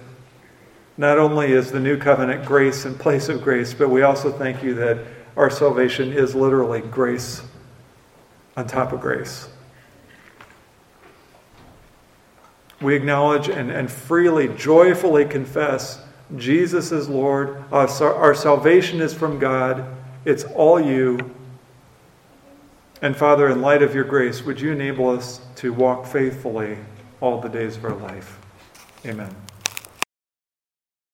Not 0.97 1.17
only 1.17 1.51
is 1.51 1.71
the 1.71 1.79
new 1.79 1.97
covenant 1.97 2.45
grace 2.45 2.85
in 2.85 2.95
place 2.95 3.29
of 3.29 3.41
grace, 3.41 3.73
but 3.73 3.89
we 3.89 4.03
also 4.03 4.31
thank 4.31 4.61
you 4.61 4.75
that 4.75 4.99
our 5.35 5.49
salvation 5.49 6.13
is 6.13 6.35
literally 6.35 6.81
grace 6.81 7.41
on 8.55 8.67
top 8.67 8.93
of 8.93 9.01
grace. 9.01 9.49
We 12.81 12.95
acknowledge 12.95 13.49
and, 13.49 13.71
and 13.71 13.89
freely, 13.89 14.49
joyfully 14.49 15.25
confess 15.25 15.99
Jesus 16.35 16.91
is 16.91 17.09
Lord. 17.09 17.63
Our, 17.71 17.87
our 18.01 18.35
salvation 18.35 19.01
is 19.01 19.13
from 19.13 19.39
God. 19.39 19.85
It's 20.25 20.43
all 20.43 20.79
you. 20.79 21.31
And 23.01 23.15
Father, 23.15 23.49
in 23.49 23.61
light 23.61 23.81
of 23.81 23.93
your 23.93 24.03
grace, 24.03 24.43
would 24.43 24.59
you 24.59 24.71
enable 24.71 25.09
us 25.09 25.41
to 25.57 25.73
walk 25.73 26.05
faithfully 26.05 26.77
all 27.21 27.39
the 27.39 27.49
days 27.49 27.77
of 27.77 27.85
our 27.85 27.95
life? 27.95 28.39
Amen. 29.05 29.35